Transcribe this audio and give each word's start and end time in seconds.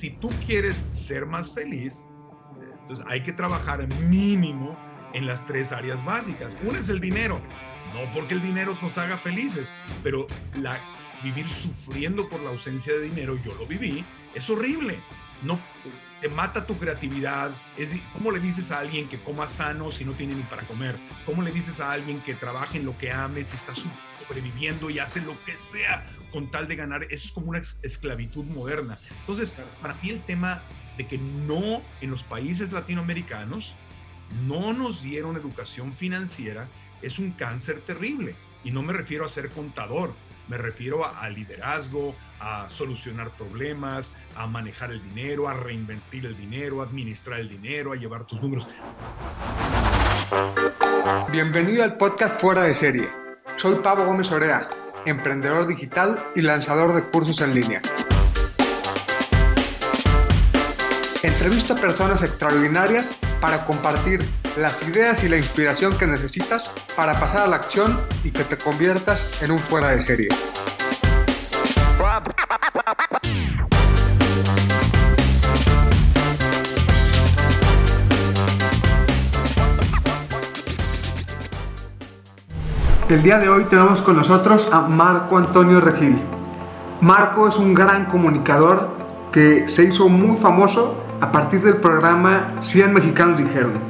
si 0.00 0.08
tú 0.08 0.30
quieres 0.46 0.82
ser 0.92 1.26
más 1.26 1.52
feliz, 1.52 2.06
entonces 2.80 3.04
hay 3.06 3.22
que 3.22 3.34
trabajar 3.34 3.86
mínimo 4.04 4.74
en 5.12 5.26
las 5.26 5.44
tres 5.44 5.72
áreas 5.72 6.02
básicas. 6.06 6.54
Una 6.64 6.78
es 6.78 6.88
el 6.88 7.00
dinero, 7.00 7.38
no 7.92 8.10
porque 8.14 8.32
el 8.32 8.40
dinero 8.40 8.74
nos 8.80 8.96
haga 8.96 9.18
felices, 9.18 9.74
pero 10.02 10.26
vivir 11.22 11.50
sufriendo 11.50 12.30
por 12.30 12.40
la 12.40 12.48
ausencia 12.48 12.94
de 12.94 13.02
dinero, 13.02 13.38
yo 13.44 13.54
lo 13.56 13.66
viví, 13.66 14.02
es 14.34 14.48
horrible. 14.48 14.98
No, 15.42 15.58
te 16.22 16.30
mata 16.30 16.66
tu 16.66 16.78
creatividad. 16.78 17.50
Es, 17.76 17.94
¿Cómo 18.14 18.30
le 18.30 18.40
dices 18.40 18.70
a 18.70 18.78
alguien 18.78 19.06
que 19.06 19.18
coma 19.18 19.48
sano 19.48 19.90
si 19.90 20.06
no 20.06 20.12
tiene 20.12 20.34
ni 20.34 20.42
para 20.44 20.62
comer? 20.62 20.96
¿Cómo 21.26 21.42
le 21.42 21.50
dices 21.50 21.78
a 21.78 21.92
alguien 21.92 22.20
que 22.20 22.34
trabaje 22.34 22.78
en 22.78 22.86
lo 22.86 22.96
que 22.96 23.12
ames 23.12 23.48
si 23.48 23.56
está 23.56 23.74
sobreviviendo 23.74 24.88
y 24.88 24.98
hace 24.98 25.20
lo 25.20 25.34
que 25.44 25.58
sea 25.58 26.06
con 26.30 26.50
tal 26.50 26.68
de 26.68 26.76
ganar? 26.76 27.04
Eso 27.04 27.26
es 27.26 27.32
como 27.32 27.50
una 27.50 27.60
esclavitud 27.82 28.44
moderna. 28.46 28.98
Entonces, 29.20 29.52
para 29.80 29.94
mí 30.02 30.10
el 30.10 30.22
tema 30.22 30.62
de 30.96 31.06
que 31.06 31.18
no 31.18 31.82
en 32.00 32.10
los 32.10 32.22
países 32.22 32.72
latinoamericanos 32.72 33.74
no 34.46 34.72
nos 34.72 35.02
dieron 35.02 35.36
educación 35.36 35.92
financiera 35.92 36.68
es 37.02 37.18
un 37.18 37.32
cáncer 37.32 37.80
terrible. 37.80 38.34
Y 38.62 38.70
no 38.70 38.82
me 38.82 38.92
refiero 38.92 39.24
a 39.24 39.28
ser 39.28 39.48
contador, 39.48 40.12
me 40.48 40.58
refiero 40.58 41.06
a, 41.06 41.28
liderazgo, 41.30 42.14
a 42.40 42.68
solucionar 42.68 43.30
problemas, 43.30 44.12
a 44.36 44.46
manejar 44.46 44.92
el 44.92 45.02
dinero, 45.02 45.48
a 45.48 45.54
reinvertir 45.54 46.26
el 46.26 46.36
dinero, 46.36 46.82
a 46.82 46.84
administrar 46.84 47.40
el 47.40 47.48
dinero, 47.48 47.92
a 47.92 47.96
llevar 47.96 48.26
tus 48.26 48.42
números. 48.42 48.66
Bienvenido 51.32 51.84
al 51.84 51.96
podcast 51.96 52.40
Fuera 52.40 52.64
de 52.64 52.74
Serie. 52.74 53.08
Soy 53.56 53.76
Pablo 53.76 54.06
Gómez 54.06 54.30
Orea, 54.30 54.66
emprendedor 55.06 55.66
digital 55.66 56.24
y 56.34 56.42
lanzador 56.42 56.94
de 56.94 57.02
cursos 57.02 57.40
en 57.40 57.54
línea. 57.54 57.82
Entrevisto 61.22 61.74
a 61.74 61.76
personas 61.76 62.22
extraordinarias 62.22 63.18
para 63.40 63.64
compartir 63.64 64.24
las 64.56 64.74
ideas 64.88 65.22
y 65.22 65.28
la 65.28 65.36
inspiración 65.36 65.96
que 65.98 66.06
necesitas 66.06 66.70
para 66.96 67.18
pasar 67.18 67.40
a 67.42 67.46
la 67.46 67.56
acción 67.56 68.00
y 68.24 68.30
que 68.30 68.44
te 68.44 68.56
conviertas 68.56 69.42
en 69.42 69.50
un 69.50 69.58
fuera 69.58 69.90
de 69.90 70.00
serie. 70.00 70.28
El 83.10 83.24
día 83.24 83.40
de 83.40 83.48
hoy 83.48 83.64
tenemos 83.64 84.00
con 84.02 84.16
nosotros 84.16 84.68
a 84.70 84.82
Marco 84.82 85.36
Antonio 85.36 85.80
Regil. 85.80 86.22
Marco 87.00 87.48
es 87.48 87.56
un 87.56 87.74
gran 87.74 88.04
comunicador 88.04 88.90
que 89.32 89.68
se 89.68 89.82
hizo 89.82 90.08
muy 90.08 90.36
famoso 90.36 90.94
a 91.20 91.32
partir 91.32 91.60
del 91.60 91.78
programa 91.78 92.52
100 92.62 92.94
mexicanos 92.94 93.36
dijeron. 93.36 93.80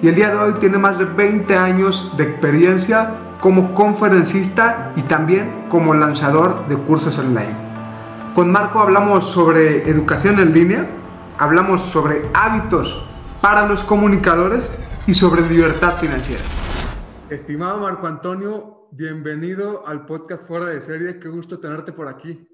Y 0.00 0.06
el 0.06 0.14
día 0.14 0.30
de 0.30 0.38
hoy 0.38 0.52
tiene 0.60 0.78
más 0.78 0.96
de 0.98 1.04
20 1.04 1.56
años 1.56 2.12
de 2.16 2.22
experiencia 2.22 3.16
como 3.40 3.74
conferencista 3.74 4.92
y 4.94 5.02
también 5.02 5.66
como 5.68 5.92
lanzador 5.92 6.68
de 6.68 6.76
cursos 6.76 7.18
online. 7.18 7.56
Con 8.36 8.52
Marco 8.52 8.78
hablamos 8.78 9.32
sobre 9.32 9.90
educación 9.90 10.38
en 10.38 10.52
línea, 10.52 10.88
hablamos 11.38 11.82
sobre 11.82 12.22
hábitos 12.34 13.02
para 13.40 13.66
los 13.66 13.82
comunicadores 13.82 14.72
y 15.08 15.14
sobre 15.14 15.42
libertad 15.42 15.96
financiera. 15.96 16.44
Estimado 17.30 17.78
Marco 17.78 18.08
Antonio, 18.08 18.88
bienvenido 18.90 19.86
al 19.86 20.04
podcast 20.04 20.48
Fuera 20.48 20.66
de 20.66 20.82
Serie. 20.82 21.20
Qué 21.20 21.28
gusto 21.28 21.60
tenerte 21.60 21.92
por 21.92 22.08
aquí. 22.08 22.48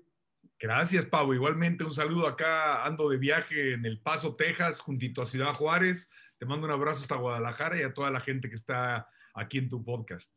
Gracias, 0.60 1.06
Pablo. 1.06 1.32
Igualmente 1.32 1.82
un 1.82 1.90
saludo 1.90 2.26
acá. 2.26 2.84
Ando 2.84 3.08
de 3.08 3.16
viaje 3.16 3.72
en 3.72 3.86
El 3.86 4.02
Paso, 4.02 4.36
Texas, 4.36 4.82
juntito 4.82 5.22
a 5.22 5.26
Ciudad 5.26 5.54
Juárez. 5.54 6.10
Te 6.36 6.44
mando 6.44 6.66
un 6.66 6.74
abrazo 6.74 7.00
hasta 7.00 7.16
Guadalajara 7.16 7.78
y 7.78 7.84
a 7.84 7.94
toda 7.94 8.10
la 8.10 8.20
gente 8.20 8.50
que 8.50 8.54
está 8.54 9.08
aquí 9.32 9.56
en 9.56 9.70
tu 9.70 9.82
podcast. 9.82 10.36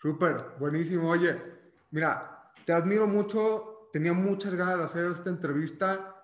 Súper, 0.00 0.44
buenísimo. 0.60 1.10
Oye, 1.10 1.36
mira, 1.90 2.52
te 2.64 2.72
admiro 2.72 3.08
mucho. 3.08 3.88
Tenía 3.92 4.12
muchas 4.12 4.54
ganas 4.54 4.78
de 4.78 4.84
hacer 4.84 5.10
esta 5.10 5.28
entrevista. 5.28 6.14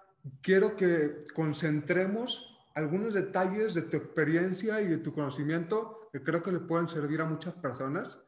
Quiero 0.42 0.76
que 0.76 1.24
concentremos 1.34 2.56
algunos 2.76 3.12
detalles 3.12 3.74
de 3.74 3.82
tu 3.82 3.96
experiencia 3.96 4.80
y 4.80 4.86
de 4.86 4.98
tu 4.98 5.12
conocimiento 5.12 6.01
que 6.12 6.22
creo 6.22 6.42
que 6.42 6.52
le 6.52 6.60
pueden 6.60 6.88
servir 6.88 7.20
a 7.22 7.24
muchas 7.24 7.54
personas. 7.54 8.18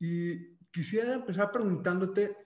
Y 0.00 0.56
quisiera 0.72 1.14
empezar 1.14 1.52
preguntándote, 1.52 2.36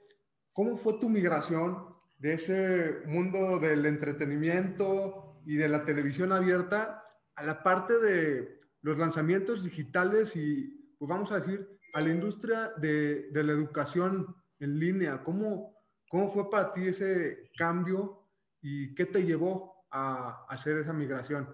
¿cómo 0.52 0.76
fue 0.76 0.98
tu 0.98 1.08
migración 1.08 1.94
de 2.18 2.34
ese 2.34 3.02
mundo 3.06 3.60
del 3.60 3.86
entretenimiento 3.86 5.40
y 5.46 5.56
de 5.56 5.68
la 5.68 5.84
televisión 5.84 6.32
abierta 6.32 7.02
a 7.36 7.44
la 7.44 7.62
parte 7.62 7.98
de 7.98 8.60
los 8.82 8.98
lanzamientos 8.98 9.64
digitales 9.64 10.34
y, 10.34 10.94
pues 10.98 11.08
vamos 11.08 11.30
a 11.32 11.40
decir, 11.40 11.66
a 11.94 12.00
la 12.00 12.10
industria 12.10 12.72
de, 12.76 13.30
de 13.30 13.44
la 13.44 13.52
educación 13.52 14.34
en 14.58 14.78
línea. 14.78 15.22
¿Cómo, 15.22 15.76
¿Cómo 16.08 16.32
fue 16.32 16.50
para 16.50 16.72
ti 16.72 16.88
ese 16.88 17.50
cambio 17.56 18.26
y 18.60 18.94
qué 18.94 19.06
te 19.06 19.22
llevó 19.22 19.86
a 19.90 20.44
hacer 20.48 20.78
esa 20.78 20.92
migración? 20.92 21.48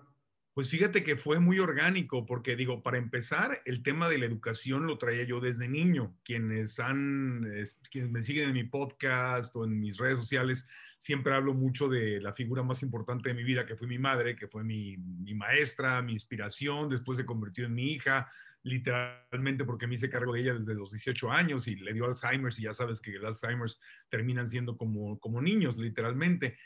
Pues 0.56 0.70
fíjate 0.70 1.04
que 1.04 1.16
fue 1.16 1.38
muy 1.38 1.58
orgánico, 1.58 2.24
porque 2.24 2.56
digo, 2.56 2.82
para 2.82 2.96
empezar, 2.96 3.60
el 3.66 3.82
tema 3.82 4.08
de 4.08 4.16
la 4.16 4.24
educación 4.24 4.86
lo 4.86 4.96
traía 4.96 5.22
yo 5.24 5.38
desde 5.38 5.68
niño. 5.68 6.16
Quienes 6.24 6.80
han, 6.80 7.46
quienes 7.90 8.10
me 8.10 8.22
siguen 8.22 8.48
en 8.48 8.54
mi 8.54 8.64
podcast 8.64 9.54
o 9.54 9.66
en 9.66 9.78
mis 9.78 9.98
redes 9.98 10.18
sociales, 10.18 10.66
siempre 10.96 11.34
hablo 11.34 11.52
mucho 11.52 11.90
de 11.90 12.22
la 12.22 12.32
figura 12.32 12.62
más 12.62 12.82
importante 12.82 13.28
de 13.28 13.34
mi 13.34 13.44
vida, 13.44 13.66
que 13.66 13.76
fue 13.76 13.86
mi 13.86 13.98
madre, 13.98 14.34
que 14.34 14.48
fue 14.48 14.64
mi, 14.64 14.96
mi 14.96 15.34
maestra, 15.34 16.00
mi 16.00 16.14
inspiración, 16.14 16.88
después 16.88 17.18
se 17.18 17.26
convirtió 17.26 17.66
en 17.66 17.74
mi 17.74 17.92
hija, 17.92 18.32
literalmente 18.62 19.66
porque 19.66 19.86
me 19.86 19.96
hice 19.96 20.08
cargo 20.08 20.32
de 20.32 20.40
ella 20.40 20.54
desde 20.54 20.74
los 20.74 20.90
18 20.90 21.32
años 21.32 21.68
y 21.68 21.76
le 21.76 21.92
dio 21.92 22.06
Alzheimer 22.06 22.50
y 22.56 22.62
ya 22.62 22.72
sabes 22.72 23.02
que 23.02 23.14
el 23.14 23.26
Alzheimer 23.26 23.68
terminan 24.08 24.48
siendo 24.48 24.78
como, 24.78 25.20
como 25.20 25.42
niños, 25.42 25.76
literalmente 25.76 26.56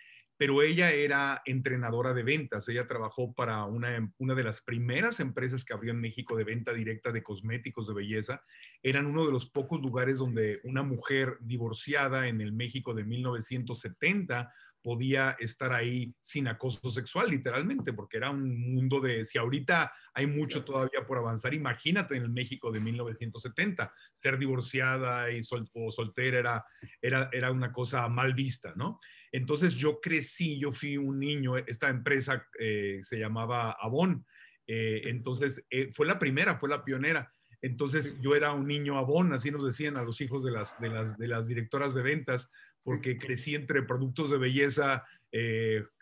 pero 0.41 0.62
ella 0.62 0.91
era 0.91 1.43
entrenadora 1.45 2.15
de 2.15 2.23
ventas. 2.23 2.67
Ella 2.67 2.89
trabajó 2.89 3.34
para 3.34 3.67
una, 3.67 4.11
una 4.17 4.34
de 4.34 4.43
las 4.43 4.62
primeras 4.62 5.21
empresas 5.21 5.67
que 5.67 5.75
abrió 5.75 5.93
en 5.93 6.01
México 6.01 6.34
de 6.34 6.45
venta 6.45 6.73
directa 6.73 7.12
de 7.12 7.23
cosméticos 7.23 7.87
de 7.87 7.93
belleza. 7.93 8.43
Eran 8.83 9.05
uno 9.05 9.27
de 9.27 9.33
los 9.33 9.45
pocos 9.45 9.83
lugares 9.83 10.17
donde 10.17 10.59
una 10.65 10.83
mujer 10.83 11.37
divorciada 11.41 12.27
en 12.27 12.41
el 12.41 12.55
México 12.55 12.95
de 12.95 13.05
1970 13.05 14.50
podía 14.83 15.37
estar 15.39 15.75
ahí 15.75 16.15
sin 16.21 16.49
acoso 16.49 16.91
sexual, 16.91 17.29
literalmente, 17.29 17.93
porque 17.93 18.17
era 18.17 18.31
un 18.31 18.75
mundo 18.75 18.99
de, 18.99 19.27
si 19.27 19.37
ahorita 19.37 19.93
hay 20.15 20.27
mucho 20.27 20.65
todavía 20.65 21.06
por 21.06 21.19
avanzar, 21.19 21.53
imagínate 21.53 22.17
en 22.17 22.23
el 22.23 22.31
México 22.31 22.73
de 22.73 22.81
1970, 22.81 23.93
ser 24.15 24.39
divorciada 24.39 25.31
y 25.31 25.41
o 25.75 25.91
soltera 25.91 26.39
era, 26.39 26.65
era, 27.03 27.29
era 27.31 27.53
una 27.53 27.73
cosa 27.73 28.09
mal 28.09 28.33
vista, 28.33 28.73
¿no? 28.75 29.00
Entonces 29.33 29.75
yo 29.75 30.01
crecí, 30.01 30.59
yo 30.59 30.73
fui 30.73 30.97
un 30.97 31.19
niño, 31.19 31.57
esta 31.57 31.89
empresa 31.89 32.47
eh, 32.59 32.99
se 33.03 33.19
llamaba 33.19 33.73
Avon, 33.73 34.25
eh, 34.67 35.03
entonces 35.05 35.65
eh, 35.71 35.91
fue 35.93 36.07
la 36.07 36.19
primera, 36.19 36.59
fue 36.59 36.69
la 36.69 36.85
pionera. 36.85 37.33
Entonces 37.63 38.19
yo 38.21 38.35
era 38.35 38.53
un 38.53 38.67
niño 38.67 38.99
Avon, 38.99 39.33
así 39.33 39.51
nos 39.51 39.65
decían 39.65 39.97
a 39.97 40.03
los 40.03 40.21
hijos 40.21 40.43
de 40.45 40.51
las, 40.51 40.81
de 40.81 40.89
las, 40.89 41.19
de 41.19 41.29
las 41.29 41.47
directoras 41.47 41.95
de 41.95 42.03
ventas, 42.03 42.51
porque 42.83 43.19
crecí 43.19 43.55
entre 43.55 43.83
productos 43.83 44.31
de 44.31 44.39
belleza, 44.39 45.05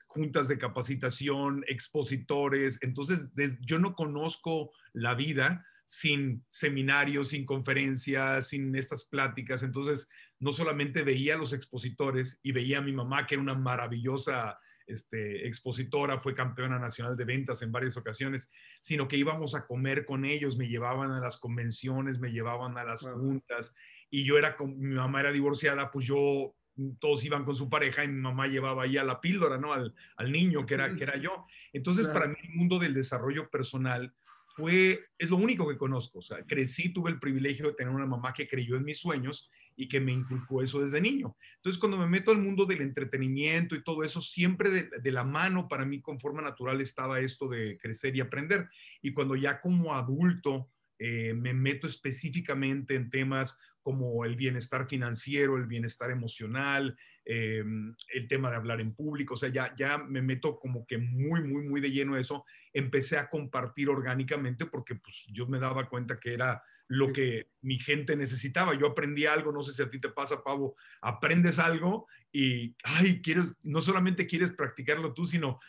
juntas 0.06 0.46
de 0.46 0.58
capacitación, 0.58 1.64
expositores. 1.66 2.78
Entonces 2.82 3.30
yo 3.60 3.80
no 3.80 3.94
conozco 3.94 4.70
la 4.92 5.16
vida 5.16 5.66
sin 5.88 6.44
seminarios, 6.50 7.28
sin 7.28 7.46
conferencias, 7.46 8.48
sin 8.48 8.76
estas 8.76 9.06
pláticas. 9.06 9.62
Entonces, 9.62 10.06
no 10.38 10.52
solamente 10.52 11.02
veía 11.02 11.34
a 11.34 11.38
los 11.38 11.54
expositores 11.54 12.38
y 12.42 12.52
veía 12.52 12.76
a 12.78 12.82
mi 12.82 12.92
mamá, 12.92 13.26
que 13.26 13.36
era 13.36 13.42
una 13.42 13.54
maravillosa 13.54 14.58
este, 14.86 15.48
expositora, 15.48 16.20
fue 16.20 16.34
campeona 16.34 16.78
nacional 16.78 17.16
de 17.16 17.24
ventas 17.24 17.62
en 17.62 17.72
varias 17.72 17.96
ocasiones, 17.96 18.50
sino 18.80 19.08
que 19.08 19.16
íbamos 19.16 19.54
a 19.54 19.66
comer 19.66 20.04
con 20.04 20.26
ellos, 20.26 20.58
me 20.58 20.68
llevaban 20.68 21.10
a 21.10 21.20
las 21.20 21.38
convenciones, 21.38 22.20
me 22.20 22.32
llevaban 22.32 22.76
a 22.76 22.84
las 22.84 23.00
juntas 23.00 23.74
y 24.10 24.24
yo 24.24 24.36
era, 24.36 24.58
con, 24.58 24.78
mi 24.78 24.94
mamá 24.94 25.20
era 25.20 25.32
divorciada, 25.32 25.90
pues 25.90 26.04
yo, 26.04 26.54
todos 27.00 27.24
iban 27.24 27.46
con 27.46 27.54
su 27.54 27.70
pareja 27.70 28.04
y 28.04 28.08
mi 28.08 28.20
mamá 28.20 28.46
llevaba 28.46 28.82
ahí 28.82 28.98
a 28.98 29.04
la 29.04 29.22
píldora, 29.22 29.56
¿no? 29.56 29.72
Al, 29.72 29.94
niño 30.30 30.66
que 30.66 30.74
era, 30.74 30.94
que 30.94 31.02
era 31.02 31.16
yo. 31.16 31.46
Entonces, 31.72 32.06
para 32.08 32.28
mí 32.28 32.36
el 32.42 32.54
mundo 32.54 32.78
del 32.78 32.92
desarrollo 32.92 33.48
personal 33.48 34.14
fue, 34.54 35.06
es 35.18 35.30
lo 35.30 35.36
único 35.36 35.68
que 35.68 35.76
conozco. 35.76 36.18
O 36.18 36.22
sea, 36.22 36.42
crecí, 36.44 36.92
tuve 36.92 37.10
el 37.10 37.20
privilegio 37.20 37.66
de 37.66 37.74
tener 37.74 37.92
una 37.92 38.06
mamá 38.06 38.32
que 38.32 38.48
creyó 38.48 38.76
en 38.76 38.84
mis 38.84 38.98
sueños 38.98 39.50
y 39.76 39.88
que 39.88 40.00
me 40.00 40.12
inculcó 40.12 40.62
eso 40.62 40.80
desde 40.80 41.00
niño. 41.00 41.36
Entonces, 41.56 41.78
cuando 41.78 41.96
me 41.96 42.06
meto 42.06 42.32
al 42.32 42.38
mundo 42.38 42.66
del 42.66 42.80
entretenimiento 42.80 43.76
y 43.76 43.84
todo 43.84 44.02
eso, 44.02 44.20
siempre 44.20 44.70
de, 44.70 45.12
la 45.12 45.22
mano 45.22 45.68
para 45.68 45.84
mí 45.84 46.00
con 46.00 46.18
forma 46.18 46.42
natural 46.42 46.80
estaba 46.80 47.20
esto 47.20 47.48
de 47.48 47.78
crecer 47.78 48.16
y 48.16 48.20
aprender. 48.20 48.68
Y 49.02 49.12
cuando 49.12 49.36
ya 49.36 49.60
como 49.60 49.94
adulto 49.94 50.70
eh, 50.98 51.32
me 51.34 51.54
meto 51.54 51.86
específicamente 51.86 52.96
en 52.96 53.08
temas 53.08 53.56
como 53.88 54.26
el 54.26 54.36
bienestar 54.36 54.86
financiero, 54.86 55.56
el 55.56 55.64
bienestar 55.64 56.10
emocional, 56.10 56.94
eh, 57.24 57.64
el 58.12 58.28
tema 58.28 58.50
de 58.50 58.56
hablar 58.56 58.82
en 58.82 58.94
público, 58.94 59.32
o 59.32 59.36
sea, 59.38 59.48
ya, 59.48 59.74
ya 59.78 59.96
me 59.96 60.20
meto 60.20 60.58
como 60.58 60.86
que 60.86 60.98
muy, 60.98 61.42
muy, 61.42 61.62
muy 61.62 61.80
de 61.80 61.90
lleno 61.90 62.18
eso. 62.18 62.44
Empecé 62.74 63.16
a 63.16 63.30
compartir 63.30 63.88
orgánicamente 63.88 64.66
porque 64.66 64.96
pues, 64.96 65.24
yo 65.32 65.46
me 65.46 65.58
daba 65.58 65.88
cuenta 65.88 66.20
que 66.20 66.34
era 66.34 66.62
lo 66.86 67.14
que 67.14 67.48
mi 67.62 67.78
gente 67.78 68.14
necesitaba. 68.14 68.74
Yo 68.74 68.88
aprendí 68.88 69.24
algo, 69.24 69.52
no 69.52 69.62
sé 69.62 69.72
si 69.72 69.80
a 69.80 69.88
ti 69.88 69.98
te 69.98 70.10
pasa, 70.10 70.44
Pavo, 70.44 70.76
aprendes 71.00 71.58
algo 71.58 72.08
y, 72.30 72.76
ay, 72.84 73.22
quieres, 73.22 73.56
no 73.62 73.80
solamente 73.80 74.26
quieres 74.26 74.52
practicarlo 74.52 75.14
tú, 75.14 75.24
sino 75.24 75.60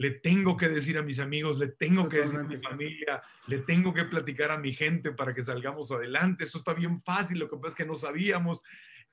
le 0.00 0.12
tengo 0.12 0.56
que 0.56 0.70
decir 0.70 0.96
a 0.96 1.02
mis 1.02 1.18
amigos, 1.18 1.58
le 1.58 1.66
tengo 1.66 2.08
que 2.08 2.20
decir 2.20 2.40
a 2.40 2.44
mi 2.44 2.56
familia, 2.56 3.22
le 3.46 3.58
tengo 3.58 3.92
que 3.92 4.04
platicar 4.04 4.50
a 4.50 4.56
mi 4.56 4.72
gente 4.72 5.12
para 5.12 5.34
que 5.34 5.42
salgamos 5.42 5.90
adelante. 5.90 6.44
Eso 6.44 6.56
está 6.56 6.72
bien 6.72 7.02
fácil, 7.02 7.38
lo 7.38 7.50
que 7.50 7.56
pasa 7.56 7.68
es 7.68 7.74
que 7.74 7.84
no 7.84 7.94
sabíamos. 7.94 8.62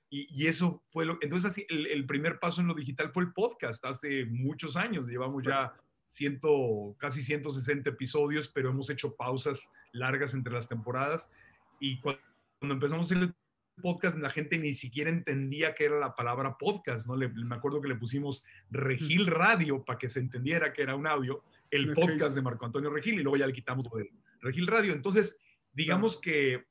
Y, 0.10 0.48
eso 0.48 0.82
fue 0.86 1.06
lo 1.06 1.18
Entonces, 1.20 1.52
así, 1.52 1.66
el, 1.68 2.06
primer 2.06 2.40
paso 2.40 2.62
en 2.62 2.68
lo 2.68 2.74
digital 2.74 3.12
fue 3.12 3.24
el 3.24 3.34
podcast 3.34 3.84
hace 3.84 4.28
muchos 4.28 4.78
años. 4.78 5.10
Llevamos 5.10 5.44
ya 5.44 5.74
ciento, 6.06 6.96
casi 6.98 7.22
160 7.22 7.90
episodios, 7.90 8.48
pero 8.48 8.70
hemos 8.70 8.90
hecho 8.90 9.14
pausas 9.14 9.70
largas 9.92 10.34
entre 10.36 10.54
las 10.54 10.70
temporadas. 10.70 11.30
Y 11.82 12.00
cuando, 12.00 12.22
empezamos 12.62 13.12
el 13.12 13.36
podcast, 13.82 14.18
la 14.18 14.30
gente 14.30 14.58
ni 14.58 14.74
siquiera 14.74 15.10
entendía 15.10 15.74
qué 15.76 15.86
era 15.86 15.98
la 16.00 16.16
palabra 16.16 16.58
podcast, 16.58 17.08
¿no? 17.08 17.16
me 17.16 17.56
acuerdo 17.56 17.82
que 17.82 17.88
le 17.88 17.96
pusimos 17.96 18.44
Regil 18.70 19.28
Radio 19.28 19.84
para 19.84 20.00
que 20.00 20.10
se 20.10 20.20
entendiera 20.20 20.74
que 20.74 20.82
era 20.82 20.96
un 20.96 21.08
audio, 21.08 21.44
el 21.70 21.94
podcast 21.94 22.36
de 22.36 22.42
Marco 22.42 22.66
Antonio 22.66 22.90
Regil, 22.90 23.20
y 23.20 23.24
luego 23.24 23.38
ya 23.38 23.48
le 23.48 23.54
quitamos 23.54 23.88
de 23.96 24.12
Regil 24.42 24.68
Radio. 24.68 24.94
Entonces, 24.94 25.40
digamos 25.74 26.20
que 26.20 26.66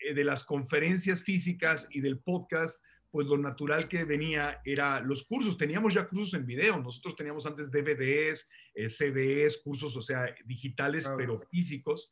eh, 0.00 0.14
de 0.14 0.24
las 0.24 0.44
conferencias 0.44 1.22
físicas 1.22 1.88
y 1.90 2.00
del 2.00 2.18
podcast, 2.18 2.84
pues 3.10 3.26
lo 3.26 3.36
natural 3.36 3.88
que 3.88 4.04
venía 4.04 4.60
era 4.64 5.00
los 5.00 5.24
cursos. 5.24 5.58
Teníamos 5.58 5.94
ya 5.94 6.06
cursos 6.06 6.34
en 6.34 6.46
video. 6.46 6.78
Nosotros 6.78 7.16
teníamos 7.16 7.44
antes 7.46 7.70
DVDs, 7.70 8.48
eh, 8.74 8.88
CDs, 8.88 9.60
cursos, 9.64 9.96
o 9.96 10.02
sea, 10.02 10.34
digitales, 10.44 11.10
pero 11.16 11.40
físicos. 11.50 12.10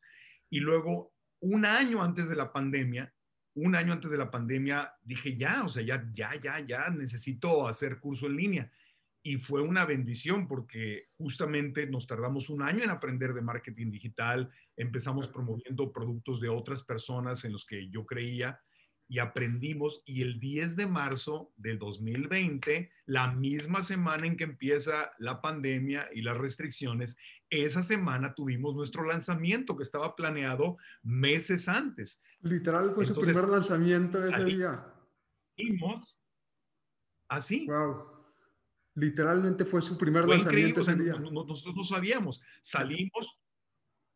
Y 0.49 0.59
luego, 0.59 1.13
un 1.39 1.65
año 1.65 2.01
antes 2.01 2.27
de 2.27 2.35
la 2.35 2.51
pandemia, 2.51 3.13
un 3.55 3.75
año 3.75 3.93
antes 3.93 4.11
de 4.11 4.17
la 4.17 4.31
pandemia 4.31 4.93
dije, 5.03 5.35
ya, 5.35 5.63
o 5.63 5.69
sea, 5.69 5.83
ya, 5.83 6.09
ya, 6.13 6.35
ya, 6.35 6.59
ya 6.59 6.89
necesito 6.89 7.67
hacer 7.67 7.99
curso 7.99 8.27
en 8.27 8.35
línea. 8.35 8.71
Y 9.21 9.37
fue 9.37 9.61
una 9.61 9.85
bendición 9.85 10.47
porque 10.47 11.09
justamente 11.17 11.85
nos 11.87 12.07
tardamos 12.07 12.49
un 12.49 12.61
año 12.61 12.83
en 12.83 12.89
aprender 12.89 13.33
de 13.33 13.41
marketing 13.41 13.91
digital, 13.91 14.49
empezamos 14.77 15.27
promoviendo 15.27 15.91
productos 15.91 16.39
de 16.39 16.49
otras 16.49 16.83
personas 16.83 17.43
en 17.43 17.51
los 17.53 17.65
que 17.65 17.89
yo 17.89 18.05
creía 18.05 18.59
y 19.09 19.17
aprendimos 19.17 20.03
y 20.05 20.21
el 20.21 20.39
10 20.39 20.75
de 20.75 20.85
marzo 20.85 21.51
del 21.57 21.79
2020, 21.79 22.91
la 23.07 23.31
misma 23.31 23.81
semana 23.81 24.27
en 24.27 24.37
que 24.37 24.43
empieza 24.43 25.11
la 25.17 25.41
pandemia 25.41 26.07
y 26.13 26.21
las 26.21 26.37
restricciones, 26.37 27.17
esa 27.49 27.81
semana 27.81 28.35
tuvimos 28.35 28.75
nuestro 28.75 29.03
lanzamiento 29.03 29.75
que 29.75 29.81
estaba 29.81 30.15
planeado 30.15 30.77
meses 31.01 31.67
antes. 31.67 32.21
Literal 32.41 32.93
fue 32.93 33.07
su 33.07 33.15
primer 33.15 33.49
lanzamiento 33.49 34.19
ese 34.23 34.43
día. 34.45 34.85
Salimos 35.57 36.19
así. 37.27 37.65
Wow. 37.65 38.19
Literalmente 38.93 39.65
fue 39.65 39.81
su 39.81 39.97
primer 39.97 40.29
lanzamiento 40.29 40.81
ese 40.81 40.95
día. 40.95 41.13
nosotros 41.13 41.75
no 41.75 41.83
sabíamos. 41.83 42.41
Salimos, 42.61 43.39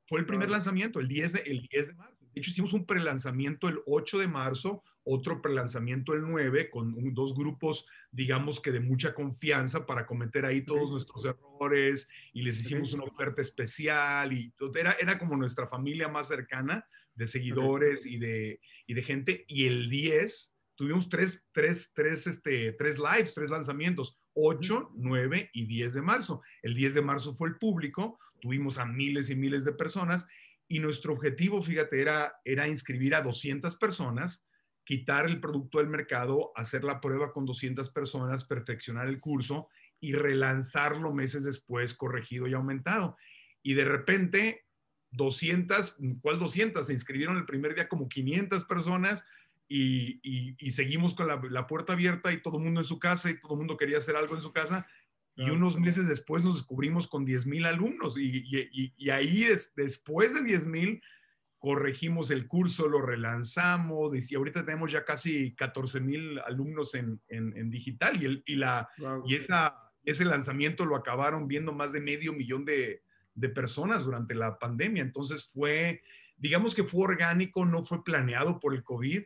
fue 0.07 0.19
el 0.19 0.28
primer 0.28 0.51
lanzamiento, 0.51 1.00
el 1.00 1.07
10 1.07 1.34
de, 1.34 1.40
el 1.40 1.68
10 1.68 1.88
de 1.88 1.94
marzo. 1.95 2.12
De 2.33 2.41
hecho, 2.41 2.51
hicimos 2.51 2.74
un 2.74 2.85
prelanzamiento 2.85 3.68
el 3.68 3.80
8 3.85 4.19
de 4.19 4.27
marzo, 4.27 4.83
otro 5.03 5.41
prelanzamiento 5.41 6.13
el 6.13 6.21
9, 6.21 6.69
con 6.69 7.13
dos 7.13 7.35
grupos, 7.35 7.85
digamos 8.12 8.62
que 8.62 8.71
de 8.71 8.80
mucha 8.80 9.13
confianza 9.13 9.85
para 9.85 10.06
cometer 10.06 10.45
ahí 10.45 10.63
todos 10.63 10.91
nuestros 10.91 11.25
errores 11.25 12.09
y 12.33 12.41
les 12.41 12.59
hicimos 12.59 12.94
una 12.94 13.03
oferta 13.03 13.41
especial 13.41 14.31
y 14.31 14.53
era, 14.75 14.94
era 14.94 15.19
como 15.19 15.35
nuestra 15.35 15.68
familia 15.68 16.07
más 16.07 16.30
cercana 16.30 16.85
de 17.15 17.27
seguidores 17.27 18.06
y 18.06 18.18
de, 18.18 18.59
y 18.88 18.94
de 18.94 19.03
gente. 19.03 19.45
Y 19.47 19.65
el 19.65 19.89
10, 19.89 20.56
tuvimos 20.75 21.09
tres, 21.09 21.45
tres, 21.51 21.91
tres, 21.94 22.27
este, 22.27 22.71
tres 22.74 22.97
lives, 22.97 23.33
tres 23.33 23.50
lanzamientos, 23.50 24.18
8, 24.33 24.91
9 24.95 25.50
y 25.53 25.65
10 25.65 25.94
de 25.94 26.01
marzo. 26.01 26.41
El 26.62 26.75
10 26.75 26.95
de 26.95 27.01
marzo 27.01 27.35
fue 27.35 27.50
el 27.50 27.57
público, 27.57 28.19
tuvimos 28.41 28.77
a 28.77 28.85
miles 28.85 29.30
y 29.30 29.35
miles 29.35 29.63
de 29.65 29.74
personas 29.74 30.25
y 30.68 30.80
nuestro 30.80 31.13
objetivo, 31.13 31.62
fíjate, 31.62 32.01
era, 32.01 32.36
era 32.44 32.68
inscribir 32.68 33.15
a 33.15 33.21
200 33.21 33.75
personas, 33.75 34.45
quitar 34.83 35.25
el 35.25 35.39
producto 35.39 35.77
del 35.77 35.88
mercado, 35.88 36.51
hacer 36.56 36.83
la 36.83 37.00
prueba 37.00 37.31
con 37.31 37.45
200 37.45 37.89
personas, 37.92 38.45
perfeccionar 38.45 39.07
el 39.07 39.19
curso 39.19 39.69
y 40.00 40.13
relanzarlo 40.13 41.13
meses 41.13 41.44
después, 41.44 41.94
corregido 41.94 42.48
y 42.48 42.54
aumentado. 42.54 43.18
Y 43.62 43.74
de 43.74 43.86
repente, 43.86 44.65
200, 45.12 45.98
¿cuál 46.21 46.39
200? 46.39 46.86
Se 46.86 46.94
inscribieron 46.94 47.38
el 47.38 47.45
primer 47.45 47.75
día 47.75 47.88
como 47.88 48.09
500 48.09 48.66
personas 48.66 49.24
y, 49.68 50.56
seguimos 50.71 51.16
con 51.16 51.27
la, 51.27 51.42
la, 51.50 51.68
puerta 51.68 51.94
abierta 51.94 52.33
y 52.33 52.42
todo 52.42 52.57
el 52.57 52.63
mundo 52.63 52.81
en 52.81 52.86
su 52.86 53.00
casa 53.00 53.30
y 53.31 53.39
todo 53.39 53.54
el 53.54 53.59
mundo 53.59 53.77
quería 53.77 53.98
hacer 53.98 54.16
algo 54.16 54.36
en 54.36 54.42
su 54.42 54.51
casa 54.51 54.86
y 55.35 55.50
unos 55.50 55.80
meses 55.80 56.07
después 56.07 56.44
nos 56.44 56.57
descubrimos 56.57 57.07
con 57.07 57.25
10 57.25 57.47
mil 57.47 57.65
alumnos 57.65 58.18
y, 58.18 58.44
y 58.97 59.09
ahí 59.09 59.45
después 59.75 60.33
de 60.33 60.44
10 60.44 60.68
mil 60.68 61.01
corregimos 61.63 62.30
el 62.30 62.45
curso, 62.45 62.89
lo 62.89 63.01
relanzamos 63.01 64.30
y 64.30 64.35
ahorita 64.35 64.65
tenemos 64.65 64.91
ya 64.91 65.06
casi 65.06 65.56
14 65.56 66.01
mil 66.01 66.38
alumnos 66.39 66.94
en, 66.94 67.21
en, 67.30 67.69
digital 67.69 68.21
y, 68.21 68.25
el, 68.25 68.44
y, 68.45 68.56
la, 68.56 68.89
y 69.25 69.35
esa, 69.35 69.74
ese 70.03 70.25
lanzamiento 70.25 70.85
lo 70.85 70.97
acabaron 70.97 71.47
viendo 71.47 71.71
más 71.71 71.94
de 71.94 72.01
medio 72.01 72.33
millón 72.33 72.65
de, 72.65 73.01
de 73.33 73.47
personas 73.47 74.03
durante 74.03 74.35
la 74.35 74.59
pandemia. 74.59 75.03
Entonces 75.03 75.45
fue, 75.45 76.03
digamos 76.35 76.75
que 76.75 76.83
fue 76.83 77.06
orgánico, 77.06 77.63
no 77.63 77.85
fue 77.85 78.03
planeado 78.03 78.59
por 78.59 78.74
el 78.74 78.83
COVID, 78.83 79.24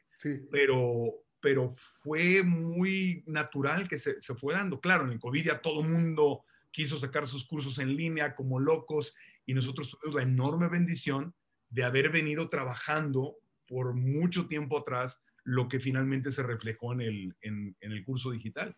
pero, 0.51 1.15
pero 1.47 1.71
fue 1.73 2.44
muy 2.44 3.23
natural 3.25 3.88
que 3.88 3.97
se, 3.97 4.21
se, 4.21 4.35
fue 4.35 4.53
dando. 4.53 4.81
Claro, 4.81 5.05
en 5.05 5.13
el 5.13 5.19
COVID 5.19 5.45
ya 5.45 5.61
todo 5.61 5.81
mundo 5.81 6.44
quiso 6.71 6.99
sacar 6.99 7.25
sus 7.25 7.47
cursos 7.47 7.79
en 7.79 7.95
línea 7.95 8.35
como 8.35 8.59
locos 8.59 9.15
y 9.45 9.53
nosotros 9.53 9.91
tuvimos 9.91 10.15
la 10.15 10.23
enorme 10.23 10.67
bendición 10.67 11.33
de 11.69 11.85
haber 11.85 12.09
venido 12.09 12.49
trabajando 12.49 13.38
por 13.65 13.94
mucho 13.94 14.47
tiempo 14.47 14.77
atrás 14.77 15.23
lo 15.45 15.69
que 15.69 15.79
finalmente 15.79 16.31
se 16.31 16.44
reflejó 16.44 16.91
en 16.91 16.99
el, 16.99 17.35
en 17.39 17.75
el 17.79 18.03
curso 18.03 18.31
digital. 18.31 18.75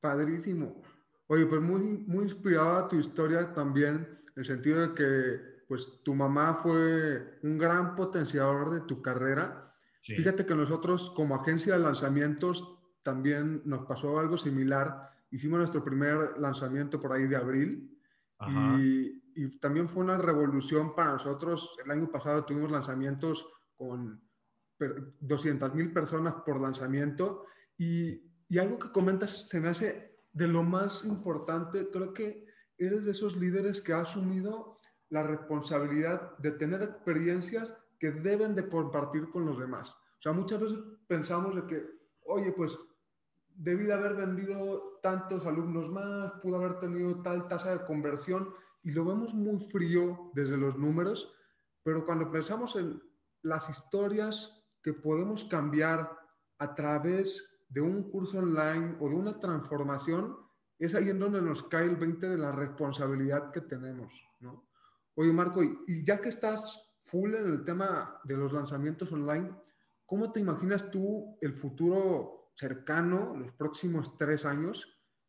Padrísimo. 0.00 0.80
Oye, 1.26 1.44
pues 1.44 1.60
muy, 1.60 1.82
muy 1.82 2.24
inspirada 2.24 2.88
tu 2.88 2.98
historia 2.98 3.52
también, 3.52 3.96
en 3.96 4.32
el 4.36 4.46
sentido 4.46 4.80
de 4.80 4.94
que 4.94 5.40
pues 5.68 5.86
tu 6.04 6.14
mamá 6.14 6.60
fue 6.62 7.38
un 7.42 7.58
gran 7.58 7.96
potenciador 7.96 8.70
de 8.70 8.80
tu 8.86 9.02
carrera 9.02 9.69
Fíjate 10.02 10.46
que 10.46 10.54
nosotros 10.54 11.10
como 11.14 11.34
agencia 11.34 11.76
de 11.76 11.84
lanzamientos 11.84 12.78
también 13.02 13.62
nos 13.64 13.86
pasó 13.86 14.18
algo 14.18 14.38
similar. 14.38 15.10
Hicimos 15.30 15.58
nuestro 15.58 15.84
primer 15.84 16.38
lanzamiento 16.38 17.00
por 17.00 17.12
ahí 17.12 17.26
de 17.26 17.36
abril 17.36 17.98
y, 18.78 19.22
y, 19.34 19.58
también 19.58 19.88
fue 19.88 20.02
una 20.02 20.16
revolución 20.16 20.94
para 20.94 21.12
nosotros. 21.12 21.76
El 21.84 21.90
año 21.90 22.10
pasado 22.10 22.44
tuvimos 22.44 22.70
lanzamientos 22.70 23.46
con 23.76 24.22
200 25.20 25.74
mil 25.74 25.92
personas 25.92 26.34
por 26.46 26.60
lanzamiento 26.60 27.44
y, 27.76 28.22
y 28.48 28.58
algo 28.58 28.78
que 28.78 28.92
comentas 28.92 29.48
se 29.48 29.60
me 29.60 29.68
hace 29.68 30.18
de 30.32 30.48
lo 30.48 30.62
más 30.62 31.04
importante. 31.04 31.88
Creo 31.90 32.14
que 32.14 32.46
eres 32.78 33.04
de 33.04 33.10
esos 33.10 33.36
líderes 33.36 33.80
que 33.80 33.92
ha 33.92 34.00
asumido 34.00 34.78
la 35.10 35.22
responsabilidad 35.22 36.36
de 36.38 36.52
tener 36.52 36.82
experiencias 36.82 37.74
que 38.00 38.10
deben 38.10 38.54
de 38.54 38.68
compartir 38.68 39.30
con 39.30 39.44
los 39.44 39.58
demás. 39.58 39.90
O 39.90 40.22
sea, 40.22 40.32
muchas 40.32 40.60
veces 40.60 40.78
pensamos 41.06 41.54
de 41.54 41.66
que, 41.66 41.86
oye, 42.24 42.50
pues 42.52 42.76
debí 43.48 43.84
de 43.84 43.92
haber 43.92 44.14
vendido 44.14 44.98
tantos 45.02 45.44
alumnos 45.44 45.90
más, 45.90 46.32
pudo 46.42 46.56
haber 46.56 46.80
tenido 46.80 47.22
tal 47.22 47.46
tasa 47.46 47.72
de 47.72 47.84
conversión 47.84 48.52
y 48.82 48.92
lo 48.92 49.04
vemos 49.04 49.34
muy 49.34 49.60
frío 49.68 50.30
desde 50.34 50.56
los 50.56 50.78
números, 50.78 51.30
pero 51.82 52.06
cuando 52.06 52.30
pensamos 52.30 52.74
en 52.76 53.02
las 53.42 53.68
historias 53.68 54.64
que 54.82 54.94
podemos 54.94 55.44
cambiar 55.44 56.10
a 56.58 56.74
través 56.74 57.62
de 57.68 57.82
un 57.82 58.10
curso 58.10 58.38
online 58.38 58.96
o 58.98 59.10
de 59.10 59.14
una 59.14 59.38
transformación, 59.38 60.38
es 60.78 60.94
ahí 60.94 61.10
en 61.10 61.18
donde 61.18 61.42
nos 61.42 61.62
cae 61.64 61.84
el 61.84 61.96
20 61.96 62.30
de 62.30 62.38
la 62.38 62.52
responsabilidad 62.52 63.52
que 63.52 63.60
tenemos, 63.60 64.10
¿no? 64.40 64.66
Oye, 65.16 65.32
Marco, 65.32 65.62
y 65.62 66.04
ya 66.04 66.20
que 66.20 66.30
estás 66.30 66.89
full 67.10 67.34
en 67.34 67.52
el 67.52 67.64
tema 67.64 68.20
de 68.24 68.36
los 68.36 68.52
lanzamientos 68.52 69.10
online. 69.12 69.50
¿Cómo 70.06 70.32
te 70.32 70.40
imaginas 70.40 70.90
tú 70.90 71.38
el 71.40 71.54
futuro 71.54 72.52
cercano, 72.56 73.36
los 73.36 73.52
próximos 73.52 74.16
tres 74.18 74.44
años, 74.44 74.86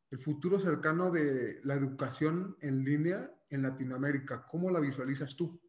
el 0.09 0.19
futuro 0.19 0.59
cercano 0.59 1.11
de 1.11 1.59
la 1.63 1.75
educación 1.75 2.57
en 2.61 2.83
línea 2.83 3.31
en 3.50 3.63
Latinoamérica? 3.63 4.45
¿Cómo 4.50 4.69
la 4.69 4.79
visualizas 4.79 5.35
tú? 5.35 5.61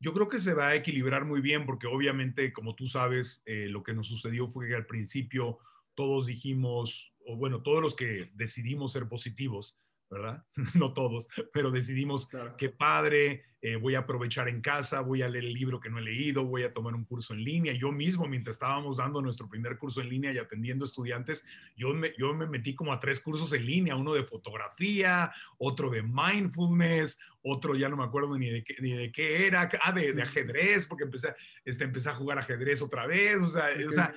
Yo 0.00 0.12
creo 0.12 0.28
que 0.28 0.40
se 0.40 0.54
va 0.54 0.68
a 0.68 0.74
equilibrar 0.76 1.24
muy 1.24 1.40
bien 1.40 1.66
porque 1.66 1.88
obviamente, 1.88 2.52
como 2.52 2.74
tú 2.74 2.86
sabes, 2.86 3.42
eh, 3.46 3.66
lo 3.68 3.82
que 3.82 3.94
nos 3.94 4.06
sucedió 4.06 4.48
fue 4.48 4.68
que 4.68 4.76
al 4.76 4.86
principio 4.86 5.58
todos 5.94 6.26
dijimos, 6.26 7.12
o 7.26 7.36
bueno, 7.36 7.62
todos 7.62 7.82
los 7.82 7.96
que 7.96 8.30
decidimos 8.34 8.92
ser 8.92 9.08
positivos, 9.08 9.76
¿verdad? 10.10 10.44
no 10.74 10.92
todos, 10.92 11.28
pero 11.52 11.70
decidimos 11.70 12.28
que 12.56 12.68
padre, 12.70 13.44
eh, 13.60 13.76
voy 13.76 13.94
a 13.96 14.00
aprovechar 14.00 14.48
en 14.48 14.60
casa, 14.60 15.00
voy 15.00 15.22
a 15.22 15.28
leer 15.28 15.44
el 15.44 15.52
libro 15.52 15.80
que 15.80 15.90
no 15.90 15.98
he 15.98 16.02
leído, 16.02 16.44
voy 16.44 16.62
a 16.62 16.72
tomar 16.72 16.94
un 16.94 17.04
curso 17.04 17.34
en 17.34 17.42
línea. 17.42 17.72
Yo 17.72 17.90
mismo, 17.90 18.26
mientras 18.26 18.56
estábamos 18.56 18.98
dando 18.98 19.20
nuestro 19.20 19.48
primer 19.48 19.78
curso 19.78 20.00
en 20.00 20.08
línea 20.08 20.32
y 20.32 20.38
atendiendo 20.38 20.84
estudiantes, 20.84 21.44
yo 21.76 21.92
me, 21.92 22.12
yo 22.16 22.32
me 22.34 22.46
metí 22.46 22.74
como 22.74 22.92
a 22.92 23.00
tres 23.00 23.20
cursos 23.20 23.52
en 23.52 23.66
línea, 23.66 23.96
uno 23.96 24.14
de 24.14 24.22
fotografía, 24.22 25.32
otro 25.58 25.90
de 25.90 26.02
mindfulness, 26.02 27.18
otro 27.42 27.74
ya 27.74 27.88
no 27.88 27.96
me 27.96 28.04
acuerdo 28.04 28.38
ni 28.38 28.48
de 28.48 28.64
qué, 28.64 28.76
ni 28.80 28.92
de 28.92 29.10
qué 29.10 29.46
era, 29.46 29.68
ah, 29.82 29.92
de, 29.92 30.22
ajedrez, 30.22 30.86
porque 30.86 31.04
empecé, 31.04 31.34
este, 31.64 31.84
empecé 31.84 32.10
a 32.10 32.14
jugar 32.14 32.38
ajedrez 32.38 32.80
otra 32.80 33.06
vez, 33.06 33.36
o 33.38 33.46
sea, 33.46 33.66
o 33.86 33.90
sea, 33.90 34.14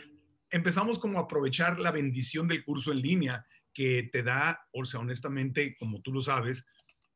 empezamos 0.51 1.00
como 1.00 1.17
a 1.17 1.24
aprovechar 1.24 1.79
la 1.79 1.91
bendición 1.91 2.48
del 2.48 2.63
curso 2.63 2.91
en 2.91 3.01
línea 3.01 3.45
que 3.74 4.10
te 4.12 4.24
da, 4.24 4.68
o 4.72 4.86
sea, 4.86 5.00
honestamente, 5.00 5.75
como 5.80 6.01
tú 6.01 6.12
lo 6.12 6.22
sabes, 6.22 6.66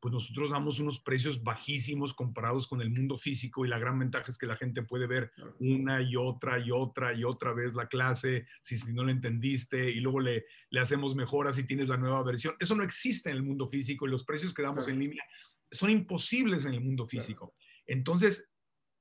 pues 0.00 0.12
nosotros 0.12 0.50
damos 0.50 0.78
unos 0.78 1.00
precios 1.00 1.42
bajísimos 1.42 2.14
comparados 2.14 2.68
con 2.68 2.80
el 2.80 2.90
mundo 2.90 3.16
físico 3.16 3.64
y 3.64 3.68
la 3.68 3.78
gran 3.78 3.98
ventaja 3.98 4.26
es 4.28 4.38
que 4.38 4.46
la 4.46 4.56
gente 4.56 4.82
puede 4.82 5.06
ver 5.06 5.32
una 5.58 6.02
y 6.02 6.16
otra 6.16 6.58
y 6.58 6.70
otra 6.70 7.14
y 7.14 7.24
otra 7.24 7.52
vez 7.52 7.74
la 7.74 7.88
clase, 7.88 8.46
si, 8.60 8.76
si 8.76 8.92
no 8.92 9.04
la 9.04 9.12
entendiste 9.12 9.90
y 9.90 10.00
luego 10.00 10.20
le, 10.20 10.44
le 10.70 10.80
hacemos 10.80 11.16
mejoras 11.16 11.56
si 11.56 11.64
tienes 11.64 11.88
la 11.88 11.96
nueva 11.96 12.22
versión. 12.22 12.54
Eso 12.60 12.76
no 12.76 12.84
existe 12.84 13.30
en 13.30 13.36
el 13.36 13.42
mundo 13.42 13.66
físico 13.66 14.06
y 14.06 14.10
los 14.10 14.24
precios 14.24 14.52
que 14.52 14.62
damos 14.62 14.86
en 14.88 14.98
línea 14.98 15.24
son 15.70 15.90
imposibles 15.90 16.64
en 16.66 16.74
el 16.74 16.80
mundo 16.80 17.06
físico. 17.06 17.54
Entonces, 17.86 18.52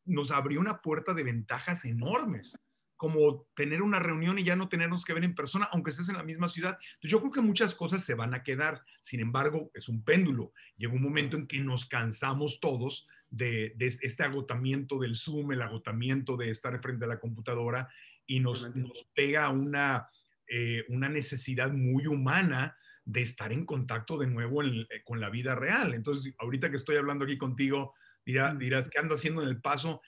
nos 0.06 0.32
abrió 0.32 0.60
una 0.60 0.82
puerta 0.82 1.14
de 1.14 1.24
ventajas 1.24 1.86
enormes 1.86 2.58
como 2.98 3.48
tener 3.56 3.82
una 3.82 4.00
reunión 4.00 4.40
y 4.40 4.44
ya 4.44 4.56
no 4.56 4.70
tenernos 4.70 5.04
que 5.04 5.14
ver 5.14 5.24
en 5.24 5.36
persona, 5.36 5.68
aunque 5.72 5.90
estés 5.90 6.10
en 6.10 6.18
la 6.18 6.24
misma 6.24 6.50
ciudad. 6.50 6.78
yo 7.02 7.20
creo 7.20 7.32
que 7.32 7.42
muchas 7.42 7.76
cosas 7.76 8.04
se 8.04 8.16
van 8.16 8.34
a 8.34 8.44
quedar. 8.44 8.82
Sin 9.02 9.20
embargo, 9.20 9.72
es 9.74 9.90
un 9.90 10.04
péndulo. 10.04 10.54
Llega 10.78 10.94
un 10.94 11.02
momento 11.02 11.38
en 11.38 11.48
que 11.48 11.60
nos 11.60 11.88
cansamos 11.88 12.60
todos 12.60 13.08
de, 13.30 13.76
este 13.80 14.24
agotamiento 14.24 14.98
del 15.00 15.16
Zoom, 15.16 15.52
el 15.52 15.62
agotamiento 15.62 16.38
de 16.38 16.50
estar 16.52 16.80
frente 16.82 17.06
a 17.06 17.10
la 17.10 17.20
computadora 17.20 17.90
y 18.26 18.40
nos, 18.40 18.72
pega 19.14 19.50
una, 19.50 20.10
eh, 20.48 20.84
una 20.90 21.10
necesidad 21.10 21.72
muy 21.72 22.08
humana 22.08 22.76
de 23.04 23.22
estar 23.22 23.52
en 23.52 23.66
contacto 23.66 24.18
de 24.18 24.28
nuevo 24.28 24.64
eh, 24.64 24.88
con 25.04 25.20
la 25.20 25.30
vida 25.30 25.54
real. 25.54 25.94
Entonces, 25.94 26.34
ahorita 26.40 26.70
que 26.70 26.78
estoy 26.78 26.96
hablando 26.96 27.26
aquí 27.26 27.38
contigo, 27.38 27.94
dirás, 28.26 28.90
¿qué 28.90 29.00
ando 29.00 29.14
haciendo 29.14 29.44
en 29.44 29.50
el 29.50 29.62
paso? 29.62 30.02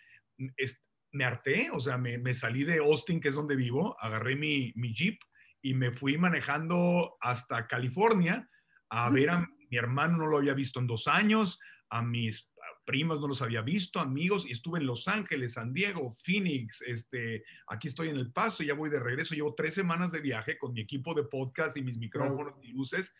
Me 1.12 1.24
harté, 1.24 1.70
o 1.72 1.80
sea, 1.80 1.98
me, 1.98 2.34
salí 2.34 2.64
de 2.64 2.80
Austin, 2.80 3.20
que 3.20 3.30
es 3.30 3.36
donde 3.36 3.56
vivo, 3.56 3.96
agarré 4.00 4.36
mi, 4.36 4.74
Jeep 4.94 5.20
y 5.62 5.74
me 5.74 5.92
fui 5.92 6.18
manejando 6.18 7.18
hasta 7.22 7.68
California 7.68 8.50
a 8.90 9.10
ver 9.10 9.30
a 9.30 9.48
mi 9.70 9.78
hermano, 9.78 10.18
no 10.18 10.28
lo 10.28 10.38
había 10.38 10.54
visto 10.54 10.80
en 10.80 10.88
dos 10.88 11.08
años, 11.08 11.60
a 11.90 12.02
mis 12.02 12.50
primas 12.86 13.20
no 13.20 13.28
los 13.28 13.42
había 13.42 13.62
visto, 13.62 14.00
amigos, 14.00 14.46
y 14.48 14.54
estuve 14.54 14.80
en 14.80 14.86
Los 14.86 15.10
Ángeles, 15.10 15.54
San 15.54 15.74
Diego, 15.74 16.12
Phoenix, 16.24 16.82
este, 16.84 17.44
aquí 17.68 17.90
estoy 17.90 18.10
en 18.10 18.16
El 18.16 18.32
Paso, 18.32 18.64
ya 18.64 18.74
voy 18.74 18.90
de 18.90 19.00
regreso, 19.00 19.36
llevo 19.36 19.56
tres 19.56 19.74
semanas 19.74 20.14
de 20.14 20.22
viaje 20.22 20.58
con 20.58 20.74
mi 20.74 20.82
equipo 20.82 21.14
de 21.14 21.24
podcast 21.24 21.76
y 21.76 21.82
mis 21.82 21.98
micrófonos 21.98 22.54
y 22.64 22.72
luces, 22.72 23.14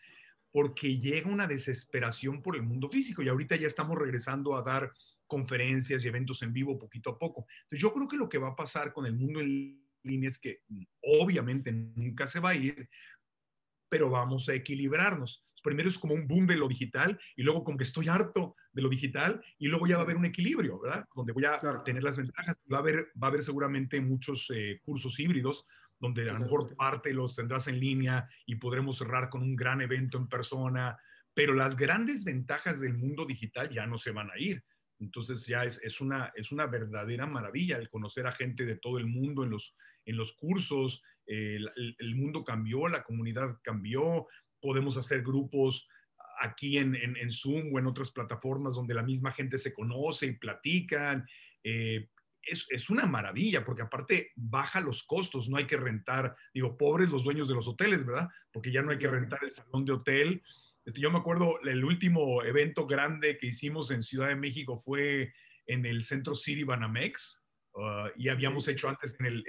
porque 0.50 0.98
llega 0.98 1.30
una 1.30 1.46
desesperación 1.46 2.42
por 2.42 2.56
el 2.56 2.62
mundo 2.62 2.88
físico 2.88 3.22
y 3.22 3.28
ahorita 3.28 3.56
ya 3.56 3.66
estamos 3.66 3.98
regresando 3.98 4.56
a 4.56 4.62
dar 4.62 4.90
conferencias 5.28 6.04
y 6.04 6.08
eventos 6.08 6.42
en 6.42 6.52
vivo 6.52 6.78
poquito 6.78 7.10
a 7.10 7.18
poco. 7.18 7.46
Entonces, 7.62 7.80
yo 7.80 7.92
creo 7.92 8.08
que 8.08 8.16
lo 8.16 8.28
que 8.28 8.38
va 8.38 8.48
a 8.48 8.56
pasar 8.56 8.92
con 8.92 9.06
el 9.06 9.14
mundo 9.14 9.40
en 9.40 9.80
línea 10.02 10.28
es 10.28 10.38
que 10.38 10.62
obviamente 11.02 11.70
nunca 11.70 12.26
se 12.26 12.40
va 12.40 12.50
a 12.50 12.54
ir, 12.56 12.88
pero 13.88 14.10
vamos 14.10 14.48
a 14.48 14.54
equilibrarnos. 14.54 15.44
Primero 15.62 15.88
es 15.88 15.98
como 15.98 16.14
un 16.14 16.26
boom 16.26 16.46
de 16.46 16.56
lo 16.56 16.68
digital 16.68 17.18
y 17.36 17.42
luego 17.42 17.64
como 17.64 17.78
que 17.78 17.84
estoy 17.84 18.08
harto 18.08 18.56
de 18.72 18.82
lo 18.82 18.88
digital 18.88 19.42
y 19.58 19.68
luego 19.68 19.86
ya 19.86 19.96
va 19.96 20.02
a 20.02 20.04
haber 20.04 20.16
un 20.16 20.24
equilibrio, 20.24 20.80
¿verdad? 20.80 21.04
Donde 21.14 21.32
voy 21.32 21.44
a 21.44 21.60
tener 21.84 22.02
las 22.02 22.16
ventajas. 22.16 22.56
Va 22.72 22.78
a 22.78 22.80
haber, 22.80 23.08
va 23.20 23.26
a 23.26 23.30
haber 23.30 23.42
seguramente 23.42 24.00
muchos 24.00 24.50
eh, 24.54 24.80
cursos 24.84 25.18
híbridos 25.18 25.66
donde 25.98 26.28
a 26.30 26.32
lo 26.32 26.40
mejor 26.40 26.74
parte 26.76 27.12
los 27.12 27.34
tendrás 27.34 27.66
en 27.68 27.80
línea 27.80 28.28
y 28.46 28.54
podremos 28.56 28.98
cerrar 28.98 29.28
con 29.28 29.42
un 29.42 29.56
gran 29.56 29.80
evento 29.80 30.16
en 30.16 30.28
persona, 30.28 30.96
pero 31.34 31.54
las 31.54 31.76
grandes 31.76 32.24
ventajas 32.24 32.80
del 32.80 32.94
mundo 32.94 33.24
digital 33.26 33.70
ya 33.70 33.86
no 33.86 33.98
se 33.98 34.12
van 34.12 34.30
a 34.30 34.38
ir. 34.38 34.64
Entonces 35.00 35.46
ya 35.46 35.64
es, 35.64 35.80
es, 35.82 36.00
una, 36.00 36.32
es 36.34 36.52
una 36.52 36.66
verdadera 36.66 37.26
maravilla 37.26 37.76
el 37.76 37.88
conocer 37.88 38.26
a 38.26 38.32
gente 38.32 38.64
de 38.64 38.76
todo 38.76 38.98
el 38.98 39.06
mundo 39.06 39.44
en 39.44 39.50
los, 39.50 39.76
en 40.04 40.16
los 40.16 40.32
cursos. 40.32 41.02
el, 41.26 42.14
mundo 42.16 42.44
cambió, 42.44 42.88
la 42.88 43.04
comunidad 43.04 43.58
cambió. 43.62 44.26
Podemos 44.60 44.96
hacer 44.96 45.22
grupos 45.22 45.88
aquí 46.40 46.78
en, 46.78 46.94
en, 46.94 47.30
Zoom 47.30 47.74
o 47.74 47.78
en 47.78 47.86
otras 47.86 48.10
plataformas 48.10 48.76
donde 48.76 48.94
la 48.94 49.02
misma 49.02 49.32
gente 49.32 49.58
se 49.58 49.72
conoce 49.72 50.26
y 50.26 50.32
platican. 50.32 51.26
Eh, 51.62 52.08
es, 52.42 52.66
es, 52.70 52.88
una 52.88 53.04
maravilla 53.04 53.64
porque 53.64 53.82
aparte 53.82 54.32
baja 54.34 54.80
los 54.80 55.04
costos, 55.04 55.48
no 55.48 55.58
hay 55.58 55.66
que 55.66 55.76
rentar, 55.76 56.34
digo, 56.54 56.78
pobres 56.78 57.10
los 57.10 57.24
dueños 57.24 57.48
de 57.48 57.54
los 57.54 57.68
hoteles, 57.68 58.04
¿verdad? 58.06 58.28
Porque 58.52 58.72
ya 58.72 58.82
no 58.82 58.90
hay 58.90 58.98
que 58.98 59.08
rentar 59.08 59.40
el 59.42 59.50
salón 59.50 59.84
de 59.84 59.92
hotel 59.92 60.42
yo 60.94 61.10
me 61.10 61.18
acuerdo, 61.18 61.60
el 61.62 61.84
último 61.84 62.42
evento 62.42 62.86
grande 62.86 63.36
que 63.38 63.48
hicimos 63.48 63.90
en 63.90 64.02
Ciudad 64.02 64.28
de 64.28 64.36
México 64.36 64.76
fue 64.76 65.32
en 65.66 65.84
el 65.86 66.02
Centro 66.02 66.34
City 66.34 66.64
Banamex 66.64 67.44
uh, 67.74 68.08
y 68.16 68.28
habíamos 68.28 68.68
hecho 68.68 68.88
antes 68.88 69.16
en 69.20 69.26
el, 69.26 69.44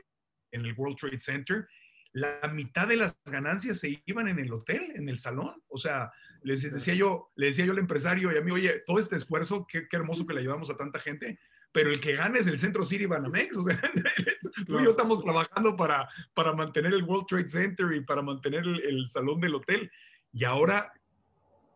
en 0.52 0.66
el 0.66 0.74
World 0.74 0.98
Trade 0.98 1.20
Center. 1.20 1.68
La 2.12 2.50
mitad 2.54 2.88
de 2.88 2.98
las 2.98 3.18
ganancias 3.26 3.80
se 3.80 4.02
iban 4.06 4.28
en 4.28 4.40
el 4.40 4.52
hotel, 4.52 4.92
en 4.96 5.08
el 5.10 5.20
salón. 5.20 5.62
O 5.68 5.78
sea, 5.78 6.12
les 6.42 6.70
decía 6.72 6.94
yo, 6.94 7.32
le 7.36 7.48
decía 7.48 7.66
yo 7.66 7.72
al 7.72 7.80
empresario 7.80 8.32
y 8.34 8.38
a 8.38 8.42
mí, 8.42 8.52
oye, 8.52 8.82
todo 8.86 9.00
este 9.00 9.16
esfuerzo, 9.16 9.66
qué, 9.68 9.88
qué 9.88 9.96
hermoso 9.96 10.26
que 10.26 10.34
le 10.34 10.42
ayudamos 10.42 10.70
a 10.70 10.78
tanta 10.78 11.00
gente, 11.00 11.40
pero 11.72 11.92
el 11.92 12.02
que 12.02 12.16
gane 12.16 12.40
es 12.40 12.48
el 12.48 12.58
Centro 12.58 12.84
City 12.84 13.06
Banamex. 13.06 13.58
O 13.58 13.64
sea, 13.64 13.80
tú 14.66 14.80
y 14.80 14.84
yo 14.84 14.90
estamos 14.90 15.24
trabajando 15.24 15.76
para, 15.78 16.10
para 16.34 16.54
mantener 16.54 16.94
el 16.94 17.04
World 17.04 17.28
Trade 17.28 17.50
Center 17.50 17.94
y 17.94 18.02
para 18.02 18.22
mantener 18.22 18.64
el, 18.64 18.82
el 18.82 19.08
salón 19.08 19.40
del 19.40 19.56
hotel. 19.56 19.92
Y 20.32 20.44
ahora 20.44 20.92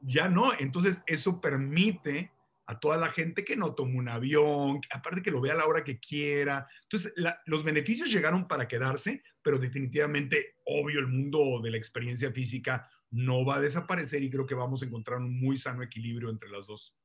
ya 0.04 0.30
no. 0.30 0.52
Entonces, 0.58 1.04
eso 1.08 1.42
permite 1.42 2.32
a 2.66 2.80
toda 2.80 2.98
la 2.98 3.10
gente 3.10 3.44
que 3.44 3.58
no 3.58 3.76
tome 3.76 3.98
un 3.98 4.08
avión, 4.08 4.80
aparte 4.92 5.22
que 5.22 5.32
lo 5.32 5.42
vea 5.42 5.54
a 5.54 5.58
la 5.58 5.66
hora 5.66 5.84
que 5.84 6.00
quiera. 6.00 6.68
Entonces, 6.84 7.14
los 7.46 7.64
beneficios 7.64 8.12
llegaron 8.12 8.48
para 8.48 8.68
quedarse, 8.68 9.22
pero 9.42 9.60
definitivamente, 9.60 10.56
obvio, 10.66 11.00
el 11.00 11.08
mundo 11.08 11.60
de 11.62 11.72
la 11.72 11.78
experiencia 11.78 12.32
física 12.32 12.90
no 13.12 13.46
va 13.46 13.56
a 13.56 13.62
desaparecer 13.62 14.24
y 14.24 14.30
creo 14.30 14.46
que 14.46 14.56
vamos 14.56 14.82
a 14.82 14.86
encontrar 14.86 15.20
un 15.20 15.40
muy 15.40 15.58
sano 15.58 15.84
equilibrio 15.84 16.30
entre 16.30 16.50
las 16.50 16.68
dos. 16.68 16.98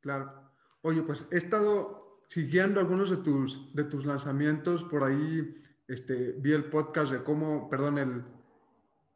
Claro. 0.00 0.50
Oye, 0.82 1.02
pues 1.02 1.24
he 1.30 1.38
estado 1.38 2.22
siguiendo 2.28 2.80
algunos 2.80 3.10
de 3.10 3.18
tus, 3.18 3.74
de 3.74 3.84
tus 3.84 4.04
lanzamientos, 4.04 4.84
por 4.84 5.04
ahí 5.04 5.56
este, 5.86 6.32
vi 6.32 6.52
el 6.52 6.64
podcast 6.64 7.12
de 7.12 7.22
cómo, 7.22 7.70
perdón, 7.70 7.98
el, 7.98 8.24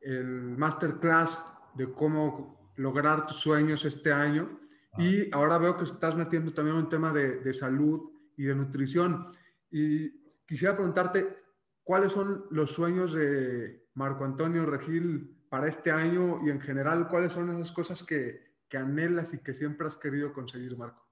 el 0.00 0.56
masterclass 0.56 1.38
de 1.74 1.92
cómo 1.92 2.61
lograr 2.76 3.26
tus 3.26 3.38
sueños 3.38 3.84
este 3.84 4.12
año. 4.12 4.58
Y 4.98 5.34
ahora 5.34 5.58
veo 5.58 5.76
que 5.76 5.84
estás 5.84 6.16
metiendo 6.16 6.52
también 6.52 6.76
un 6.76 6.88
tema 6.88 7.12
de, 7.12 7.38
de, 7.38 7.54
salud 7.54 8.10
y 8.36 8.44
de 8.44 8.54
nutrición. 8.54 9.28
Y 9.70 10.10
quisiera 10.46 10.74
preguntarte, 10.74 11.38
¿cuáles 11.82 12.12
son 12.12 12.44
los 12.50 12.72
sueños 12.72 13.14
de 13.14 13.86
Marco 13.94 14.24
Antonio 14.24 14.66
Regil 14.66 15.42
para 15.48 15.68
este 15.68 15.90
año 15.90 16.40
y 16.46 16.50
en 16.50 16.60
general, 16.60 17.08
cuáles 17.08 17.32
son 17.32 17.50
esas 17.50 17.72
cosas 17.72 18.02
que, 18.02 18.52
que 18.68 18.78
anhelas 18.78 19.34
y 19.34 19.38
que 19.38 19.52
siempre 19.52 19.86
has 19.86 19.98
querido 19.98 20.32
conseguir, 20.32 20.78
Marco? 20.78 21.06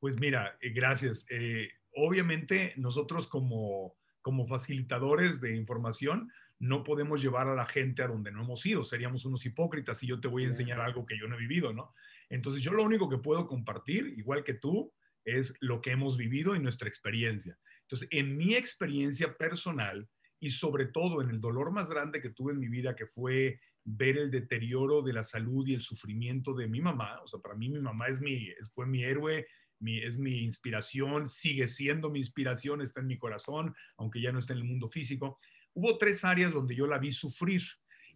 Pues 0.00 0.20
mira, 0.20 0.58
eh, 0.60 0.70
gracias. 0.70 1.24
Eh, 1.30 1.70
obviamente 1.94 2.74
nosotros 2.76 3.26
como, 3.26 3.96
como 4.20 4.46
facilitadores 4.46 5.40
de 5.40 5.56
información, 5.56 6.30
no 6.58 6.84
podemos 6.84 7.22
llevar 7.22 7.48
a 7.48 7.54
la 7.54 7.66
gente 7.66 8.02
a 8.02 8.08
donde 8.08 8.32
no 8.32 8.42
hemos 8.42 8.64
ido, 8.64 8.82
seríamos 8.82 9.24
unos 9.24 9.44
hipócritas 9.44 10.02
y 10.02 10.06
yo 10.06 10.20
te 10.20 10.28
voy 10.28 10.44
a 10.44 10.48
enseñar 10.48 10.80
algo 10.80 11.04
que 11.04 11.18
yo 11.18 11.28
no 11.28 11.36
he 11.36 11.40
vivido, 11.40 11.72
¿no? 11.72 11.94
Entonces 12.28 12.62
yo 12.62 12.72
lo 12.72 12.82
único 12.82 13.08
que 13.08 13.18
puedo 13.18 13.46
compartir, 13.46 14.14
igual 14.16 14.42
que 14.42 14.54
tú, 14.54 14.92
es 15.24 15.54
lo 15.60 15.80
que 15.80 15.90
hemos 15.90 16.16
vivido 16.16 16.54
y 16.54 16.60
nuestra 16.60 16.88
experiencia. 16.88 17.58
Entonces, 17.82 18.08
en 18.12 18.36
mi 18.36 18.54
experiencia 18.54 19.36
personal 19.36 20.08
y 20.40 20.50
sobre 20.50 20.86
todo 20.86 21.20
en 21.20 21.30
el 21.30 21.40
dolor 21.40 21.72
más 21.72 21.90
grande 21.90 22.20
que 22.20 22.30
tuve 22.30 22.52
en 22.52 22.60
mi 22.60 22.68
vida, 22.68 22.94
que 22.94 23.06
fue 23.06 23.60
ver 23.84 24.18
el 24.18 24.30
deterioro 24.30 25.02
de 25.02 25.12
la 25.12 25.22
salud 25.22 25.66
y 25.66 25.74
el 25.74 25.82
sufrimiento 25.82 26.54
de 26.54 26.68
mi 26.68 26.80
mamá, 26.80 27.20
o 27.22 27.26
sea, 27.26 27.40
para 27.40 27.54
mí 27.54 27.68
mi 27.68 27.80
mamá 27.80 28.08
es 28.08 28.20
mi, 28.20 28.48
fue 28.72 28.86
mi 28.86 29.02
héroe, 29.02 29.46
mi, 29.78 29.98
es 29.98 30.18
mi 30.18 30.42
inspiración, 30.42 31.28
sigue 31.28 31.68
siendo 31.68 32.10
mi 32.10 32.20
inspiración, 32.20 32.80
está 32.80 33.00
en 33.00 33.06
mi 33.08 33.18
corazón, 33.18 33.74
aunque 33.96 34.20
ya 34.20 34.32
no 34.32 34.38
está 34.38 34.52
en 34.54 34.60
el 34.60 34.64
mundo 34.64 34.88
físico 34.88 35.38
hubo 35.76 35.98
tres 35.98 36.24
áreas 36.24 36.52
donde 36.52 36.74
yo 36.74 36.86
la 36.86 36.98
vi 36.98 37.12
sufrir 37.12 37.62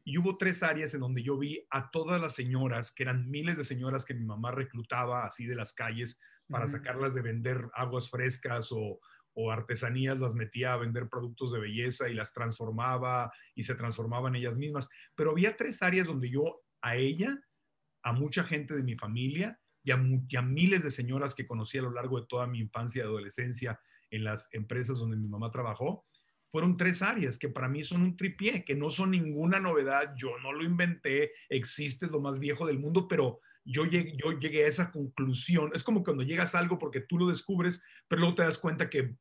Y 0.05 0.17
hubo 0.19 0.39
tres 0.39 0.63
áreas 0.63 0.95
en 0.95 1.01
donde 1.01 1.23
yo 1.23 1.39
vi 1.39 1.67
a 1.71 1.91
todas 1.91 2.21
las 2.21 2.35
señoras, 2.35 2.91
que 2.91 3.03
eran 3.03 3.31
miles 3.31 3.59
de 3.59 3.65
señoras 3.65 4.05
que 4.05 4.15
mi 4.15 4.25
mamá 4.25 4.51
reclutaba 4.51 5.27
así 5.27 5.47
de 5.47 5.55
las 5.55 5.75
calles 5.75 6.19
para 6.49 6.67
sacarlas 6.67 7.15
de 7.15 7.23
vender 7.23 7.69
aguas 7.75 8.11
frescas 8.11 8.73
o, 8.73 8.99
o 9.35 9.51
artesanías, 9.53 10.19
las 10.19 10.35
metía 10.35 10.73
a 10.73 10.79
vender 10.79 11.09
productos 11.09 11.53
de 11.53 11.61
belleza 11.61 12.09
y 12.09 12.15
las 12.15 12.33
transformaba 12.33 13.31
y 13.55 13.63
se 13.63 13.75
transformaban 13.75 14.35
ellas 14.35 14.59
mismas. 14.59 14.89
Pero 15.15 15.31
había 15.31 15.57
tres 15.57 15.83
áreas 15.83 16.07
donde 16.07 16.29
yo 16.31 16.63
a 16.83 16.97
ella, 16.97 17.39
a 18.03 18.13
mucha 18.13 18.43
gente 18.43 18.75
de 18.75 18.83
mi 18.83 18.97
familia 18.97 19.61
y 19.83 19.93
a, 19.93 20.43
miles 20.43 20.83
de 20.83 20.91
señoras 20.91 21.35
que 21.35 21.47
conocí 21.47 21.79
a 21.79 21.83
lo 21.83 21.93
largo 21.93 22.21
de 22.21 22.27
toda 22.27 22.47
mi 22.47 22.59
infancia 22.59 23.03
y 23.03 23.07
adolescencia 23.07 23.79
en 24.11 24.25
las 24.25 24.49
empresas 24.53 24.99
donde 24.99 25.17
mi 25.17 25.29
mamá 25.29 25.51
trabajó, 25.51 26.07
fueron 26.51 26.77
tres 26.77 27.01
áreas 27.01 27.39
que 27.39 27.49
para 27.49 27.69
mí 27.69 27.85
son 27.85 28.03
un 28.03 28.17
tripié, 28.17 28.65
que 28.65 28.75
no 28.75 28.91
son 28.91 29.13
ninguna 29.13 29.61
novedad, 29.61 30.15
yo 30.17 30.37
no 30.43 30.53
lo 30.53 30.65
inventé, 30.65 31.33
existe 31.49 32.09
lo 32.09 32.21
más 32.21 32.39
viejo 32.39 32.67
del 32.67 32.79
mundo, 32.79 33.07
pero 33.07 33.41
yo 33.65 33.85
llegué, 33.85 34.17
yo 34.17 34.39
llegué 34.39 34.65
a 34.65 34.69
esa 34.69 34.91
conclusión. 34.91 35.71
Es 35.75 35.85
como 35.85 36.03
cuando 36.03 36.25
llegas 36.25 36.55
a 36.55 36.59
algo 36.59 36.79
porque 36.79 37.01
tú 37.01 37.19
lo 37.19 37.29
descubres, 37.29 37.83
pero 38.09 38.21
luego 38.21 38.35
te 38.35 38.43
das 38.43 38.59
cuenta 38.59 38.91
que 38.91 39.15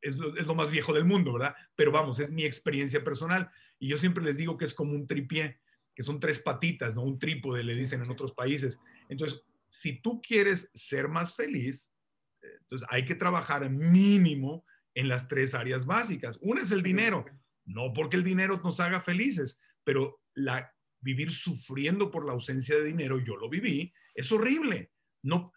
es 0.00 0.16
lo, 0.18 0.36
es 0.36 0.46
lo, 0.46 0.54
más 0.54 0.70
viejo 0.70 0.92
del 0.92 1.04
mundo, 1.04 1.32
¿verdad? 1.32 1.56
Pero 1.74 1.90
vamos, 1.90 2.20
es 2.20 2.30
mi 2.30 2.44
experiencia 2.44 3.02
personal. 3.02 3.50
Y 3.78 3.88
yo 3.88 3.96
siempre 3.96 4.22
les 4.22 4.36
digo 4.36 4.56
que 4.56 4.66
es 4.66 4.74
como 4.74 4.92
un 4.92 5.08
tripié, 5.08 5.58
que 5.94 6.04
son 6.04 6.20
tres 6.20 6.38
patitas, 6.38 6.94
¿no? 6.94 7.02
Un 7.02 7.18
trípode, 7.18 7.64
le 7.64 7.74
dicen 7.74 8.02
en 8.02 8.10
otros 8.10 8.32
países. 8.32 8.78
Entonces, 9.08 9.42
si 9.68 10.00
tú 10.00 10.20
quieres 10.22 10.70
ser 10.74 11.08
más 11.08 11.34
feliz, 11.34 11.92
entonces 12.40 12.86
hay 12.90 13.04
que 13.04 13.16
trabajar 13.16 13.68
mínimo 13.68 14.64
en 14.96 15.08
las 15.08 15.28
tres 15.28 15.54
áreas 15.54 15.86
básicas. 15.86 16.38
Una 16.40 16.62
es 16.62 16.72
el 16.72 16.82
dinero, 16.82 17.24
no 17.66 17.92
porque 17.92 18.16
el 18.16 18.24
dinero 18.24 18.60
nos 18.64 18.80
haga 18.80 19.00
felices, 19.00 19.60
pero 19.84 20.22
la, 20.34 20.72
vivir 21.00 21.30
sufriendo 21.30 22.10
por 22.10 22.26
la 22.26 22.32
ausencia 22.32 22.76
de 22.76 22.84
dinero, 22.84 23.20
yo 23.20 23.36
lo 23.36 23.48
viví, 23.48 23.92
es 24.14 24.32
horrible. 24.32 24.90
No, 25.22 25.52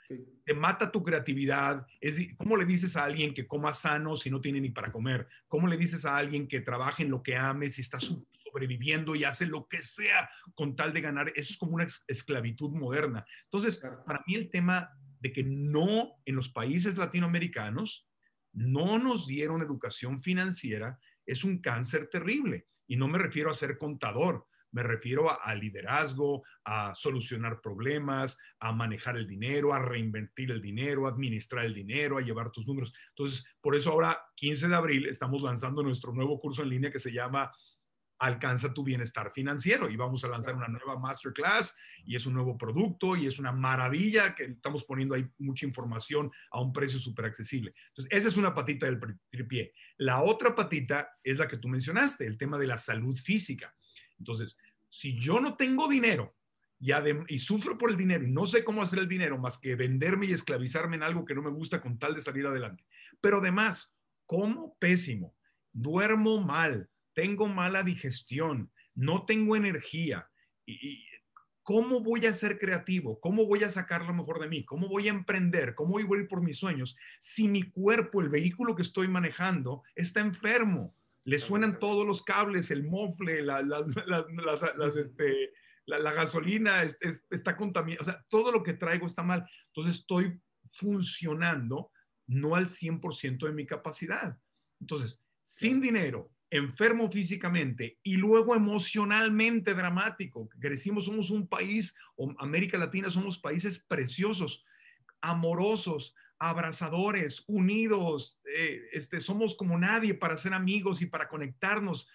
te 0.45 0.53
mata 0.53 0.91
tu 0.91 1.03
creatividad. 1.03 1.85
Es, 2.01 2.17
¿Cómo 2.37 2.57
le 2.57 2.65
dices 2.65 2.97
a 2.97 3.05
alguien 3.05 3.33
que 3.33 3.47
coma 3.47 3.73
sano 3.73 4.15
si 4.15 4.29
no 4.29 4.41
tiene 4.41 4.59
ni 4.59 4.71
para 4.71 4.91
comer? 4.91 5.27
¿Cómo 5.47 5.67
le 5.67 5.77
dices 5.77 6.05
a 6.05 6.17
alguien 6.17 6.47
que 6.47 6.61
trabaje 6.61 7.03
en 7.03 7.11
lo 7.11 7.21
que 7.21 7.37
ame 7.37 7.69
si 7.69 7.81
está 7.81 7.99
sobreviviendo 7.99 9.15
y 9.15 9.23
hace 9.23 9.45
lo 9.45 9.67
que 9.67 9.83
sea 9.83 10.29
con 10.55 10.75
tal 10.75 10.91
de 10.91 11.01
ganar? 11.01 11.31
Eso 11.35 11.53
es 11.53 11.57
como 11.57 11.75
una 11.75 11.87
esclavitud 12.07 12.71
moderna. 12.71 13.25
Entonces, 13.43 13.77
para 13.77 14.23
mí 14.25 14.35
el 14.35 14.49
tema 14.49 14.89
de 15.19 15.31
que 15.31 15.43
no 15.43 16.15
en 16.25 16.35
los 16.35 16.49
países 16.49 16.97
latinoamericanos 16.97 18.08
no 18.53 18.99
nos 18.99 19.27
dieron 19.27 19.61
educación 19.61 20.21
financiera 20.21 20.97
es 21.25 21.43
un 21.43 21.59
cáncer 21.59 22.09
terrible. 22.09 22.67
Y 22.87 22.95
no 22.95 23.07
me 23.07 23.19
refiero 23.19 23.51
a 23.51 23.53
ser 23.53 23.77
contador, 23.77 24.47
me 24.71 24.83
refiero 24.83 25.29
a, 25.29 25.53
liderazgo, 25.55 26.43
a 26.63 26.93
solucionar 26.95 27.61
problemas, 27.61 28.37
a 28.59 28.71
manejar 28.71 29.17
el 29.17 29.27
dinero, 29.27 29.73
a 29.73 29.79
reinvertir 29.79 30.51
el 30.51 30.61
dinero, 30.61 31.05
a 31.05 31.09
administrar 31.09 31.65
el 31.65 31.73
dinero, 31.73 32.17
a 32.17 32.21
llevar 32.21 32.51
tus 32.51 32.67
números. 32.67 32.93
Entonces, 33.09 33.45
por 33.61 33.75
eso 33.75 33.91
ahora, 33.91 34.19
15 34.35 34.67
de 34.67 34.75
abril, 34.75 35.07
estamos 35.07 35.41
lanzando 35.41 35.83
nuestro 35.83 36.13
nuevo 36.13 36.39
curso 36.39 36.63
en 36.63 36.69
línea 36.69 36.91
que 36.91 36.99
se 36.99 37.11
llama 37.11 37.51
alcanza 38.19 38.73
tu 38.73 38.83
bienestar 38.83 39.31
financiero 39.31 39.89
y 39.89 39.95
vamos 39.95 40.23
a 40.23 40.27
lanzar 40.27 40.55
una 40.55 40.67
nueva 40.67 40.99
masterclass 40.99 41.75
y 42.05 42.15
es 42.15 42.25
un 42.25 42.33
nuevo 42.33 42.57
producto 42.57 43.15
y 43.15 43.25
es 43.25 43.39
una 43.39 43.51
maravilla 43.51 44.35
que 44.35 44.43
estamos 44.43 44.83
poniendo 44.83 45.15
ahí 45.15 45.25
mucha 45.39 45.65
información 45.65 46.29
a 46.51 46.61
un 46.61 46.73
precio 46.73 46.99
súper 46.99 47.25
accesible. 47.25 47.73
Entonces, 47.87 48.11
esa 48.11 48.27
es 48.27 48.37
una 48.37 48.53
patita 48.53 48.85
del 48.85 48.99
tripié. 49.29 49.73
La 49.97 50.21
otra 50.21 50.53
patita 50.53 51.09
es 51.23 51.37
la 51.37 51.47
que 51.47 51.57
tú 51.57 51.69
mencionaste, 51.69 52.25
el 52.25 52.37
tema 52.37 52.57
de 52.57 52.67
la 52.67 52.77
salud 52.77 53.17
física. 53.17 53.73
Entonces, 54.17 54.57
si 54.89 55.17
yo 55.19 55.39
no 55.39 55.55
tengo 55.55 55.87
dinero 55.87 56.35
y, 56.79 56.91
y 57.27 57.39
sufro 57.39 57.77
por 57.77 57.89
el 57.89 57.97
dinero 57.97 58.25
y 58.25 58.31
no 58.31 58.45
sé 58.45 58.63
cómo 58.63 58.81
hacer 58.81 58.99
el 58.99 59.07
dinero 59.07 59.37
más 59.37 59.57
que 59.57 59.75
venderme 59.75 60.25
y 60.25 60.33
esclavizarme 60.33 60.97
en 60.97 61.03
algo 61.03 61.25
que 61.25 61.35
no 61.35 61.41
me 61.41 61.51
gusta 61.51 61.81
con 61.81 61.97
tal 61.97 62.15
de 62.15 62.21
salir 62.21 62.45
adelante, 62.45 62.83
pero 63.21 63.37
además, 63.37 63.95
como 64.25 64.75
pésimo, 64.77 65.35
duermo 65.71 66.41
mal, 66.41 66.89
tengo 67.19 67.47
mala 67.49 67.83
digestión, 67.83 68.71
no 68.95 69.25
tengo 69.25 69.57
energía. 69.57 70.29
Y, 70.65 71.03
¿Cómo 71.63 71.99
voy 71.99 72.25
a 72.25 72.33
ser 72.33 72.57
creativo? 72.57 73.19
¿Cómo 73.19 73.45
voy 73.45 73.61
a 73.65 73.69
sacar 73.69 74.05
lo 74.05 74.13
mejor 74.13 74.39
de 74.39 74.47
mí? 74.47 74.63
¿Cómo 74.63 74.87
voy 74.87 75.09
a 75.09 75.11
emprender? 75.11 75.75
¿Cómo 75.75 75.91
voy 75.91 76.17
a 76.17 76.21
ir 76.21 76.29
por 76.29 76.41
mis 76.41 76.57
sueños 76.57 76.95
si 77.19 77.49
mi 77.49 77.63
cuerpo, 77.63 78.21
el 78.21 78.29
vehículo 78.29 78.73
que 78.73 78.83
estoy 78.83 79.09
manejando, 79.09 79.83
está 79.95 80.21
enfermo? 80.21 80.95
Le 81.25 81.39
suenan 81.39 81.77
todos 81.77 82.07
los 82.07 82.23
cables, 82.23 82.71
el 82.71 82.87
mofle, 82.87 83.41
la, 83.41 83.59
este, 84.97 85.51
la 85.85 86.13
gasolina 86.13 86.83
está 86.83 87.57
contaminada, 87.57 88.01
o 88.01 88.05
sea, 88.05 88.25
todo 88.29 88.53
lo 88.53 88.63
que 88.63 88.75
traigo 88.75 89.05
está 89.05 89.23
mal. 89.23 89.45
Entonces 89.67 89.97
estoy 89.97 90.39
funcionando 90.71 91.91
no 92.27 92.55
al 92.55 92.67
100% 92.67 93.45
de 93.45 93.53
mi 93.53 93.65
capacidad. 93.65 94.39
Entonces, 94.79 95.21
sin 95.43 95.81
dinero, 95.81 96.31
enfermo 96.51 97.11
físicamente 97.11 97.99
y 98.03 98.17
luego 98.17 98.55
emocionalmente 98.55 99.73
dramático. 99.73 100.49
Crecimos, 100.59 101.05
somos 101.05 101.29
un 101.29 101.47
país, 101.47 101.95
o 102.15 102.33
América 102.39 102.77
Latina 102.77 103.09
somos 103.09 103.37
países 103.37 103.79
preciosos, 103.79 104.65
amorosos, 105.21 106.15
abrazadores, 106.39 107.43
unidos, 107.47 108.39
eh, 108.45 108.81
este, 108.93 109.19
somos 109.19 109.55
como 109.55 109.77
nadie 109.77 110.13
para 110.13 110.37
ser 110.37 110.53
amigos 110.53 111.01
y 111.01 111.05
para 111.05 111.27
conectarnos, 111.27 112.09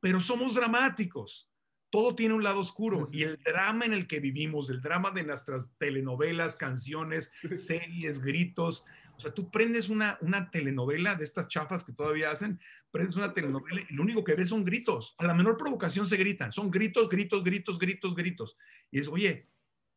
pero 0.00 0.20
somos 0.20 0.54
dramáticos. 0.54 1.50
Todo 1.90 2.14
tiene 2.14 2.34
un 2.34 2.42
lado 2.42 2.60
oscuro 2.60 3.08
y 3.12 3.22
el 3.22 3.38
drama 3.38 3.86
en 3.86 3.92
el 3.92 4.06
que 4.06 4.20
vivimos, 4.20 4.68
el 4.68 4.82
drama 4.82 5.12
de 5.12 5.22
nuestras 5.22 5.72
telenovelas, 5.78 6.56
canciones, 6.56 7.32
series, 7.54 8.20
gritos, 8.20 8.84
o 9.16 9.20
sea, 9.20 9.32
tú 9.32 9.50
prendes 9.50 9.88
una, 9.88 10.18
una 10.20 10.50
telenovela 10.50 11.14
de 11.14 11.24
estas 11.24 11.48
chafas 11.48 11.84
que 11.84 11.92
todavía 11.92 12.30
hacen, 12.30 12.60
prendes 12.90 13.16
una 13.16 13.32
telenovela 13.32 13.82
y 13.88 13.94
lo 13.94 14.02
único 14.02 14.24
que 14.24 14.34
ves 14.34 14.48
son 14.48 14.64
gritos. 14.64 15.14
A 15.18 15.26
la 15.26 15.34
menor 15.34 15.56
provocación 15.56 16.06
se 16.06 16.16
gritan. 16.16 16.52
Son 16.52 16.70
gritos, 16.70 17.08
gritos, 17.08 17.44
gritos, 17.44 17.78
gritos, 17.78 18.14
gritos. 18.14 18.56
Y 18.90 18.98
es, 18.98 19.08
oye, 19.08 19.48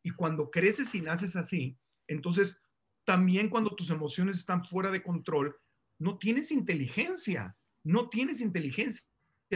y 0.02 0.10
cuando 0.10 0.50
creces 0.50 0.94
y 0.94 1.02
naces 1.02 1.34
así, 1.36 1.76
entonces 2.06 2.62
también 3.04 3.48
cuando 3.48 3.74
tus 3.74 3.90
emociones 3.90 4.38
están 4.38 4.64
fuera 4.64 4.90
de 4.90 5.02
control, 5.02 5.56
no 5.98 6.18
tienes 6.18 6.52
inteligencia, 6.52 7.56
no 7.82 8.08
tienes 8.08 8.40
inteligencia, 8.40 9.04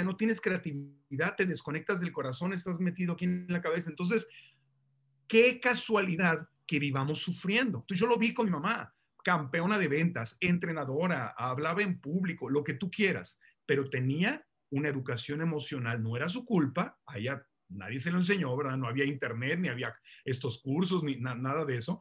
no 0.05 0.17
tienes 0.17 0.41
creatividad, 0.41 1.37
te 1.37 1.47
desconectas 1.47 2.01
del 2.01 2.13
corazón, 2.13 2.53
estás 2.53 2.81
metido 2.81 3.13
aquí 3.13 3.27
en 3.27 3.47
la 3.49 3.63
cabeza. 3.63 3.91
Entonces, 3.91 4.29
qué 5.29 5.61
casualidad 5.61 6.49
que 6.67 6.81
vivamos 6.81 7.21
sufriendo. 7.21 7.79
Entonces, 7.79 8.01
yo 8.01 8.07
lo 8.07 8.19
vi 8.19 8.35
con 8.35 8.47
mi 8.47 8.53
mamá 8.53 8.93
campeona 9.23 9.79
de 9.79 9.89
ventas, 9.89 10.37
entrenadora, 10.41 11.35
hablaba 11.37 11.83
en 11.83 12.01
público, 12.01 12.51
lo 12.51 12.65
que 12.65 12.75
tú 12.75 12.91
quieras, 12.91 13.39
pero 13.67 13.89
tenía 13.89 14.45
una 14.71 14.89
educación 14.89 15.41
emocional, 15.41 16.03
no 16.03 16.17
era 16.17 16.29
su 16.29 16.45
culpa, 16.45 16.99
allá 17.07 17.47
nadie 17.69 17.99
se 17.99 18.11
lo 18.11 18.19
enseñó, 18.19 18.57
¿verdad? 18.57 18.77
No 18.77 18.89
había 18.89 19.05
internet, 19.05 19.59
ni 19.59 19.69
había 19.69 19.95
estos 20.25 20.61
cursos, 20.61 21.03
ni 21.03 21.17
nada 21.17 21.65
de 21.65 21.77
eso, 21.77 22.01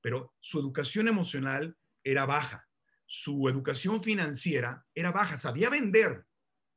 pero 0.00 0.34
su 0.40 0.58
educación 0.58 1.08
emocional 1.08 1.76
era 2.02 2.26
baja, 2.26 2.66
su 3.06 3.48
educación 3.48 4.02
financiera 4.02 4.84
era 4.94 5.12
baja, 5.12 5.38
sabía 5.38 5.68
vender, 5.68 6.24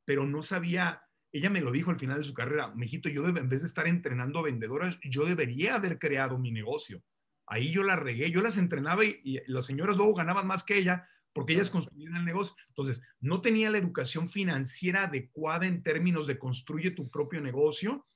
pero 0.04 0.26
no 0.26 0.42
sabía, 0.42 1.02
ella 1.32 1.50
me 1.50 1.60
lo 1.60 1.72
dijo 1.72 1.90
al 1.90 1.98
final 1.98 2.18
de 2.18 2.24
su 2.24 2.34
carrera, 2.34 2.74
mijito, 2.74 3.08
yo 3.08 3.26
en 3.26 3.48
vez 3.48 3.62
de 3.62 3.68
estar 3.68 3.86
entrenando 3.86 4.42
vendedoras, 4.42 4.98
yo 5.02 5.24
debería 5.24 5.76
haber 5.76 5.98
creado 5.98 6.38
mi 6.38 6.50
negocio 6.50 7.02
Ahí 7.46 7.72
yo 7.72 7.82
la 7.82 7.96
regué, 7.96 8.30
yo 8.30 8.40
las 8.40 8.56
entrenaba 8.56 9.04
y, 9.04 9.40
las 9.46 9.66
señoras 9.66 9.96
luego 9.96 10.14
ganaban 10.14 10.46
más 10.46 10.64
que 10.64 10.78
ella 10.78 11.08
porque 11.32 11.54
ellas 11.54 11.70
construían 11.70 12.16
el 12.16 12.24
negocio. 12.24 12.54
Entonces, 12.68 13.00
no 13.20 13.40
tenía 13.40 13.70
la 13.70 13.78
educación 13.78 14.30
financiera 14.30 15.04
adecuada 15.04 15.66
en 15.66 15.82
términos 15.82 16.26
de 16.26 16.38
construye 16.38 16.92
tu 16.92 17.10
propio 17.10 17.40
negocio, 17.40 18.06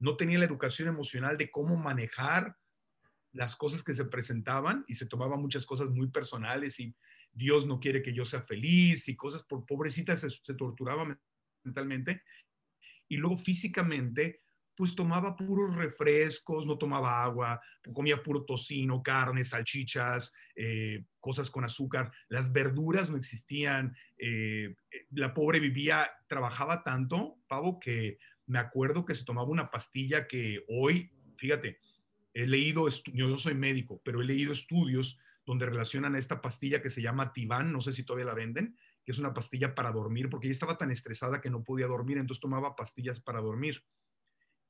no 0.00 0.16
tenía 0.16 0.38
la 0.38 0.44
educación 0.44 0.88
emocional 0.88 1.38
de 1.38 1.50
cómo 1.50 1.76
manejar 1.76 2.56
las 3.32 3.56
cosas 3.56 3.82
que 3.82 3.94
se 3.94 4.04
presentaban 4.04 4.84
y 4.88 4.96
se 4.96 5.06
tomaban 5.06 5.40
muchas 5.40 5.66
cosas 5.66 5.88
muy 5.90 6.08
personales 6.08 6.78
y 6.80 6.94
Dios 7.32 7.66
no 7.66 7.80
quiere 7.80 8.02
que 8.02 8.12
yo 8.12 8.24
sea 8.24 8.42
feliz 8.42 9.08
y 9.08 9.16
cosas 9.16 9.42
por 9.42 9.66
pobrecita 9.66 10.16
se, 10.16 10.30
se 10.30 10.54
torturaba 10.54 11.16
mentalmente. 11.64 12.22
Y 13.08 13.16
luego 13.16 13.36
físicamente 13.36 14.43
pues 14.76 14.94
tomaba 14.94 15.36
puros 15.36 15.74
refrescos, 15.76 16.66
no 16.66 16.76
tomaba 16.76 17.22
agua, 17.22 17.60
comía 17.92 18.22
puro 18.22 18.44
tocino, 18.44 19.02
carne, 19.02 19.44
salchichas, 19.44 20.32
eh, 20.56 21.04
cosas 21.20 21.50
con 21.50 21.64
azúcar, 21.64 22.10
las 22.28 22.52
verduras 22.52 23.10
no 23.10 23.16
existían, 23.16 23.96
eh, 24.18 24.74
la 25.10 25.32
pobre 25.32 25.60
vivía, 25.60 26.10
trabajaba 26.26 26.82
tanto, 26.82 27.38
Pavo, 27.46 27.78
que 27.78 28.18
me 28.46 28.58
acuerdo 28.58 29.04
que 29.04 29.14
se 29.14 29.24
tomaba 29.24 29.48
una 29.48 29.70
pastilla 29.70 30.26
que 30.26 30.64
hoy, 30.68 31.12
fíjate, 31.36 31.78
he 32.34 32.46
leído, 32.46 32.88
yo 33.12 33.28
no 33.28 33.36
soy 33.36 33.54
médico, 33.54 34.00
pero 34.04 34.20
he 34.20 34.24
leído 34.24 34.52
estudios 34.52 35.20
donde 35.46 35.66
relacionan 35.66 36.14
a 36.14 36.18
esta 36.18 36.40
pastilla 36.40 36.82
que 36.82 36.90
se 36.90 37.02
llama 37.02 37.32
Tivan, 37.32 37.72
no 37.72 37.80
sé 37.80 37.92
si 37.92 38.04
todavía 38.04 38.26
la 38.26 38.34
venden, 38.34 38.76
que 39.04 39.12
es 39.12 39.18
una 39.18 39.34
pastilla 39.34 39.74
para 39.74 39.92
dormir, 39.92 40.30
porque 40.30 40.46
ella 40.46 40.52
estaba 40.52 40.78
tan 40.78 40.90
estresada 40.90 41.40
que 41.40 41.50
no 41.50 41.62
podía 41.62 41.86
dormir, 41.86 42.18
entonces 42.18 42.40
tomaba 42.40 42.74
pastillas 42.74 43.20
para 43.20 43.40
dormir 43.40 43.84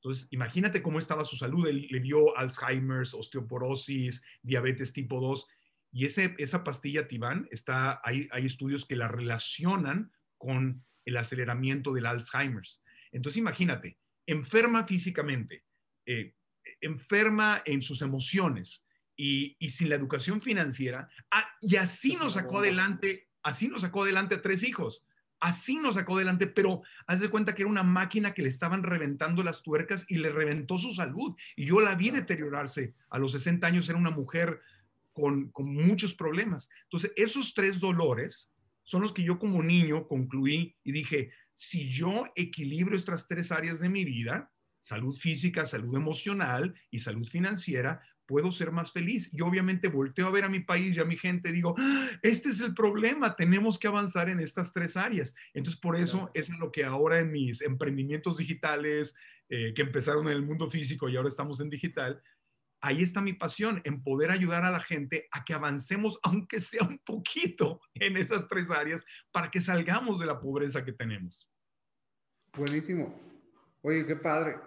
Entonces, 0.05 0.27
imagínate 0.29 0.83
cómo 0.83 0.99
estaba 0.99 1.25
su 1.25 1.35
salud. 1.35 1.67
Él, 1.67 1.87
le 1.89 1.99
dio 1.99 2.37
Alzheimer's, 2.37 3.15
osteoporosis, 3.15 4.23
diabetes 4.43 4.93
tipo 4.93 5.19
2. 5.19 5.47
Y 5.93 6.05
ese, 6.05 6.35
esa 6.37 6.63
pastilla 6.63 7.07
Tivan, 7.07 7.47
está, 7.49 8.01
hay, 8.03 8.27
hay 8.31 8.45
estudios 8.45 8.85
que 8.85 8.95
la 8.95 9.07
relacionan 9.07 10.11
con 10.37 10.85
el 11.05 11.17
aceleramiento 11.17 11.91
del 11.91 12.05
Alzheimer's. 12.05 12.83
Entonces, 13.11 13.39
imagínate, 13.39 13.97
enferma 14.27 14.85
físicamente, 14.85 15.63
eh, 16.05 16.35
enferma 16.81 17.63
en 17.65 17.81
sus 17.81 18.03
emociones 18.03 18.85
y, 19.15 19.57
sin 19.67 19.89
la 19.89 19.95
educación 19.95 20.39
financiera, 20.39 21.09
ah, 21.31 21.49
y 21.61 21.77
así 21.77 22.15
nos 22.15 22.33
sacó 22.33 22.59
adelante, 22.59 23.29
así 23.41 23.67
nos 23.69 23.81
sacó 23.81 24.03
adelante 24.03 24.35
a 24.35 24.41
tres 24.43 24.61
hijos. 24.61 25.07
Así 25.39 25.75
nos 25.75 25.95
sacó 25.95 26.15
adelante, 26.15 26.47
pero 26.47 26.81
haz 27.07 27.19
de 27.19 27.29
cuenta 27.29 27.53
que 27.53 27.63
era 27.63 27.71
una 27.71 27.83
máquina 27.83 28.33
que 28.33 28.41
le 28.41 28.49
estaban 28.49 28.83
reventando 28.83 29.43
las 29.43 29.61
tuercas 29.61 30.05
y 30.09 30.17
le 30.17 30.29
reventó 30.29 30.77
su 30.77 30.91
salud. 30.91 31.35
Y 31.55 31.65
yo 31.65 31.81
la 31.81 31.95
vi 31.95 32.09
deteriorarse. 32.09 32.93
A 33.09 33.19
los 33.19 33.33
60 33.33 33.67
años 33.67 33.89
era 33.89 33.97
una 33.97 34.11
mujer 34.11 34.61
con, 35.13 35.49
con 35.49 35.73
muchos 35.73 36.13
problemas. 36.13 36.69
Entonces, 36.83 37.11
esos 37.15 37.53
tres 37.53 37.79
dolores 37.79 38.51
son 38.83 39.01
los 39.01 39.13
que 39.13 39.23
yo 39.23 39.39
como 39.39 39.63
niño 39.63 40.07
concluí 40.07 40.75
y 40.83 40.91
dije, 40.91 41.31
si 41.55 41.89
yo 41.89 42.27
equilibro 42.35 42.95
estas 42.95 43.27
tres 43.27 43.51
áreas 43.51 43.79
de 43.79 43.89
mi 43.89 44.05
vida, 44.05 44.51
salud 44.79 45.15
física, 45.17 45.65
salud 45.65 45.95
emocional 45.95 46.75
y 46.91 46.99
salud 46.99 47.25
financiera, 47.27 48.01
puedo 48.25 48.51
ser 48.51 48.71
más 48.71 48.91
feliz. 48.91 49.29
Y 49.33 49.41
obviamente 49.41 49.87
volteo 49.87 50.27
a 50.27 50.31
ver 50.31 50.43
a 50.45 50.49
mi 50.49 50.59
país 50.59 50.95
y 50.95 50.99
a 50.99 51.05
mi 51.05 51.17
gente, 51.17 51.51
digo, 51.51 51.75
¡Ah! 51.77 52.09
este 52.21 52.49
es 52.49 52.61
el 52.61 52.73
problema, 52.73 53.35
tenemos 53.35 53.79
que 53.79 53.87
avanzar 53.87 54.29
en 54.29 54.39
estas 54.39 54.73
tres 54.73 54.97
áreas. 54.97 55.35
Entonces, 55.53 55.79
por 55.79 55.95
eso 55.95 56.31
es 56.33 56.49
lo 56.49 56.71
que 56.71 56.83
ahora 56.83 57.19
en 57.19 57.31
mis 57.31 57.61
emprendimientos 57.61 58.37
digitales, 58.37 59.15
eh, 59.49 59.73
que 59.75 59.83
empezaron 59.83 60.25
en 60.27 60.33
el 60.33 60.41
mundo 60.41 60.69
físico 60.69 61.07
y 61.07 61.15
ahora 61.15 61.29
estamos 61.29 61.59
en 61.59 61.69
digital, 61.69 62.21
ahí 62.81 63.01
está 63.01 63.21
mi 63.21 63.33
pasión, 63.33 63.81
en 63.83 64.01
poder 64.03 64.31
ayudar 64.31 64.63
a 64.63 64.71
la 64.71 64.79
gente 64.79 65.27
a 65.31 65.43
que 65.43 65.53
avancemos, 65.53 66.19
aunque 66.23 66.59
sea 66.59 66.87
un 66.87 66.99
poquito, 66.99 67.81
en 67.93 68.17
esas 68.17 68.47
tres 68.47 68.71
áreas 68.71 69.05
para 69.31 69.49
que 69.51 69.61
salgamos 69.61 70.19
de 70.19 70.25
la 70.25 70.39
pobreza 70.39 70.83
que 70.83 70.93
tenemos. 70.93 71.51
Buenísimo. 72.55 73.19
Oye, 73.81 74.05
qué 74.05 74.15
padre. 74.15 74.57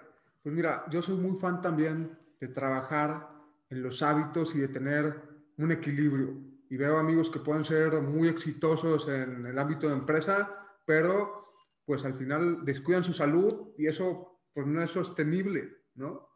Pues 0.42 0.54
mira, 0.54 0.84
yo 0.90 1.02
soy 1.02 1.16
muy 1.16 1.38
fan 1.40 1.60
también 1.62 2.16
de 2.40 2.48
trabajar 2.48 3.37
en 3.70 3.82
los 3.82 4.02
hábitos 4.02 4.54
y 4.54 4.60
de 4.60 4.68
tener 4.68 5.22
un 5.56 5.72
equilibrio. 5.72 6.34
Y 6.70 6.76
veo 6.76 6.98
amigos 6.98 7.30
que 7.30 7.40
pueden 7.40 7.64
ser 7.64 8.00
muy 8.00 8.28
exitosos 8.28 9.08
en 9.08 9.46
el 9.46 9.58
ámbito 9.58 9.88
de 9.88 9.94
empresa, 9.94 10.48
pero 10.84 11.46
pues 11.84 12.04
al 12.04 12.14
final 12.14 12.64
descuidan 12.64 13.02
su 13.02 13.12
salud 13.12 13.72
y 13.78 13.86
eso 13.86 14.42
pues 14.52 14.66
no 14.66 14.82
es 14.82 14.90
sostenible, 14.90 15.68
¿no? 15.94 16.28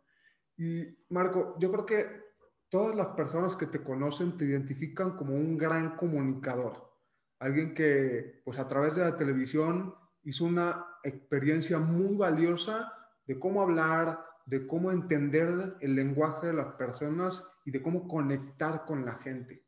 Y 0.57 0.85
Marco, 1.11 1.57
yo 1.59 1.71
creo 1.73 1.87
que 1.87 2.23
todas 2.69 2.97
las 2.97 3.09
personas 3.09 3.57
que 3.57 3.67
te 3.67 3.83
conocen 3.83 4.39
te 4.39 4.47
identifican 4.47 5.17
como 5.17 5.35
un 5.35 5.59
gran 5.59 5.97
comunicador, 5.97 6.91
alguien 7.39 7.75
que 7.75 8.41
pues 8.45 8.59
a 8.59 8.69
través 8.69 8.95
de 8.95 9.03
la 9.03 9.17
televisión 9.17 9.95
hizo 10.23 10.45
una 10.45 10.87
experiencia 11.03 11.79
muy 11.79 12.17
valiosa 12.17 12.93
de 13.27 13.39
cómo 13.39 13.61
hablar, 13.61 14.25
de 14.47 14.67
cómo 14.67 14.91
entender 14.91 15.77
el 15.81 15.95
lenguaje 15.95 16.49
de 16.49 16.55
las 16.55 16.75
personas 16.75 17.45
y 17.65 17.71
de 17.71 17.83
cómo 17.83 18.09
conectar 18.09 18.85
con 18.85 19.05
la 19.05 19.15
gente. 19.15 19.65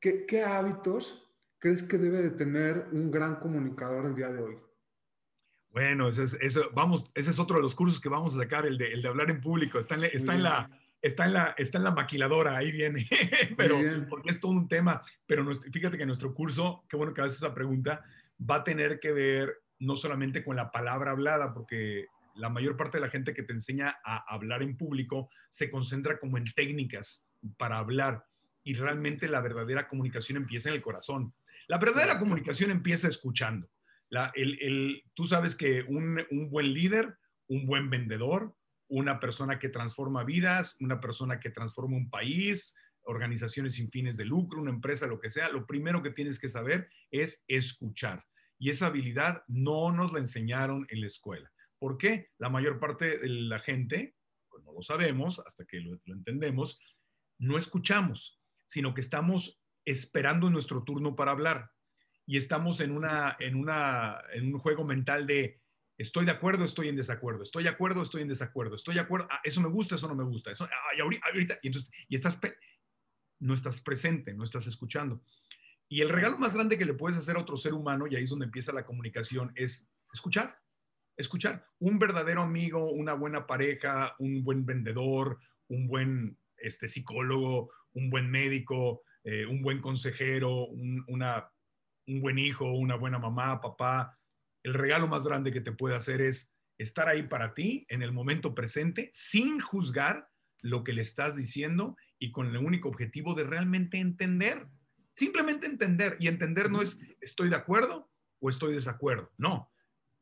¿Qué, 0.00 0.26
qué 0.26 0.44
hábitos 0.44 1.28
crees 1.58 1.82
que 1.82 1.98
debe 1.98 2.22
de 2.22 2.30
tener 2.30 2.88
un 2.92 3.10
gran 3.10 3.36
comunicador 3.36 4.06
el 4.06 4.14
día 4.14 4.30
de 4.30 4.42
hoy? 4.42 4.58
Bueno, 5.70 6.08
eso 6.08 6.22
eso, 6.40 6.70
vamos, 6.74 7.10
ese 7.14 7.30
es 7.30 7.38
otro 7.38 7.56
de 7.56 7.62
los 7.62 7.74
cursos 7.74 8.00
que 8.00 8.08
vamos 8.08 8.34
a 8.34 8.38
sacar, 8.38 8.66
el 8.66 8.78
de, 8.78 8.92
el 8.92 9.02
de 9.02 9.08
hablar 9.08 9.30
en 9.30 9.40
público. 9.40 9.78
Está 9.78 9.96
en, 9.96 10.04
está 10.04 10.34
en 10.34 10.42
la, 10.42 10.70
está 11.02 11.26
en 11.26 11.34
la, 11.34 11.54
está 11.58 11.78
en 11.78 11.84
la 11.84 11.90
maquiladora, 11.90 12.56
ahí 12.56 12.72
viene, 12.72 13.06
pero 13.56 13.78
porque 14.08 14.30
es 14.30 14.40
todo 14.40 14.52
un 14.52 14.68
tema. 14.68 15.02
Pero 15.26 15.44
fíjate 15.72 15.98
que 15.98 16.06
nuestro 16.06 16.34
curso, 16.34 16.84
qué 16.88 16.96
bueno 16.96 17.12
que 17.12 17.20
haces 17.20 17.38
esa 17.38 17.54
pregunta, 17.54 18.02
va 18.38 18.56
a 18.56 18.64
tener 18.64 18.98
que 18.98 19.12
ver 19.12 19.62
no 19.78 19.94
solamente 19.94 20.42
con 20.42 20.56
la 20.56 20.70
palabra 20.70 21.12
hablada, 21.12 21.52
porque 21.52 22.06
la 22.38 22.48
mayor 22.48 22.76
parte 22.76 22.98
de 22.98 23.02
la 23.02 23.10
gente 23.10 23.34
que 23.34 23.42
te 23.42 23.52
enseña 23.52 23.98
a 24.04 24.24
hablar 24.32 24.62
en 24.62 24.76
público 24.76 25.30
se 25.50 25.70
concentra 25.70 26.18
como 26.18 26.38
en 26.38 26.44
técnicas 26.44 27.28
para 27.56 27.78
hablar 27.78 28.24
y 28.64 28.74
realmente 28.74 29.28
la 29.28 29.40
verdadera 29.40 29.88
comunicación 29.88 30.38
empieza 30.38 30.68
en 30.68 30.76
el 30.76 30.82
corazón. 30.82 31.34
La 31.68 31.78
verdadera 31.78 32.18
comunicación 32.18 32.70
empieza 32.70 33.08
escuchando 33.08 33.68
el, 34.34 35.04
tú 35.14 35.24
sabes 35.24 35.54
que 35.56 35.82
un, 35.82 36.26
buen 36.50 36.72
líder, 36.72 37.16
un 37.48 37.66
buen 37.66 37.90
vendedor, 37.90 38.54
una 38.88 39.20
persona 39.20 39.58
que 39.58 39.68
transforma 39.68 40.24
vidas, 40.24 40.76
una 40.80 41.00
persona 41.00 41.40
que 41.40 41.50
transforma 41.50 41.96
un 41.96 42.08
país, 42.08 42.74
organizaciones 43.02 43.74
sin 43.74 43.90
fines 43.90 44.16
de 44.16 44.24
lucro, 44.24 44.60
una 44.60 44.70
empresa, 44.70 45.06
lo 45.06 45.20
que 45.20 45.30
sea, 45.30 45.50
lo 45.50 45.66
primero 45.66 46.02
que 46.02 46.10
tienes 46.10 46.38
que 46.38 46.48
saber 46.48 46.88
es 47.10 47.44
escuchar. 47.48 48.24
Y 48.58 48.70
esa 48.70 48.86
habilidad 48.86 49.44
no 49.46 49.92
nos 49.92 50.12
la 50.12 50.18
enseñaron 50.18 50.86
en 50.90 51.02
la 51.02 51.06
escuela. 51.06 51.50
¿Por 51.78 51.98
qué? 51.98 52.30
La 52.38 52.48
mayor 52.48 52.78
parte 52.80 53.18
de 53.18 53.28
la 53.28 53.60
gente, 53.60 54.16
pues 54.48 54.64
no 54.64 54.72
lo 54.72 54.82
sabemos 54.82 55.40
hasta 55.46 55.64
que 55.64 55.80
lo, 55.80 55.98
lo 56.04 56.14
entendemos, 56.14 56.80
no 57.38 57.56
escuchamos, 57.56 58.40
sino 58.66 58.94
que 58.94 59.00
estamos 59.00 59.62
esperando 59.84 60.50
nuestro 60.50 60.84
turno 60.84 61.16
para 61.16 61.30
hablar 61.30 61.70
y 62.28 62.36
estamos 62.36 62.80
en, 62.80 62.90
una, 62.90 63.36
en, 63.40 63.54
una, 63.56 64.20
en 64.34 64.52
un 64.52 64.60
juego 64.60 64.84
mental 64.84 65.26
de 65.26 65.62
estoy 65.96 66.26
de 66.26 66.30
acuerdo, 66.30 66.62
estoy 66.62 66.88
en 66.88 66.96
desacuerdo, 66.96 67.42
estoy 67.42 67.62
de 67.62 67.70
acuerdo, 67.70 68.02
estoy 68.02 68.20
en 68.20 68.28
desacuerdo, 68.28 68.74
estoy 68.74 68.96
de 68.96 69.00
acuerdo, 69.00 69.26
ah, 69.30 69.40
eso 69.42 69.62
me 69.62 69.68
gusta, 69.68 69.94
eso 69.94 70.06
no 70.08 70.14
me 70.14 70.24
gusta, 70.24 70.52
eso, 70.52 70.68
y 70.94 71.00
ahorita, 71.00 71.58
y 71.62 71.68
entonces, 71.68 71.90
y 72.06 72.14
estás, 72.14 72.38
no 73.40 73.54
estás 73.54 73.80
presente, 73.80 74.34
no 74.34 74.44
estás 74.44 74.66
escuchando. 74.66 75.22
Y 75.88 76.02
el 76.02 76.10
regalo 76.10 76.36
más 76.36 76.54
grande 76.54 76.76
que 76.76 76.84
le 76.84 76.92
puedes 76.92 77.16
hacer 77.16 77.36
a 77.36 77.40
otro 77.40 77.56
ser 77.56 77.72
humano, 77.72 78.06
y 78.06 78.14
ahí 78.14 78.24
es 78.24 78.30
donde 78.30 78.44
empieza 78.44 78.74
la 78.74 78.84
comunicación, 78.84 79.50
es 79.56 79.90
escuchar, 80.12 80.60
escuchar. 81.18 81.66
Un 81.78 81.98
verdadero 81.98 82.42
amigo, 82.42 82.90
una 82.90 83.12
buena 83.12 83.46
pareja, 83.46 84.14
un 84.18 84.42
buen 84.42 84.64
vendedor, 84.64 85.38
un 85.68 85.86
buen 85.86 86.38
este, 86.56 86.88
psicólogo, 86.88 87.70
un 87.92 88.08
buen 88.08 88.30
médico, 88.30 89.02
eh, 89.24 89.44
un 89.44 89.60
buen 89.60 89.82
consejero, 89.82 90.68
una 91.08 91.50
un 92.08 92.20
buen 92.20 92.38
hijo, 92.38 92.72
una 92.72 92.96
buena 92.96 93.18
mamá, 93.18 93.60
papá, 93.60 94.18
el 94.62 94.74
regalo 94.74 95.06
más 95.06 95.24
grande 95.24 95.52
que 95.52 95.60
te 95.60 95.72
puede 95.72 95.94
hacer 95.94 96.20
es 96.20 96.52
estar 96.78 97.08
ahí 97.08 97.22
para 97.24 97.54
ti 97.54 97.86
en 97.88 98.02
el 98.02 98.12
momento 98.12 98.54
presente 98.54 99.10
sin 99.12 99.60
juzgar 99.60 100.28
lo 100.62 100.82
que 100.82 100.92
le 100.92 101.02
estás 101.02 101.36
diciendo 101.36 101.96
y 102.18 102.32
con 102.32 102.46
el 102.48 102.56
único 102.56 102.88
objetivo 102.88 103.34
de 103.34 103.44
realmente 103.44 103.98
entender. 103.98 104.66
Simplemente 105.12 105.66
entender. 105.66 106.16
Y 106.18 106.28
entender 106.28 106.70
no 106.70 106.82
es 106.82 106.98
estoy 107.20 107.48
de 107.48 107.56
acuerdo 107.56 108.10
o 108.40 108.50
estoy 108.50 108.70
de 108.70 108.76
desacuerdo. 108.76 109.30
No. 109.36 109.70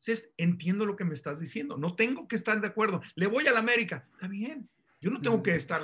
Es 0.05 0.31
entiendo 0.37 0.85
lo 0.85 0.95
que 0.95 1.03
me 1.03 1.13
estás 1.13 1.39
diciendo. 1.39 1.77
No 1.77 1.95
tengo 1.95 2.27
que 2.27 2.35
estar 2.35 2.61
de 2.61 2.67
acuerdo. 2.67 3.01
Le 3.15 3.27
voy 3.27 3.47
a 3.47 3.51
la 3.51 3.59
América. 3.59 4.07
Está 4.13 4.27
bien. 4.27 4.69
Yo 5.01 5.11
no 5.11 5.21
tengo 5.21 5.43
que 5.43 5.55
estar. 5.55 5.81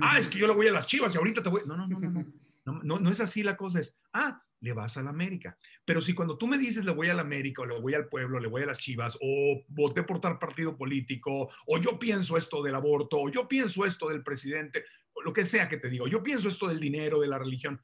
Ah, 0.00 0.18
es 0.18 0.28
que 0.28 0.38
yo 0.38 0.46
le 0.46 0.54
voy 0.54 0.68
a 0.68 0.72
las 0.72 0.86
chivas 0.86 1.14
y 1.14 1.18
ahorita 1.18 1.42
te 1.42 1.48
voy. 1.48 1.62
No, 1.66 1.76
no, 1.76 1.86
no, 1.86 1.98
no. 1.98 2.10
No, 2.10 2.24
no, 2.66 2.82
no, 2.82 2.98
no 2.98 3.10
es 3.10 3.20
así 3.20 3.42
la 3.42 3.56
cosa. 3.56 3.80
Es, 3.80 3.96
ah, 4.12 4.42
le 4.64 4.72
vas 4.72 4.96
a 4.96 5.02
la 5.02 5.10
América. 5.10 5.58
Pero 5.84 6.00
si 6.00 6.14
cuando 6.14 6.38
tú 6.38 6.46
me 6.46 6.56
dices 6.56 6.84
le 6.84 6.92
voy 6.92 7.10
a 7.10 7.14
la 7.14 7.22
América 7.22 7.62
o 7.62 7.66
le 7.66 7.78
voy 7.78 7.94
al 7.94 8.08
pueblo, 8.08 8.40
le 8.40 8.48
voy 8.48 8.62
a 8.62 8.66
las 8.66 8.78
chivas 8.78 9.18
o 9.20 9.62
voté 9.68 10.02
por 10.02 10.20
tal 10.20 10.38
partido 10.38 10.76
político 10.76 11.50
o 11.66 11.78
yo 11.78 11.98
pienso 11.98 12.36
esto 12.36 12.62
del 12.62 12.74
aborto 12.74 13.18
o 13.20 13.30
yo 13.30 13.46
pienso 13.46 13.84
esto 13.84 14.08
del 14.08 14.22
presidente 14.22 14.84
o 15.12 15.22
lo 15.22 15.32
que 15.32 15.44
sea 15.44 15.68
que 15.68 15.76
te 15.76 15.90
digo, 15.90 16.08
yo 16.08 16.22
pienso 16.22 16.48
esto 16.48 16.66
del 16.66 16.80
dinero, 16.80 17.20
de 17.20 17.28
la 17.28 17.38
religión, 17.38 17.80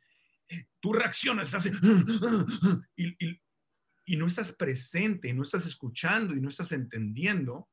eh, 0.49 0.67
tú 0.81 0.93
reaccionas, 0.93 1.49
estás 1.49 1.71
y, 2.97 3.09
y, 3.25 3.41
y 4.11 4.17
no 4.17 4.27
estás 4.27 4.51
presente, 4.51 5.33
no 5.33 5.43
estás 5.43 5.67
escuchando 5.67 6.35
y 6.35 6.41
no 6.41 6.49
estás 6.49 6.73
entendiendo, 6.73 7.69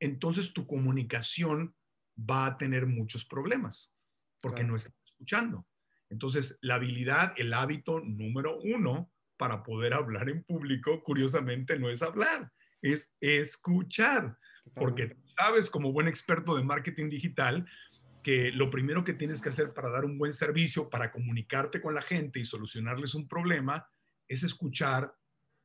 entonces 0.00 0.52
tu 0.52 0.66
comunicación 0.66 1.76
va 2.18 2.46
a 2.46 2.58
tener 2.58 2.86
muchos 2.86 3.24
problemas 3.24 3.94
porque 4.40 4.64
no 4.64 4.74
estás 4.74 4.96
escuchando. 5.04 5.64
Entonces, 6.10 6.58
la 6.60 6.74
habilidad, 6.74 7.34
el 7.36 7.52
hábito 7.54 8.00
número 8.00 8.58
uno 8.58 9.12
para 9.36 9.62
poder 9.62 9.94
hablar 9.94 10.28
en 10.28 10.42
público, 10.42 11.04
curiosamente, 11.04 11.78
no 11.78 11.88
es 11.88 12.02
hablar, 12.02 12.50
es 12.82 13.14
escuchar. 13.20 14.36
Porque 14.74 15.06
tú 15.06 15.22
sabes, 15.38 15.70
como 15.70 15.92
buen 15.92 16.08
experto 16.08 16.56
de 16.56 16.64
marketing 16.64 17.10
digital, 17.10 17.64
que 18.24 18.50
lo 18.50 18.70
primero 18.70 19.04
que 19.04 19.14
tienes 19.14 19.40
que 19.40 19.50
hacer 19.50 19.72
para 19.72 19.90
dar 19.90 20.04
un 20.04 20.18
buen 20.18 20.32
servicio, 20.32 20.90
para 20.90 21.12
comunicarte 21.12 21.80
con 21.80 21.94
la 21.94 22.02
gente 22.02 22.40
y 22.40 22.44
solucionarles 22.44 23.14
un 23.14 23.28
problema, 23.28 23.88
es 24.26 24.42
escuchar 24.42 25.14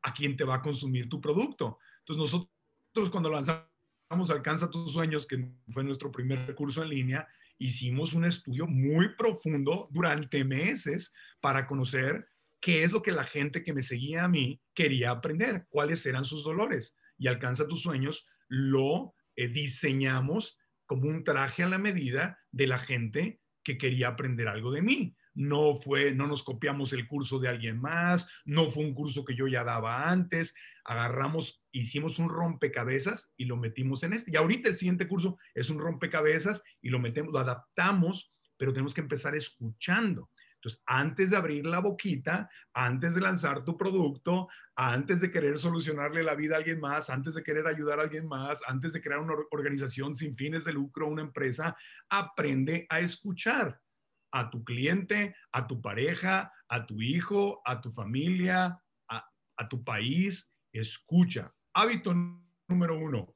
a 0.01 0.13
quién 0.13 0.35
te 0.35 0.43
va 0.43 0.55
a 0.55 0.61
consumir 0.61 1.09
tu 1.09 1.21
producto. 1.21 1.77
Entonces, 1.99 2.33
nosotros 2.33 3.09
cuando 3.09 3.29
lanzamos 3.29 3.71
Alcanza 4.29 4.69
tus 4.69 4.91
sueños, 4.91 5.25
que 5.25 5.53
fue 5.69 5.85
nuestro 5.85 6.11
primer 6.11 6.53
curso 6.53 6.83
en 6.83 6.89
línea, 6.89 7.27
hicimos 7.57 8.13
un 8.13 8.25
estudio 8.25 8.67
muy 8.67 9.15
profundo 9.15 9.87
durante 9.89 10.43
meses 10.43 11.13
para 11.39 11.65
conocer 11.65 12.27
qué 12.59 12.83
es 12.83 12.91
lo 12.91 13.01
que 13.01 13.13
la 13.13 13.23
gente 13.23 13.63
que 13.63 13.71
me 13.71 13.81
seguía 13.81 14.25
a 14.25 14.27
mí 14.27 14.61
quería 14.73 15.11
aprender, 15.11 15.65
cuáles 15.69 16.05
eran 16.05 16.25
sus 16.25 16.43
dolores. 16.43 16.97
Y 17.17 17.27
Alcanza 17.27 17.67
tus 17.67 17.83
sueños 17.83 18.27
lo 18.49 19.15
eh, 19.37 19.47
diseñamos 19.47 20.57
como 20.85 21.07
un 21.07 21.23
traje 21.23 21.63
a 21.63 21.69
la 21.69 21.77
medida 21.77 22.37
de 22.51 22.67
la 22.67 22.79
gente 22.79 23.39
que 23.63 23.77
quería 23.77 24.09
aprender 24.09 24.49
algo 24.49 24.71
de 24.71 24.81
mí. 24.81 25.15
No 25.33 25.75
fue, 25.75 26.13
no 26.13 26.27
nos 26.27 26.43
copiamos 26.43 26.93
el 26.93 27.07
curso 27.07 27.39
de 27.39 27.49
alguien 27.49 27.79
más, 27.79 28.27
no 28.45 28.69
fue 28.69 28.83
un 28.83 28.93
curso 28.93 29.23
que 29.23 29.35
yo 29.35 29.47
ya 29.47 29.63
daba 29.63 30.09
antes, 30.09 30.53
agarramos, 30.83 31.63
hicimos 31.71 32.19
un 32.19 32.29
rompecabezas 32.29 33.31
y 33.37 33.45
lo 33.45 33.57
metimos 33.57 34.03
en 34.03 34.13
este. 34.13 34.31
Y 34.31 34.35
ahorita 34.35 34.69
el 34.69 34.77
siguiente 34.77 35.07
curso 35.07 35.37
es 35.53 35.69
un 35.69 35.79
rompecabezas 35.79 36.63
y 36.81 36.89
lo 36.89 36.99
metemos, 36.99 37.31
lo 37.31 37.39
adaptamos, 37.39 38.33
pero 38.57 38.73
tenemos 38.73 38.93
que 38.93 39.01
empezar 39.01 39.35
escuchando. 39.35 40.29
Entonces, 40.61 40.83
antes 40.85 41.31
de 41.31 41.37
abrir 41.37 41.65
la 41.65 41.79
boquita, 41.79 42.47
antes 42.71 43.15
de 43.15 43.21
lanzar 43.21 43.63
tu 43.63 43.75
producto, 43.75 44.47
antes 44.75 45.19
de 45.19 45.31
querer 45.31 45.57
solucionarle 45.57 46.21
la 46.21 46.35
vida 46.35 46.53
a 46.53 46.57
alguien 46.59 46.79
más, 46.79 47.09
antes 47.09 47.33
de 47.33 47.41
querer 47.41 47.65
ayudar 47.65 47.99
a 47.99 48.03
alguien 48.03 48.27
más, 48.27 48.61
antes 48.67 48.93
de 48.93 49.01
crear 49.01 49.19
una 49.19 49.33
organización 49.49 50.15
sin 50.15 50.35
fines 50.35 50.63
de 50.63 50.73
lucro, 50.73 51.07
una 51.07 51.23
empresa, 51.23 51.75
aprende 52.09 52.85
a 52.89 52.99
escuchar 52.99 53.81
a 54.31 54.49
tu 54.49 54.63
cliente, 54.63 55.35
a 55.51 55.67
tu 55.67 55.81
pareja, 55.81 56.51
a 56.67 56.85
tu 56.85 57.01
hijo, 57.01 57.61
a 57.65 57.81
tu 57.81 57.91
familia, 57.91 58.81
a, 59.07 59.69
tu 59.69 59.83
país. 59.83 60.51
Escucha. 60.71 61.53
Hábito 61.73 62.13
número 62.67 62.97
uno. 62.97 63.35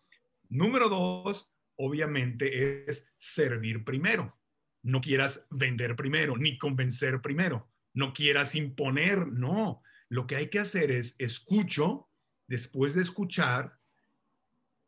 Número 0.50 0.90
dos, 0.90 1.54
obviamente, 1.76 2.90
es 2.90 3.14
servir 3.18 3.84
primero. 3.84 4.36
No 4.82 5.02
quieras 5.02 5.46
vender 5.52 5.96
primero, 5.96 6.38
ni 6.38 6.58
convencer 6.58 7.22
primero. 7.22 7.70
No 7.94 8.14
quieras 8.14 8.56
imponer, 8.56 9.28
no. 9.28 9.84
Lo 10.10 10.26
que 10.26 10.38
hay 10.38 10.50
que 10.50 10.60
hacer 10.60 10.92
es 10.92 11.16
escucho, 11.20 12.10
después 12.48 12.96
de 12.96 13.02
escuchar, 13.02 13.80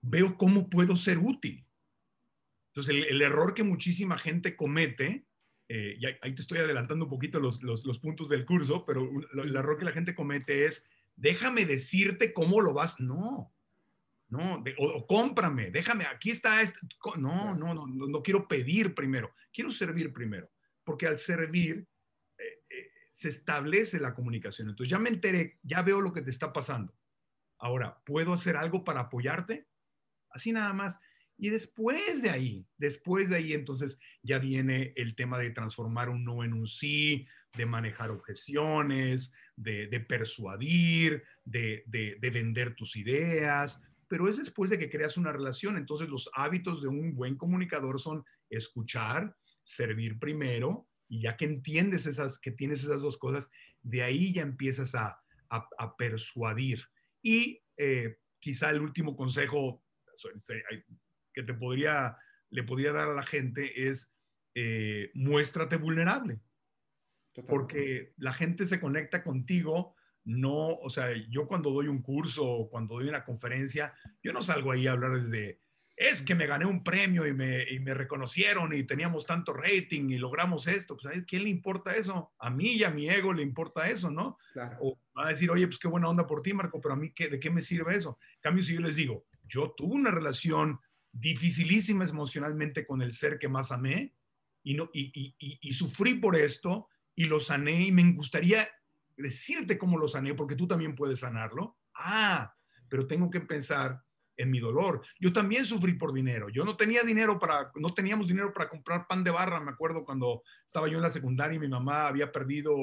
veo 0.02 0.38
cómo 0.38 0.70
puedo 0.70 0.96
ser 0.96 1.20
útil. 1.20 1.66
Entonces, 2.74 3.06
el 3.10 3.22
error 3.22 3.54
que 3.54 3.64
muchísima 3.64 4.18
gente 4.18 4.56
comete 4.56 5.27
eh, 5.70 6.00
ahí 6.22 6.34
te 6.34 6.42
estoy 6.42 6.60
adelantando 6.60 7.06
un 7.06 7.12
poquito 7.12 7.40
los, 7.40 7.60
puntos 8.02 8.30
del 8.30 8.46
curso, 8.46 8.86
pero 8.86 9.10
el 9.44 9.56
error 9.56 9.78
que 9.78 9.86
la 9.86 9.92
gente 9.92 10.16
comete 10.16 10.66
es, 10.66 10.86
déjame 11.16 11.66
decirte 11.66 12.34
cómo 12.34 12.62
lo 12.62 12.74
vas. 12.74 13.00
No, 13.00 13.54
no, 14.30 14.64
o, 14.78 15.08
cómprame, 15.08 15.72
déjame, 15.72 16.06
aquí 16.06 16.32
está. 16.32 16.62
Este, 16.62 16.80
no, 17.18 17.56
no, 17.56 17.74
no, 17.74 17.88
no, 17.88 18.24
quiero 18.24 18.48
pedir 18.48 18.96
primero, 18.96 19.34
quiero 19.54 19.72
servir 19.72 20.14
primero, 20.14 20.50
porque 20.84 21.08
al 21.08 21.18
servir 21.18 21.86
eh, 22.38 22.44
eh, 22.70 22.92
se 23.12 23.30
establece 23.30 24.00
la 24.00 24.14
comunicación. 24.14 24.70
Entonces 24.70 24.90
ya 24.90 25.00
me 25.00 25.10
enteré, 25.10 25.60
ya 25.64 25.82
veo 25.82 26.02
lo 26.02 26.14
que 26.14 26.22
te 26.22 26.32
está 26.32 26.54
pasando. 26.54 26.94
Ahora, 27.58 28.00
¿puedo 28.06 28.34
hacer 28.34 28.56
algo 28.56 28.84
para 28.84 29.02
apoyarte? 29.02 29.68
Así 30.30 30.52
nada 30.52 30.72
más. 30.74 31.00
Y 31.38 31.50
después 31.50 32.22
de 32.22 32.30
ahí, 32.30 32.66
después 32.78 33.30
de 33.30 33.38
ahí, 33.38 33.54
entonces 33.54 34.00
ya 34.24 34.40
viene 34.40 34.94
el 34.96 35.16
tema 35.16 35.38
de 35.38 35.52
transformar 35.52 36.10
un 36.10 36.24
no 36.24 36.44
en 36.44 36.54
un 36.54 36.66
sí, 36.66 37.28
de 37.56 37.66
manejar 37.66 38.12
objeciones, 38.12 39.34
de, 39.56 40.06
persuadir, 40.08 41.24
de, 41.44 41.84
de, 41.88 42.30
vender 42.30 42.76
tus 42.76 42.96
ideas, 42.96 43.82
pero 44.08 44.28
es 44.28 44.38
después 44.38 44.70
de 44.70 44.80
que 44.80 44.90
creas 44.90 45.18
una 45.18 45.32
relación. 45.32 45.78
Entonces 45.78 46.10
los 46.10 46.30
hábitos 46.34 46.82
de 46.82 46.88
un 46.88 47.16
buen 47.16 47.36
comunicador 47.36 48.00
son 48.00 48.24
escuchar, 48.50 49.36
servir 49.64 50.20
primero, 50.20 50.88
y 51.10 51.22
ya 51.22 51.38
que 51.38 51.46
entiendes 51.46 52.06
esas, 52.06 52.40
que 52.40 52.52
tienes 52.52 52.84
esas 52.84 53.02
dos 53.02 53.18
cosas, 53.18 53.50
de 53.82 54.04
ahí 54.04 54.34
ya 54.34 54.42
empiezas 54.42 54.94
a, 54.96 55.20
a, 55.50 55.96
persuadir. 55.98 56.84
Y 57.22 57.62
eh, 57.78 58.18
quizá 58.40 58.70
el 58.70 58.82
último 58.82 59.16
consejo, 59.16 59.84
que 61.38 61.44
te 61.44 61.54
podría, 61.54 62.18
le 62.50 62.64
podría 62.64 62.92
dar 62.92 63.10
a 63.10 63.14
la 63.14 63.22
gente 63.22 63.88
es 63.88 64.18
eh, 64.56 65.12
muéstrate 65.14 65.76
vulnerable. 65.76 66.40
Porque 67.48 68.14
la 68.18 68.34
gente 68.34 68.66
se 68.66 68.80
conecta 68.80 69.24
contigo, 69.24 69.96
no, 70.24 70.70
o 70.70 70.90
sea, 70.90 71.14
yo 71.30 71.46
cuando 71.48 71.70
doy 71.70 71.88
un 71.88 72.02
curso 72.02 72.44
o 72.44 72.68
cuando 72.68 72.96
doy 72.96 73.08
una 73.08 73.24
conferencia, 73.24 73.94
yo 74.24 74.34
no 74.34 74.42
salgo 74.42 74.72
ahí 74.72 74.88
a 74.88 74.94
hablar 74.94 75.22
de, 75.28 75.62
es 75.96 76.24
que 76.24 76.34
me 76.34 76.48
gané 76.48 76.66
un 76.66 76.84
premio 76.84 77.28
y 77.28 77.34
me, 77.34 77.70
y 77.70 77.80
me 77.80 77.94
reconocieron 77.94 78.74
y 78.74 78.84
teníamos 78.84 79.28
tanto 79.28 79.54
rating 79.54 80.10
y 80.10 80.18
logramos 80.18 80.66
esto. 80.66 80.98
Pues, 80.98 81.16
¿a 81.16 81.24
quién 81.26 81.44
le 81.44 81.50
importa 81.52 81.96
eso? 81.96 82.34
A 82.40 82.50
mí 82.50 82.74
y 82.74 82.84
a 82.84 82.90
mi 82.90 83.08
ego 83.08 83.32
le 83.34 83.44
importa 83.44 83.88
eso, 83.88 84.10
¿no? 84.10 84.40
O 84.80 85.00
va 85.16 85.26
a 85.26 85.30
decir, 85.30 85.52
oye, 85.52 85.68
pues 85.68 85.78
qué 85.78 85.88
buena 85.88 86.10
onda 86.10 86.26
por 86.26 86.42
ti, 86.42 86.54
Marco, 86.54 86.82
pero 86.82 86.96
a 86.96 86.98
mí, 86.98 87.12
¿qué, 87.14 87.30
¿de 87.30 87.40
qué 87.40 87.52
me 87.52 87.62
sirve 87.62 87.96
eso? 87.96 88.18
En 88.38 88.42
cambio, 88.42 88.64
si 88.64 88.74
yo 88.74 88.82
les 88.82 88.96
digo, 88.96 89.28
yo 89.44 89.76
tuve 89.78 89.94
una 89.94 90.10
relación 90.10 90.80
dificilísimas 91.20 92.12
emocionalmente 92.12 92.86
con 92.86 93.02
el 93.02 93.12
ser 93.12 93.40
que 93.40 93.48
más 93.48 93.72
amé 93.72 94.14
y, 94.64 94.76
no, 94.76 94.90
y, 94.94 95.36
y, 95.40 95.72
sufrí 95.72 96.16
por 96.16 96.36
esto 96.36 96.90
y 97.16 97.26
lo 97.26 97.40
sané 97.40 97.88
y 97.88 97.92
me 97.92 98.12
gustaría 98.14 98.68
decirte 99.16 99.78
cómo 99.78 99.98
lo 99.98 100.08
sané 100.08 100.34
porque 100.34 100.56
tú 100.56 100.68
también 100.68 100.96
puedes 100.96 101.20
sanarlo. 101.20 101.78
Ah, 101.96 102.54
pero 102.90 103.08
tengo 103.08 103.30
que 103.30 103.40
pensar 103.40 104.04
en 104.38 104.52
mi 104.52 104.60
dolor. 104.60 105.02
Yo 105.20 105.34
también 105.34 105.66
sufrí 105.66 105.94
por 105.94 106.14
dinero. 106.14 106.50
Yo 106.50 106.64
no 106.64 106.78
tenía 106.78 107.02
dinero 107.04 107.40
para, 107.40 107.72
no 107.76 107.94
teníamos 107.94 108.28
dinero 108.28 108.54
para 108.54 108.70
comprar 108.70 109.08
pan 109.08 109.24
de 109.24 109.32
barra. 109.32 109.60
Me 109.60 109.72
acuerdo 109.72 110.06
cuando 110.06 110.44
estaba 110.66 110.88
yo 110.88 110.98
en 110.98 111.02
la 111.02 111.10
secundaria 111.10 111.56
y 111.56 111.60
mi 111.60 111.68
mamá 111.68 112.08
había 112.08 112.32
perdido 112.32 112.76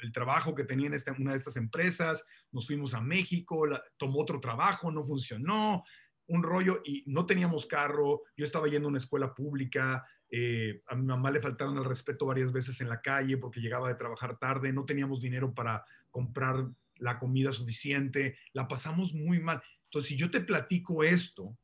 el 0.00 0.12
trabajo 0.12 0.54
que 0.54 0.64
tenía 0.64 0.88
en 0.88 0.94
esta, 0.94 1.12
una 1.12 1.30
de 1.30 1.36
estas 1.36 1.56
empresas. 1.56 2.26
Nos 2.50 2.66
fuimos 2.66 2.92
a 2.94 3.00
México, 3.00 3.68
tomó 3.96 4.20
otro 4.20 4.40
trabajo, 4.40 4.90
no 4.90 5.04
funcionó 5.04 5.84
un 6.30 6.42
rollo 6.42 6.80
y 6.84 7.02
no 7.06 7.26
teníamos 7.26 7.66
carro, 7.66 8.22
yo 8.36 8.44
estaba 8.44 8.68
yendo 8.68 8.86
a 8.86 8.90
una 8.90 8.98
escuela 8.98 9.34
pública, 9.34 10.06
eh, 10.30 10.82
a 10.86 10.94
mi 10.94 11.04
mamá 11.04 11.30
le 11.30 11.40
faltaron 11.40 11.76
el 11.76 11.84
respeto 11.84 12.26
varias 12.26 12.52
veces 12.52 12.80
en 12.80 12.88
la 12.88 13.00
calle 13.00 13.36
porque 13.36 13.60
llegaba 13.60 13.88
de 13.88 13.96
trabajar 13.96 14.38
tarde, 14.38 14.72
no 14.72 14.84
teníamos 14.84 15.20
dinero 15.20 15.52
para 15.52 15.84
comprar 16.10 16.68
la 16.96 17.18
comida 17.18 17.50
suficiente, 17.50 18.38
la 18.52 18.68
pasamos 18.68 19.12
muy 19.12 19.40
mal. 19.40 19.60
Entonces, 19.84 20.08
si 20.08 20.16
yo 20.16 20.30
te 20.30 20.40
platico 20.40 21.02
esto, 21.02 21.56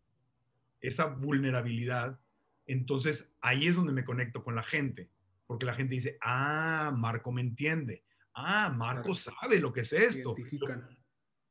esa 0.81 1.07
vulnerabilidad, 1.07 2.19
entonces 2.67 3.33
ahí 3.41 3.69
es 3.69 3.77
donde 3.77 3.93
me 3.93 4.05
conecto 4.05 4.43
con 4.43 4.57
la 4.57 4.65
gente, 4.65 5.09
porque 5.47 5.67
la 5.67 5.75
gente 5.75 5.95
dice, 5.95 6.19
ah, 6.21 6.93
Marco 6.97 7.31
me 7.31 7.41
entiende, 7.41 8.03
ah, 8.35 8.69
Marco 8.69 9.15
sabe 9.15 9.61
lo 9.61 9.73
que 9.73 9.83
es 9.83 9.93
esto. 9.93 10.35
Se 10.35 10.41
identifican. 10.41 10.99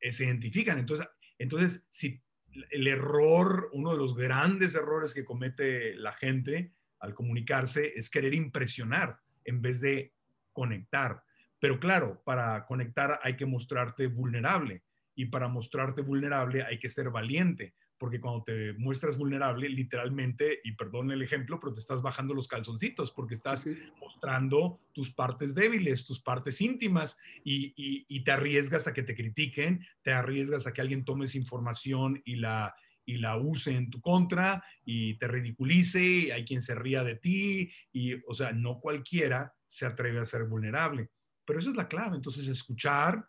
Se 0.01 0.25
identifican. 0.25 0.79
Entonces, 0.79 1.07
entonces, 1.37 1.85
si 1.89 2.21
el 2.69 2.87
error, 2.87 3.69
uno 3.73 3.91
de 3.91 3.97
los 3.97 4.15
grandes 4.15 4.75
errores 4.75 5.13
que 5.13 5.25
comete 5.25 5.95
la 5.95 6.13
gente 6.13 6.73
al 6.99 7.13
comunicarse 7.13 7.93
es 7.95 8.09
querer 8.09 8.33
impresionar 8.33 9.19
en 9.43 9.61
vez 9.61 9.81
de 9.81 10.13
conectar. 10.51 11.23
Pero 11.59 11.79
claro, 11.79 12.21
para 12.23 12.65
conectar 12.65 13.19
hay 13.23 13.35
que 13.35 13.45
mostrarte 13.45 14.07
vulnerable 14.07 14.83
y 15.15 15.25
para 15.25 15.47
mostrarte 15.47 16.01
vulnerable 16.01 16.63
hay 16.63 16.79
que 16.79 16.89
ser 16.89 17.09
valiente 17.09 17.73
porque 17.97 18.19
cuando 18.19 18.43
te 18.43 18.73
muestras 18.73 19.17
vulnerable, 19.17 19.69
literalmente, 19.69 20.59
y 20.63 20.73
perdón 20.73 21.11
el 21.11 21.21
ejemplo, 21.21 21.59
pero 21.59 21.73
te 21.73 21.79
estás 21.79 22.01
bajando 22.01 22.33
los 22.33 22.47
calzoncitos 22.47 23.11
porque 23.11 23.35
estás 23.35 23.67
mostrando 23.99 24.81
tus 24.93 25.13
partes 25.13 25.55
débiles, 25.55 26.05
tus 26.05 26.19
partes 26.19 26.59
íntimas, 26.61 27.17
y, 27.43 27.73
y, 28.07 28.23
te 28.23 28.31
arriesgas 28.31 28.87
a 28.87 28.93
que 28.93 29.03
te 29.03 29.15
critiquen, 29.15 29.85
te 30.01 30.11
arriesgas 30.11 30.67
a 30.67 30.73
que 30.73 30.81
alguien 30.81 31.05
tome 31.05 31.25
esa 31.25 31.37
información 31.37 32.21
y 32.25 32.35
la, 32.35 32.75
y 33.05 33.17
la 33.17 33.37
use 33.37 33.75
en 33.75 33.89
tu 33.89 34.01
contra 34.01 34.63
y 34.83 35.17
te 35.17 35.27
ridiculice, 35.27 36.33
hay 36.33 36.43
quien 36.43 36.61
se 36.61 36.75
ría 36.75 37.03
de 37.03 37.15
ti, 37.15 37.71
y, 37.93 38.15
o 38.27 38.33
sea, 38.33 38.51
no 38.51 38.79
cualquiera 38.79 39.53
se 39.67 39.85
atreve 39.85 40.19
a 40.19 40.25
ser 40.25 40.45
vulnerable. 40.45 41.09
Pero 41.45 41.59
esa 41.59 41.69
es 41.69 41.75
la 41.75 41.87
clave, 41.87 42.17
entonces 42.17 42.47
escuchar, 42.47 43.25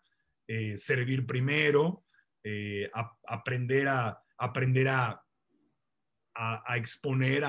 eh, 0.47 0.77
servir 0.77 1.25
primero, 1.25 2.05
eh, 2.43 2.89
aprender 3.27 3.87
a 3.87 4.21
aprender 4.37 4.87
a, 4.87 5.21
a, 6.35 6.77
exponer 6.77 7.43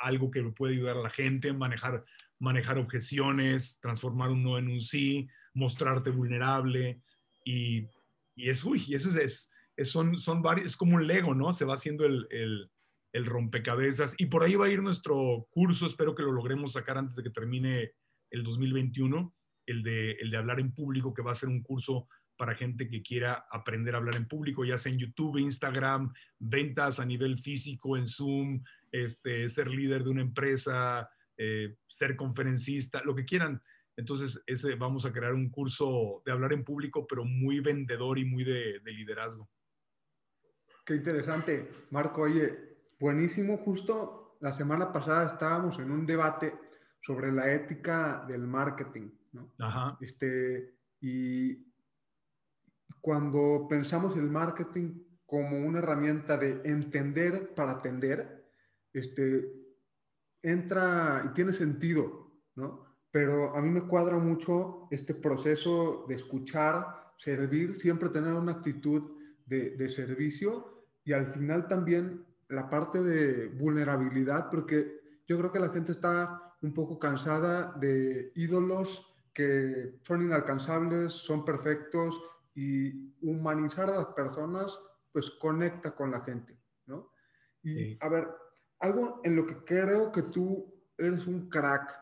algo 0.00 0.30
que 0.30 0.42
puede 0.44 0.74
ayudar 0.74 0.96
a 0.96 1.02
la 1.02 1.10
gente, 1.10 1.52
manejar, 1.52 2.04
manejar 2.38 2.78
objeciones, 2.78 3.78
transformar 3.80 4.30
un 4.30 4.42
no 4.42 4.58
en 4.58 4.68
un 4.68 4.80
sí, 4.80 5.28
mostrarte 5.54 6.10
vulnerable 6.10 7.02
y, 7.44 7.86
es, 8.36 8.64
uy, 8.64 8.82
y 8.86 8.94
es, 8.94 9.04
es, 9.06 9.50
son, 9.84 10.16
son 10.16 10.40
varios, 10.40 10.66
es 10.66 10.76
como 10.76 10.96
un 10.96 11.06
Lego, 11.06 11.34
¿no? 11.34 11.52
Se 11.52 11.66
va 11.66 11.74
haciendo 11.74 12.06
el, 12.06 12.26
el, 12.30 12.70
el 13.12 13.26
rompecabezas 13.26 14.14
y 14.18 14.26
por 14.26 14.42
ahí 14.42 14.54
va 14.54 14.66
a 14.66 14.70
ir 14.70 14.82
nuestro 14.82 15.46
curso, 15.50 15.86
espero 15.86 16.14
que 16.14 16.22
lo 16.22 16.32
logremos 16.32 16.72
sacar 16.72 16.96
antes 16.96 17.16
de 17.16 17.22
que 17.22 17.30
termine 17.30 17.92
el 18.30 18.42
2021, 18.42 19.34
el 19.66 19.82
de, 19.82 20.12
el 20.12 20.30
de 20.30 20.36
hablar 20.38 20.60
en 20.60 20.72
público, 20.72 21.12
que 21.12 21.22
va 21.22 21.32
a 21.32 21.36
ser 21.36 21.50
un 21.50 21.62
curso 21.62 22.08
para 22.36 22.54
gente 22.54 22.88
que 22.88 23.02
quiera 23.02 23.46
aprender 23.50 23.94
a 23.94 23.98
hablar 23.98 24.16
en 24.16 24.26
público, 24.26 24.64
ya 24.64 24.78
sea 24.78 24.92
en 24.92 24.98
YouTube, 24.98 25.38
Instagram, 25.38 26.12
ventas 26.38 27.00
a 27.00 27.04
nivel 27.04 27.38
físico, 27.38 27.96
en 27.96 28.06
Zoom, 28.06 28.62
este, 28.90 29.48
ser 29.48 29.68
líder 29.68 30.04
de 30.04 30.10
una 30.10 30.22
empresa, 30.22 31.08
eh, 31.36 31.76
ser 31.86 32.16
conferencista, 32.16 33.02
lo 33.04 33.14
que 33.14 33.24
quieran. 33.24 33.62
Entonces, 33.96 34.42
ese, 34.46 34.74
vamos 34.74 35.04
a 35.04 35.12
crear 35.12 35.34
un 35.34 35.50
curso 35.50 36.22
de 36.24 36.32
hablar 36.32 36.52
en 36.52 36.64
público, 36.64 37.06
pero 37.06 37.24
muy 37.24 37.60
vendedor 37.60 38.18
y 38.18 38.24
muy 38.24 38.44
de, 38.44 38.80
liderazgo. 38.84 39.48
Qué 40.84 40.96
interesante, 40.96 41.68
Marco. 41.90 42.22
Oye, 42.22 42.72
Buenísimo, 43.02 43.56
justo 43.56 44.36
la 44.38 44.52
semana 44.52 44.92
pasada 44.92 45.32
estábamos 45.32 45.76
en 45.80 45.90
un 45.90 46.06
debate 46.06 46.54
sobre 47.04 47.32
la 47.32 47.52
ética 47.52 48.24
del 48.28 48.46
marketing, 48.46 49.10
¿no? 49.32 49.52
Ajá. 49.58 49.98
Este, 50.00 50.76
y 51.00 51.71
cuando 53.02 53.66
pensamos 53.68 54.16
el 54.16 54.30
marketing 54.30 55.02
como 55.26 55.58
una 55.66 55.80
herramienta 55.80 56.38
de 56.38 56.62
entender 56.64 57.52
para 57.54 57.72
atender, 57.72 58.46
este, 58.92 59.52
entra 60.40 61.24
y 61.26 61.34
tiene 61.34 61.52
sentido, 61.52 62.30
¿no? 62.54 62.86
Pero 63.10 63.54
a 63.56 63.60
mí 63.60 63.68
me 63.68 63.86
cuadra 63.86 64.16
mucho 64.18 64.86
este 64.90 65.14
proceso 65.14 66.06
de 66.08 66.14
escuchar, 66.14 67.12
servir, 67.18 67.74
siempre 67.74 68.08
tener 68.08 68.34
una 68.34 68.52
actitud 68.52 69.20
de, 69.46 69.70
de 69.70 69.88
servicio 69.88 70.86
y 71.04 71.12
al 71.12 71.26
final 71.32 71.66
también 71.66 72.24
la 72.48 72.70
parte 72.70 73.02
de 73.02 73.48
vulnerabilidad, 73.48 74.48
porque 74.48 75.00
yo 75.26 75.38
creo 75.38 75.50
que 75.50 75.60
la 75.60 75.70
gente 75.70 75.92
está 75.92 76.54
un 76.62 76.72
poco 76.72 76.98
cansada 76.98 77.74
de 77.80 78.32
ídolos 78.36 79.08
que 79.34 79.98
son 80.06 80.22
inalcanzables, 80.22 81.12
son 81.12 81.44
perfectos 81.44 82.22
y 82.54 83.14
humanizar 83.22 83.88
a 83.90 83.96
las 83.96 84.06
personas 84.06 84.78
pues 85.12 85.30
conecta 85.30 85.94
con 85.94 86.10
la 86.10 86.20
gente, 86.22 86.58
¿no? 86.86 87.12
Y 87.62 87.96
a 88.02 88.08
ver, 88.08 88.28
algo 88.80 89.20
en 89.24 89.36
lo 89.36 89.46
que 89.46 89.64
creo 89.64 90.10
que 90.10 90.22
tú 90.22 90.74
eres 90.96 91.26
un 91.26 91.48
crack, 91.48 91.94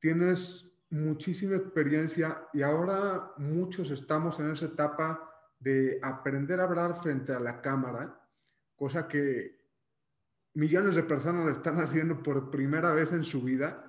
tienes 0.00 0.66
muchísima 0.90 1.56
experiencia 1.56 2.48
y 2.52 2.62
ahora 2.62 3.32
muchos 3.38 3.90
estamos 3.90 4.38
en 4.40 4.50
esa 4.50 4.66
etapa 4.66 5.30
de 5.58 5.98
aprender 6.02 6.60
a 6.60 6.64
hablar 6.64 7.00
frente 7.00 7.32
a 7.32 7.40
la 7.40 7.60
cámara, 7.60 8.20
cosa 8.74 9.06
que 9.06 9.60
millones 10.54 10.96
de 10.96 11.02
personas 11.04 11.46
lo 11.46 11.52
están 11.52 11.80
haciendo 11.80 12.22
por 12.22 12.50
primera 12.50 12.92
vez 12.92 13.12
en 13.12 13.24
su 13.24 13.42
vida. 13.42 13.86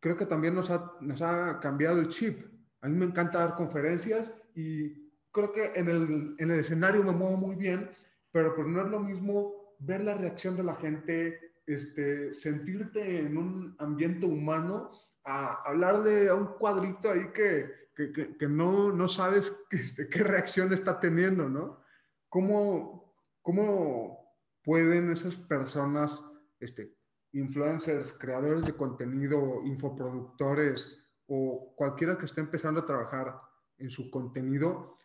Creo 0.00 0.16
que 0.16 0.26
también 0.26 0.54
nos 0.54 0.70
ha, 0.70 0.92
nos 1.00 1.22
ha 1.22 1.58
cambiado 1.60 1.98
el 1.98 2.08
chip. 2.08 2.44
A 2.82 2.88
mí 2.88 2.96
me 2.96 3.06
encanta 3.06 3.40
dar 3.40 3.54
conferencias 3.54 4.32
y 4.56 5.12
creo 5.30 5.52
que 5.52 5.72
en 5.74 5.88
el, 5.88 6.34
en 6.38 6.50
el 6.50 6.60
escenario 6.60 7.04
me 7.04 7.12
muevo 7.12 7.36
muy 7.36 7.56
bien, 7.56 7.90
pero 8.32 8.54
pues 8.56 8.66
no 8.66 8.80
es 8.80 8.88
lo 8.88 9.00
mismo 9.00 9.76
ver 9.78 10.02
la 10.02 10.14
reacción 10.14 10.56
de 10.56 10.64
la 10.64 10.74
gente, 10.76 11.52
este, 11.66 12.32
sentirte 12.34 13.18
en 13.20 13.36
un 13.36 13.76
ambiente 13.78 14.24
humano, 14.24 14.90
a 15.24 15.62
hablar 15.68 16.02
de 16.04 16.32
un 16.32 16.46
cuadrito 16.54 17.10
ahí 17.10 17.30
que, 17.34 17.70
que, 17.94 18.36
que, 18.38 18.48
no, 18.48 18.92
no, 18.92 19.08
sabes 19.08 19.52
este, 19.70 20.08
qué 20.08 20.20
reacción 20.20 20.72
está 20.72 20.98
teniendo, 21.00 21.48
¿no? 21.48 21.82
¿Cómo, 22.30 23.14
cómo 23.42 24.34
pueden 24.64 25.12
esas 25.12 25.36
personas, 25.36 26.18
este, 26.60 26.96
influencers, 27.32 28.12
creadores 28.14 28.64
de 28.64 28.72
contenido, 28.72 29.60
infoproductores 29.64 30.98
o 31.26 31.74
cualquiera 31.76 32.16
que 32.16 32.24
esté 32.24 32.40
empezando 32.40 32.80
a 32.80 32.86
trabajar 32.86 33.38
en 33.78 33.90
su 33.90 34.10
contenido, 34.10 34.98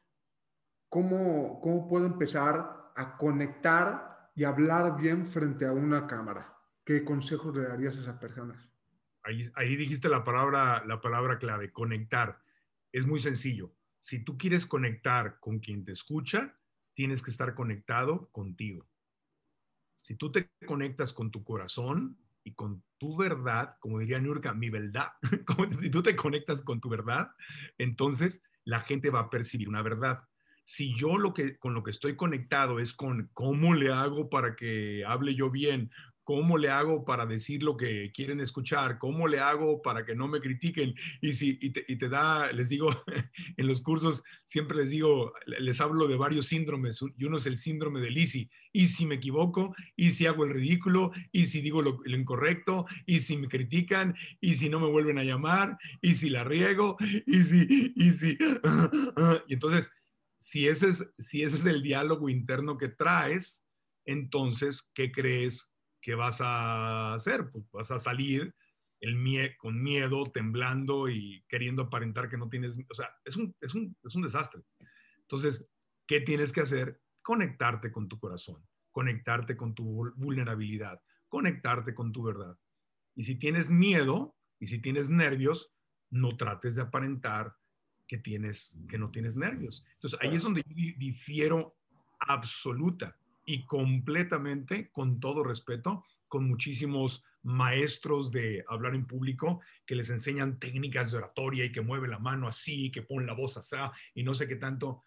cómo, 0.89 1.60
cómo 1.62 1.88
puedo 1.88 2.05
empezar 2.05 2.91
a 2.95 3.17
conectar 3.17 4.31
y 4.36 4.43
hablar 4.43 4.99
bien 4.99 5.27
frente 5.27 5.65
a 5.65 5.71
una 5.71 6.07
cámara. 6.07 6.57
¿Qué 6.86 7.03
consejos 7.03 7.55
le 7.55 7.63
darías 7.63 7.95
a 7.97 8.01
esas 8.01 8.17
personas? 8.17 8.69
Ahí, 9.23 9.41
ahí 9.55 9.75
dijiste 9.75 10.10
la 10.10 10.23
palabra, 10.23 10.84
la 10.86 10.99
palabra 10.99 11.38
clave, 11.38 11.71
conectar. 11.71 12.41
Es 12.91 13.05
muy 13.05 13.19
sencillo. 13.19 13.73
Si 13.99 14.23
tú 14.23 14.38
quieres 14.38 14.65
conectar 14.65 15.39
con 15.39 15.60
quien 15.60 15.86
te 15.86 15.91
escucha, 15.91 16.57
tienes 16.93 17.21
que 17.21 17.31
estar 17.31 17.53
conectado 17.53 18.29
contigo. 18.31 18.88
Si 19.95 20.15
tú 20.15 20.31
te 20.31 20.49
conectas 20.65 21.13
con 21.13 21.29
tu 21.29 21.43
corazón 21.43 22.17
y 22.43 22.53
con 22.53 22.84
tu 22.97 23.15
verdad, 23.15 23.77
como 23.79 23.99
diría 23.99 24.19
Nurka, 24.19 24.53
mi 24.53 24.69
verdad, 24.69 25.10
si 25.79 25.89
tú 25.91 26.01
te 26.01 26.15
conectas 26.15 26.63
con 26.63 26.81
tu 26.81 26.89
verdad, 26.89 27.31
entonces 27.77 28.43
la 28.65 28.82
gente 28.82 29.10
va 29.10 29.21
a 29.21 29.30
percibir 29.30 29.69
una 29.69 29.82
verdad. 29.82 30.19
Si 30.63 30.95
yo 30.95 31.17
lo 31.17 31.34
que, 31.34 31.58
con 31.58 31.74
lo 31.74 31.84
que 31.84 31.91
estoy 31.91 32.15
conectado 32.15 32.80
es 32.80 32.93
con 32.93 33.30
cómo 33.34 33.74
le 33.74 33.91
hago 33.91 34.30
para 34.30 34.56
que 34.56 35.04
hable 35.06 35.36
yo 35.36 35.50
bien, 35.50 35.91
cómo 36.32 36.58
le 36.58 36.70
hago 36.70 37.04
para 37.04 37.26
decir 37.26 37.62
lo 37.62 37.76
que 37.76 38.10
quieren 38.13 38.39
escuchar, 38.39 38.98
cómo 38.98 39.28
le 39.28 39.41
hago 39.41 39.82
para 39.82 40.06
que 40.06 40.15
no 40.15 40.30
me 40.30 40.39
critiquen. 40.39 40.96
Y, 41.20 41.34
si, 41.34 41.60
y 41.62 41.98
te, 41.98 42.08
da, 42.08 42.54
les 42.54 42.70
digo, 42.70 42.88
en 43.58 43.67
los 43.67 43.82
cursos 43.82 44.24
siempre 44.46 44.78
les 44.78 44.91
digo, 44.91 45.34
les 45.46 45.82
hablo 45.82 46.08
de 46.08 46.15
varios 46.15 46.46
síndromes, 46.46 47.02
y 47.17 47.26
uno 47.26 47.36
es 47.36 47.46
el 47.48 47.58
síndrome 47.58 48.00
de 48.00 48.12
Lisi, 48.12 48.50
y 48.72 48.86
si 48.86 49.06
me 49.06 49.15
equivoco, 49.15 49.76
y 49.98 50.12
si 50.12 50.26
hago 50.26 50.46
el 50.46 50.52
ridículo, 50.52 51.12
y 51.34 51.48
si 51.48 51.60
digo 51.60 51.82
lo, 51.82 52.00
lo, 52.02 52.17
incorrecto, 52.17 52.86
y 53.06 53.20
si 53.20 53.36
me 53.36 53.50
critican, 53.50 54.15
y 54.39 54.56
si 54.56 54.70
no 54.70 54.80
me 54.80 54.88
vuelven 54.88 55.17
a 55.17 55.26
llamar, 55.26 55.78
y 56.02 56.13
si 56.13 56.30
la 56.30 56.46
riego, 56.46 56.96
y 57.28 57.41
si, 57.41 57.94
y 57.94 58.12
si, 58.13 58.38
y 59.48 59.54
entonces 59.54 59.89
si 60.38 60.70
ese, 60.70 60.88
es, 60.91 61.06
si 61.20 61.44
ese 61.44 61.58
es 61.58 61.65
el 61.65 61.84
diálogo 61.84 62.30
interno 62.30 62.78
que 62.78 62.88
traes, 62.88 63.65
entonces, 64.06 64.89
¿qué 64.94 65.12
crees 65.12 65.72
que 66.01 66.15
vas 66.15 66.41
a 66.41 67.13
hacer? 67.13 67.49
Pues 67.51 67.65
vas 67.71 67.91
a 67.91 67.99
salir 67.99 68.53
el 69.01 69.57
con 69.57 69.81
miedo, 69.81 70.25
temblando 70.31 71.09
y 71.09 71.43
queriendo 71.49 71.83
aparentar 71.83 72.29
que 72.29 72.37
no 72.37 72.49
tienes, 72.49 72.79
o 72.89 72.93
sea, 72.93 73.09
es 73.25 73.35
un, 73.35 73.55
es 73.59 73.73
un, 73.73 73.95
es 74.03 74.15
un 74.15 74.21
desastre. 74.21 74.61
Entonces, 75.21 75.69
¿qué 76.05 76.21
tienes 76.21 76.51
que 76.51 76.61
hacer? 76.61 77.01
Conectarte 77.21 77.91
con 77.91 78.07
tu 78.07 78.19
corazón, 78.19 78.63
conectarte 78.91 79.57
con 79.57 79.73
tu 79.73 80.11
vulnerabilidad, 80.15 81.01
conectarte 81.27 81.95
con 81.95 82.11
tu 82.11 82.23
verdad. 82.23 82.57
Y 83.15 83.23
si 83.23 83.35
tienes 83.35 83.71
miedo 83.71 84.35
y 84.59 84.67
si 84.67 84.79
tienes 84.79 85.09
nervios, 85.09 85.73
no 86.11 86.37
trates 86.37 86.75
de 86.75 86.83
aparentar 86.83 87.55
que, 88.07 88.19
tienes, 88.19 88.77
que 88.87 88.99
no 88.99 89.09
tienes 89.09 89.35
nervios. 89.35 89.83
Entonces 89.93 90.19
ahí 90.21 90.35
es 90.35 90.43
donde 90.43 90.61
yo 90.67 90.75
difiero 90.97 91.75
absoluta 92.19 93.17
y 93.45 93.65
completamente, 93.65 94.89
con 94.91 95.19
todo 95.19 95.43
respeto, 95.43 96.06
con 96.27 96.47
muchísimos 96.47 97.23
maestros 97.43 98.32
de 98.32 98.63
hablar 98.67 98.95
en 98.95 99.06
público 99.06 99.62
que 99.86 99.95
les 99.95 100.10
enseñan 100.10 100.60
técnicas 100.60 101.12
de 101.12 101.17
oratoria 101.17 101.65
y 101.65 101.71
que 101.71 101.82
mueve 101.82 102.08
la 102.08 102.19
mano 102.19 102.47
así, 102.47 102.91
que 102.91 103.01
pone 103.01 103.25
la 103.25 103.34
voz 103.34 103.58
así 103.58 103.75
y 104.13 104.23
no 104.23 104.34
sé 104.34 104.47
qué 104.47 104.56
tanto. 104.56 105.04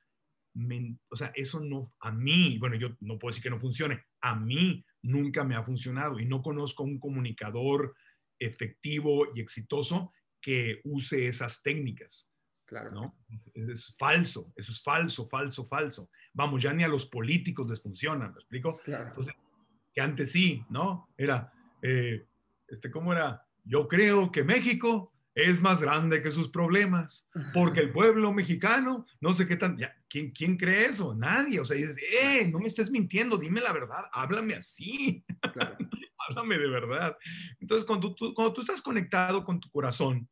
o 1.09 1.17
sea, 1.17 1.33
eso 1.35 1.61
no, 1.61 1.95
a 2.01 2.11
mí, 2.11 2.59
bueno, 2.59 2.77
yo 2.77 2.97
no 3.01 3.19
puedo 3.19 3.31
decir 3.31 3.43
que 3.43 3.51
no 3.51 3.61
funcione, 3.61 4.03
a 4.21 4.35
mí 4.35 4.85
nunca 5.03 5.45
me 5.45 5.55
ha 5.55 5.63
funcionado 5.63 6.19
y 6.19 6.27
no 6.27 6.43
conozco 6.43 6.83
un 6.83 6.99
comunicador 6.99 7.95
efectivo 8.39 9.29
y 9.35 9.41
exitoso 9.41 10.13
que 10.41 10.81
use 10.85 11.27
esas 11.27 11.63
técnicas. 11.63 12.31
Claro. 12.75 12.91
¿no? 12.91 13.17
Es, 13.55 13.95
falso, 13.97 14.53
eso 14.57 14.73
es 14.73 14.83
falso, 14.83 15.29
falso, 15.29 15.65
falso. 15.65 16.11
Vamos, 16.33 16.61
ya 16.61 16.73
ni 16.73 16.83
a 16.83 16.89
los 16.89 17.07
políticos 17.07 17.69
les 17.71 17.81
funciona, 17.81 18.27
¿me 18.27 18.35
explico? 18.35 18.81
Claro. 18.85 19.07
Entonces, 19.07 19.33
que 19.93 20.01
antes 20.01 20.33
sí, 20.33 20.65
¿no? 20.71 21.09
Era, 21.17 21.53
eh, 21.83 22.27
este, 22.67 22.91
¿cómo 22.91 23.13
era? 23.13 23.47
Yo 23.63 23.87
creo 23.87 24.33
que 24.33 24.43
México 24.43 25.13
es 25.37 25.63
más 25.63 25.83
grande 25.83 26.21
que 26.21 26.33
sus 26.33 26.49
problemas, 26.49 27.29
porque 27.53 27.79
el 27.79 27.93
pueblo 27.93 28.33
mexicano, 28.33 29.07
no 29.21 29.33
sé 29.33 29.47
qué 29.47 29.57
tan, 29.57 29.77
ya, 29.77 29.95
¿quién, 30.09 30.33
¿quién 30.33 30.57
cree 30.57 30.87
eso? 30.87 31.15
Nadie, 31.15 31.61
o 31.61 31.65
sea, 31.65 31.77
dices, 31.77 31.97
eh, 32.13 32.49
no 32.49 32.59
me 32.59 32.67
estés 32.67 32.91
mintiendo, 32.91 33.37
dime 33.37 33.61
la 33.61 33.73
verdad, 33.73 34.07
háblame 34.11 34.55
así, 34.55 35.25
claro. 35.53 35.77
háblame 36.29 36.59
de 36.59 36.69
verdad. 36.69 37.17
Entonces, 37.61 37.87
cuando 37.87 38.17
tú, 38.17 38.35
cuando 38.35 38.53
tú 38.53 38.63
estás 38.63 38.83
conectado 38.83 39.45
con 39.45 39.61
tu 39.61 39.71
corazón 39.71 40.29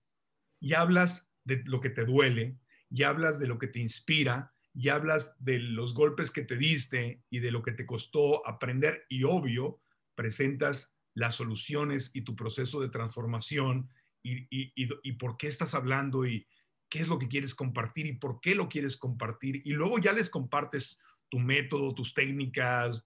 y 0.58 0.72
hablas 0.74 1.31
de 1.44 1.62
lo 1.66 1.80
que 1.80 1.90
te 1.90 2.04
duele, 2.04 2.56
y 2.90 3.04
hablas 3.04 3.38
de 3.38 3.46
lo 3.46 3.58
que 3.58 3.68
te 3.68 3.78
inspira, 3.78 4.52
y 4.74 4.88
hablas 4.88 5.36
de 5.44 5.58
los 5.58 5.94
golpes 5.94 6.30
que 6.30 6.42
te 6.42 6.56
diste 6.56 7.22
y 7.30 7.40
de 7.40 7.50
lo 7.50 7.62
que 7.62 7.72
te 7.72 7.86
costó 7.86 8.46
aprender 8.46 9.04
y 9.08 9.24
obvio, 9.24 9.80
presentas 10.14 10.94
las 11.14 11.34
soluciones 11.34 12.10
y 12.14 12.22
tu 12.22 12.34
proceso 12.34 12.80
de 12.80 12.88
transformación 12.88 13.90
y, 14.22 14.46
y, 14.50 15.12
por 15.14 15.36
qué 15.36 15.48
estás 15.48 15.74
hablando 15.74 16.24
y 16.24 16.46
qué 16.88 17.00
es 17.00 17.08
lo 17.08 17.18
que 17.18 17.28
quieres 17.28 17.54
compartir 17.54 18.06
y 18.06 18.14
por 18.14 18.40
qué 18.40 18.54
lo 18.54 18.68
quieres 18.68 18.96
compartir. 18.96 19.60
Y 19.64 19.72
luego 19.72 19.98
ya 19.98 20.12
les 20.12 20.30
compartes 20.30 20.98
tu 21.28 21.38
método, 21.38 21.94
tus 21.94 22.14
técnicas, 22.14 23.04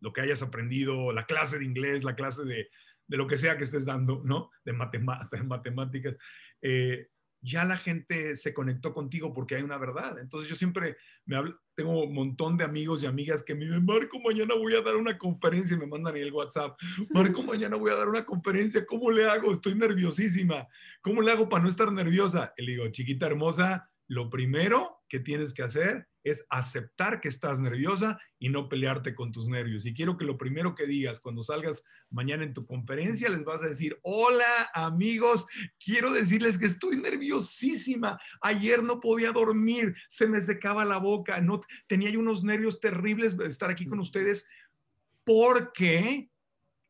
lo 0.00 0.12
que 0.12 0.20
hayas 0.20 0.42
aprendido, 0.42 1.12
la 1.12 1.26
clase 1.26 1.58
de 1.58 1.64
inglés, 1.64 2.04
la 2.04 2.14
clase 2.14 2.44
de, 2.44 2.68
de 3.06 3.16
lo 3.16 3.26
que 3.26 3.38
sea 3.38 3.56
que 3.56 3.64
estés 3.64 3.86
dando, 3.86 4.22
¿no? 4.24 4.50
De, 4.64 4.72
de 4.72 5.42
matemáticas. 5.42 6.16
Eh, 6.60 7.08
ya 7.40 7.64
la 7.64 7.76
gente 7.76 8.36
se 8.36 8.52
conectó 8.52 8.92
contigo 8.92 9.32
porque 9.32 9.56
hay 9.56 9.62
una 9.62 9.78
verdad. 9.78 10.18
Entonces 10.18 10.48
yo 10.48 10.56
siempre 10.56 10.96
me 11.24 11.36
tengo 11.74 12.04
un 12.04 12.14
montón 12.14 12.56
de 12.56 12.64
amigos 12.64 13.02
y 13.02 13.06
amigas 13.06 13.42
que 13.42 13.54
me 13.54 13.64
dicen, 13.64 13.84
Marco, 13.84 14.18
mañana 14.20 14.54
voy 14.54 14.74
a 14.74 14.82
dar 14.82 14.96
una 14.96 15.16
conferencia 15.16 15.76
y 15.76 15.80
me 15.80 15.86
mandan 15.86 16.16
el 16.16 16.32
WhatsApp. 16.32 16.78
Marco, 17.10 17.42
mañana 17.42 17.76
voy 17.76 17.92
a 17.92 17.96
dar 17.96 18.08
una 18.08 18.24
conferencia, 18.24 18.84
¿cómo 18.84 19.10
le 19.10 19.28
hago? 19.28 19.52
Estoy 19.52 19.74
nerviosísima. 19.74 20.66
¿Cómo 21.00 21.22
le 21.22 21.30
hago 21.30 21.48
para 21.48 21.62
no 21.62 21.68
estar 21.68 21.92
nerviosa? 21.92 22.52
Y 22.56 22.64
le 22.64 22.72
digo, 22.72 22.88
chiquita 22.88 23.26
hermosa, 23.26 23.88
lo 24.08 24.28
primero 24.30 24.97
que 25.08 25.20
tienes 25.20 25.54
que 25.54 25.62
hacer 25.62 26.06
es 26.22 26.46
aceptar 26.50 27.20
que 27.20 27.28
estás 27.28 27.60
nerviosa 27.60 28.20
y 28.38 28.48
no 28.48 28.68
pelearte 28.68 29.14
con 29.14 29.32
tus 29.32 29.48
nervios. 29.48 29.86
Y 29.86 29.94
quiero 29.94 30.16
que 30.16 30.24
lo 30.24 30.36
primero 30.36 30.74
que 30.74 30.86
digas 30.86 31.20
cuando 31.20 31.42
salgas 31.42 31.84
mañana 32.10 32.44
en 32.44 32.54
tu 32.54 32.66
conferencia, 32.66 33.28
les 33.28 33.44
vas 33.44 33.62
a 33.62 33.68
decir, 33.68 33.98
hola 34.02 34.70
amigos, 34.74 35.46
quiero 35.82 36.12
decirles 36.12 36.58
que 36.58 36.66
estoy 36.66 36.96
nerviosísima. 36.98 38.18
Ayer 38.42 38.82
no 38.82 39.00
podía 39.00 39.32
dormir, 39.32 39.94
se 40.08 40.26
me 40.26 40.40
secaba 40.42 40.84
la 40.84 40.98
boca, 40.98 41.40
no 41.40 41.60
tenía 41.86 42.10
yo 42.10 42.20
unos 42.20 42.44
nervios 42.44 42.80
terribles 42.80 43.36
de 43.36 43.46
estar 43.46 43.70
aquí 43.70 43.86
con 43.86 44.00
ustedes 44.00 44.46
porque 45.24 46.30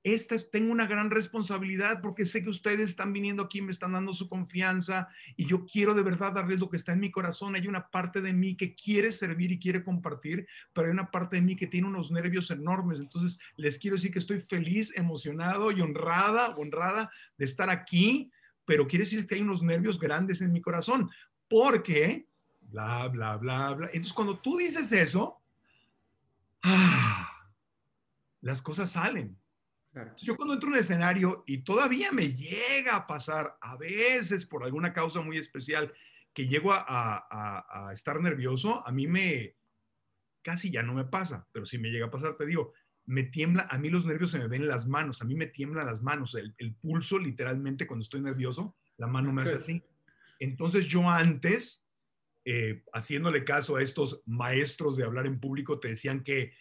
esta, 0.04 0.36
tengo 0.50 0.70
una 0.70 0.86
gran 0.86 1.10
responsabilidad 1.10 2.00
porque 2.00 2.24
sé 2.24 2.42
que 2.42 2.50
ustedes 2.50 2.90
están 2.90 3.12
viniendo 3.12 3.42
aquí, 3.42 3.60
me 3.60 3.72
están 3.72 3.92
dando 3.92 4.12
su 4.12 4.28
confianza 4.28 5.08
y 5.36 5.46
yo 5.46 5.66
quiero 5.66 5.92
de 5.92 6.02
verdad 6.02 6.32
darles 6.32 6.60
lo 6.60 6.70
que 6.70 6.76
está 6.76 6.92
en 6.92 7.00
mi 7.00 7.10
corazón. 7.10 7.56
Hay 7.56 7.66
una 7.66 7.88
parte 7.88 8.20
de 8.20 8.32
mí 8.32 8.56
que 8.56 8.74
quiere 8.74 9.10
servir 9.10 9.50
y 9.50 9.58
quiere 9.58 9.82
compartir, 9.82 10.46
pero 10.72 10.86
hay 10.86 10.92
una 10.92 11.10
parte 11.10 11.36
de 11.36 11.42
mí 11.42 11.56
que 11.56 11.66
tiene 11.66 11.88
unos 11.88 12.10
nervios 12.12 12.50
enormes. 12.50 13.00
Entonces, 13.00 13.38
les 13.56 13.78
quiero 13.78 13.96
decir 13.96 14.12
que 14.12 14.20
estoy 14.20 14.40
feliz, 14.40 14.96
emocionado 14.96 15.72
y 15.72 15.80
honrada, 15.80 16.54
honrada 16.56 17.10
de 17.36 17.44
estar 17.44 17.68
aquí, 17.68 18.30
pero 18.64 18.86
quiere 18.86 19.04
decir 19.04 19.26
que 19.26 19.34
hay 19.34 19.40
unos 19.40 19.62
nervios 19.62 19.98
grandes 19.98 20.40
en 20.42 20.52
mi 20.52 20.60
corazón 20.60 21.10
porque, 21.48 22.28
bla, 22.60 23.08
bla, 23.08 23.36
bla, 23.36 23.72
bla. 23.72 23.86
Entonces, 23.88 24.12
cuando 24.12 24.38
tú 24.38 24.58
dices 24.58 24.92
eso, 24.92 25.40
ah, 26.62 27.30
las 28.42 28.62
cosas 28.62 28.92
salen 28.92 29.36
yo 30.16 30.36
cuando 30.36 30.54
entro 30.54 30.68
en 30.68 30.74
un 30.74 30.80
escenario 30.80 31.44
y 31.46 31.58
todavía 31.58 32.12
me 32.12 32.32
llega 32.32 32.96
a 32.96 33.06
pasar, 33.06 33.56
a 33.60 33.76
veces 33.76 34.46
por 34.46 34.64
alguna 34.64 34.92
causa 34.92 35.20
muy 35.20 35.38
especial, 35.38 35.92
que 36.32 36.46
llego 36.46 36.72
a, 36.72 37.90
estar 37.92 38.20
nervioso, 38.20 38.86
a 38.86 38.92
mí 38.92 39.06
me, 39.06 39.56
casi 40.42 40.70
ya 40.70 40.82
no 40.82 40.94
me 40.94 41.04
pasa, 41.04 41.48
pero 41.52 41.66
si 41.66 41.78
me 41.78 41.90
llega 41.90 42.06
a 42.06 42.10
pasar, 42.10 42.36
te 42.36 42.46
digo, 42.46 42.72
me 43.06 43.24
tiembla, 43.24 43.66
a 43.70 43.78
mí 43.78 43.88
los 43.88 44.06
nervios 44.06 44.30
se 44.30 44.38
me 44.38 44.46
ven 44.46 44.62
en 44.62 44.68
las 44.68 44.86
manos, 44.86 45.20
a 45.22 45.24
mí 45.24 45.34
me 45.34 45.46
tiemblan 45.46 45.86
las 45.86 46.02
manos, 46.02 46.34
el, 46.34 46.74
pulso 46.74 47.18
literalmente 47.18 47.86
cuando 47.86 48.02
estoy 48.02 48.20
nervioso, 48.20 48.76
la 48.98 49.06
mano 49.06 49.32
me 49.32 49.42
hace 49.42 49.56
así. 49.56 49.82
Entonces 50.38 50.86
yo 50.86 51.08
antes, 51.08 51.84
eh, 52.44 52.84
haciéndole 52.92 53.44
caso 53.44 53.76
a 53.76 53.82
estos 53.82 54.22
maestros 54.26 54.96
de 54.96 55.04
hablar 55.04 55.26
en 55.26 55.40
público, 55.40 55.80
te 55.80 55.88
decían 55.88 56.22
que, 56.22 56.52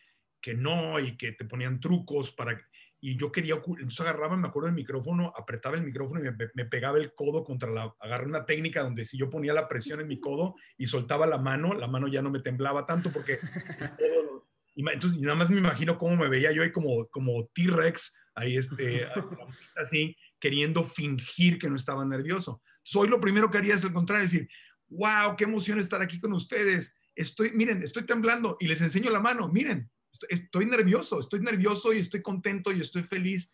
que 0.42 0.54
no 0.54 1.00
y 1.00 1.18
que 1.18 1.34
te 1.34 1.46
ponían 1.46 1.80
trucos 1.80 2.32
para 2.32 2.66
y 3.08 3.16
yo 3.16 3.32
quería, 3.32 3.55
entonces 3.55 4.01
agarraba, 4.01 4.36
me 4.36 4.49
acuerdo, 4.49 4.68
el 4.68 4.76
micrófono, 4.76 5.32
apretaba 5.34 5.78
el 5.78 5.84
micrófono 5.84 6.20
y 6.20 6.24
me, 6.53 6.66
pegaba 6.66 6.97
el 6.97 7.14
codo 7.16 7.45
contra 7.45 7.72
la, 7.72 7.95
agarré 8.01 8.26
una 8.26 8.45
técnica 8.45 8.84
donde 8.84 9.05
si 9.05 9.18
yo 9.18 9.30
ponía 9.30 9.53
la 9.53 9.70
presión 9.70 10.01
en 10.01 10.10
mi 10.10 10.20
codo 10.20 10.55
y 10.78 10.88
soltaba 10.88 11.26
la 11.26 11.38
mano, 11.38 11.74
la 11.74 11.88
mano 11.88 12.10
ya 12.10 12.22
no 12.22 12.30
me 12.30 12.41
temblaba 12.41 12.86
tanto 12.86 13.10
porque, 13.10 13.39
y 14.76 14.82
entonces 14.89 15.22
nada 15.22 15.36
más 15.36 15.49
me 15.49 15.60
imagino 15.60 15.97
cómo 15.97 16.18
me 16.18 16.28
veía 16.28 16.51
yo 16.51 16.64
ahí 16.64 16.72
como, 16.74 17.08
como 17.08 17.47
T-Rex, 17.53 18.14
ahí 18.36 18.58
este, 18.58 19.08
así, 19.78 20.14
queriendo 20.38 20.84
fingir 20.84 21.60
que 21.60 21.70
no 21.70 21.78
estaba 21.78 22.03
nervioso. 22.03 22.62
Soy 22.84 23.08
lo 23.08 23.22
primero 23.22 23.49
que 23.49 23.58
haría 23.58 23.76
es 23.76 23.86
el 23.86 23.93
contrario, 23.93 24.24
decir, 24.24 24.49
wow, 24.89 25.34
qué 25.38 25.45
emoción 25.45 25.80
estar 25.80 26.01
aquí 26.01 26.20
con 26.20 26.34
ustedes. 26.34 26.93
Estoy, 27.16 27.51
miren, 27.53 27.84
estoy 27.84 28.03
temblando 28.03 28.58
y 28.60 28.68
les 28.68 28.82
enseño 28.82 29.10
la 29.12 29.22
mano, 29.22 29.47
miren, 29.47 29.89
estoy, 30.30 30.65
nervioso, 30.65 31.20
estoy 31.20 31.41
nervioso 31.41 31.93
y 31.93 31.99
estoy 31.99 32.22
contento 32.22 32.72
y 32.72 32.82
estoy 32.82 33.03
feliz 33.03 33.51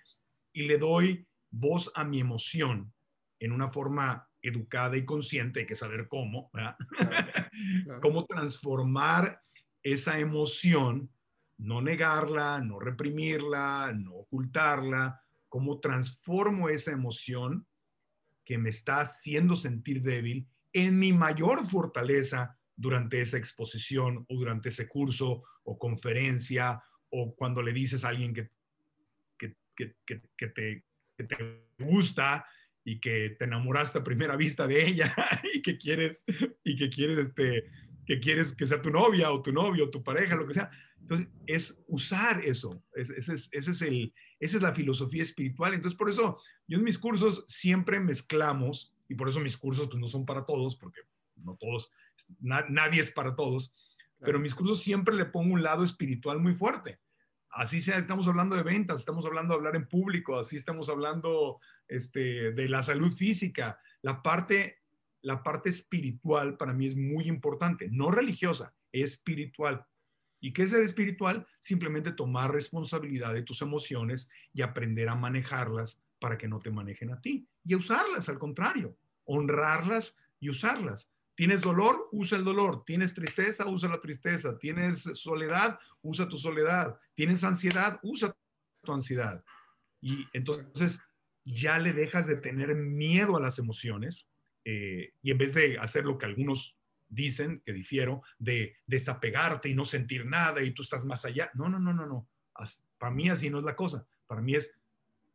y 0.53 0.63
le 0.63 0.77
doy 0.77 1.27
voz 1.49 1.91
a 1.95 2.03
mi 2.03 2.19
emoción 2.19 2.93
en 3.39 3.51
una 3.51 3.69
forma 3.69 4.27
educada 4.41 4.97
y 4.97 5.05
consciente, 5.05 5.61
hay 5.61 5.65
que 5.65 5.75
saber 5.75 6.07
cómo, 6.07 6.51
cómo 8.01 8.25
transformar 8.25 9.41
esa 9.81 10.19
emoción, 10.19 11.09
no 11.57 11.81
negarla, 11.81 12.59
no 12.59 12.79
reprimirla, 12.79 13.93
no 13.93 14.15
ocultarla, 14.15 15.21
cómo 15.49 15.79
transformo 15.79 16.69
esa 16.69 16.91
emoción 16.91 17.65
que 18.43 18.57
me 18.57 18.69
está 18.69 19.01
haciendo 19.01 19.55
sentir 19.55 20.01
débil 20.01 20.47
en 20.73 20.97
mi 20.99 21.13
mayor 21.13 21.69
fortaleza 21.69 22.57
durante 22.75 23.21
esa 23.21 23.37
exposición 23.37 24.25
o 24.27 24.35
durante 24.35 24.69
ese 24.69 24.87
curso 24.87 25.43
o 25.63 25.77
conferencia 25.77 26.81
o 27.09 27.35
cuando 27.35 27.61
le 27.61 27.73
dices 27.73 28.03
a 28.03 28.09
alguien 28.09 28.33
que, 28.33 28.49
que, 29.37 29.55
que, 30.05 30.47
te, 30.47 30.83
te, 31.17 31.65
gusta 31.79 32.45
y 32.83 32.99
que 32.99 33.35
te 33.37 33.45
enamoraste 33.45 33.99
a 33.99 34.03
primera 34.03 34.35
vista 34.35 34.67
de 34.67 34.87
ella 34.87 35.15
y 35.53 35.61
que 35.61 35.77
quieres 35.77 36.25
y 36.63 36.75
que 36.75 36.89
quieres 36.89 37.17
este 37.17 37.65
que 38.05 38.19
quieres 38.19 38.55
que 38.55 38.67
sea 38.67 38.81
tu 38.81 38.89
novia 38.89 39.31
o 39.31 39.41
tu 39.41 39.51
novio 39.51 39.85
o 39.85 39.89
tu 39.89 40.03
pareja, 40.03 40.35
lo 40.35 40.45
que 40.45 40.53
sea. 40.53 40.69
Entonces, 40.99 41.27
es 41.47 41.83
usar 41.87 42.43
eso. 42.43 42.83
ese 42.95 43.17
es, 43.17 43.49
ese 43.51 43.71
es 43.71 43.81
el, 43.81 44.13
esa 44.39 44.57
es 44.57 44.63
la 44.63 44.73
filosofía 44.73 45.21
espiritual. 45.21 45.73
Entonces, 45.73 45.97
por 45.97 46.09
eso 46.09 46.39
yo 46.67 46.77
en 46.77 46.83
mis 46.83 46.97
cursos 46.97 47.45
siempre 47.47 47.99
mezclamos, 47.99 48.93
y 49.07 49.15
por 49.15 49.29
eso 49.29 49.39
mis 49.39 49.57
cursos 49.57 49.87
pues, 49.87 49.99
no 49.99 50.07
son 50.07 50.25
para 50.25 50.45
todos, 50.45 50.75
porque 50.75 51.01
no 51.35 51.55
todos 51.55 51.91
nadie 52.39 53.01
es 53.01 53.11
para 53.11 53.35
todos, 53.35 53.73
pero 54.19 54.39
mis 54.39 54.55
cursos 54.55 54.81
siempre 54.81 55.15
le 55.15 55.25
pongo 55.25 55.53
un 55.53 55.63
lado 55.63 55.83
espiritual 55.83 56.39
muy 56.39 56.53
fuerte. 56.53 56.99
Así 57.49 57.81
sea, 57.81 57.99
estamos 57.99 58.27
hablando 58.27 58.55
de 58.55 58.63
ventas, 58.63 59.01
estamos 59.01 59.25
hablando 59.25 59.53
de 59.53 59.57
hablar 59.57 59.75
en 59.75 59.87
público, 59.87 60.39
así 60.39 60.55
estamos 60.55 60.89
hablando 60.89 61.59
este, 61.87 62.51
de 62.51 62.67
la 62.67 62.81
salud 62.81 63.11
física. 63.11 63.79
La 64.01 64.23
parte, 64.23 64.79
la 65.21 65.43
parte 65.43 65.69
espiritual 65.69 66.57
para 66.57 66.73
mí 66.73 66.87
es 66.87 66.95
muy 66.95 67.27
importante, 67.27 67.89
no 67.91 68.09
religiosa, 68.09 68.73
espiritual. 68.91 69.85
¿Y 70.39 70.51
qué 70.51 70.63
es 70.63 70.71
ser 70.71 70.81
espiritual? 70.81 71.45
Simplemente 71.59 72.11
tomar 72.11 72.51
responsabilidad 72.51 73.33
de 73.33 73.43
tus 73.43 73.61
emociones 73.61 74.29
y 74.51 74.61
aprender 74.61 75.07
a 75.07 75.15
manejarlas 75.15 76.01
para 76.19 76.37
que 76.37 76.47
no 76.47 76.59
te 76.59 76.71
manejen 76.71 77.11
a 77.11 77.21
ti. 77.21 77.47
Y 77.63 77.75
usarlas, 77.75 78.29
al 78.29 78.39
contrario, 78.39 78.97
honrarlas 79.25 80.17
y 80.39 80.49
usarlas. 80.49 81.13
Tienes 81.35 81.61
dolor, 81.61 82.09
usa 82.11 82.37
el 82.37 82.43
dolor. 82.43 82.83
Tienes 82.85 83.13
tristeza, 83.13 83.67
usa 83.67 83.89
la 83.89 83.99
tristeza. 83.99 84.57
Tienes 84.57 85.01
soledad, 85.01 85.79
usa 86.01 86.27
tu 86.27 86.37
soledad. 86.37 86.97
Tienes 87.15 87.43
ansiedad, 87.43 87.99
usa 88.03 88.35
tu 88.83 88.93
ansiedad. 88.93 89.43
Y 90.01 90.27
entonces 90.33 91.01
ya 91.43 91.79
le 91.79 91.93
dejas 91.93 92.27
de 92.27 92.37
tener 92.37 92.75
miedo 92.75 93.37
a 93.37 93.41
las 93.41 93.59
emociones 93.59 94.29
eh, 94.65 95.13
y 95.21 95.31
en 95.31 95.37
vez 95.37 95.53
de 95.55 95.77
hacer 95.77 96.05
lo 96.05 96.17
que 96.17 96.25
algunos 96.25 96.77
dicen, 97.09 97.61
que 97.65 97.73
difiero, 97.73 98.23
de 98.39 98.75
desapegarte 98.87 99.69
y 99.69 99.75
no 99.75 99.85
sentir 99.85 100.25
nada 100.25 100.63
y 100.63 100.71
tú 100.71 100.83
estás 100.83 101.05
más 101.05 101.25
allá. 101.25 101.51
No, 101.53 101.69
no, 101.69 101.79
no, 101.79 101.93
no, 101.93 102.05
no. 102.05 102.27
Para 102.97 103.13
mí 103.13 103.29
así 103.29 103.49
no 103.49 103.59
es 103.59 103.65
la 103.65 103.75
cosa. 103.75 104.05
Para 104.27 104.41
mí 104.41 104.55
es 104.55 104.75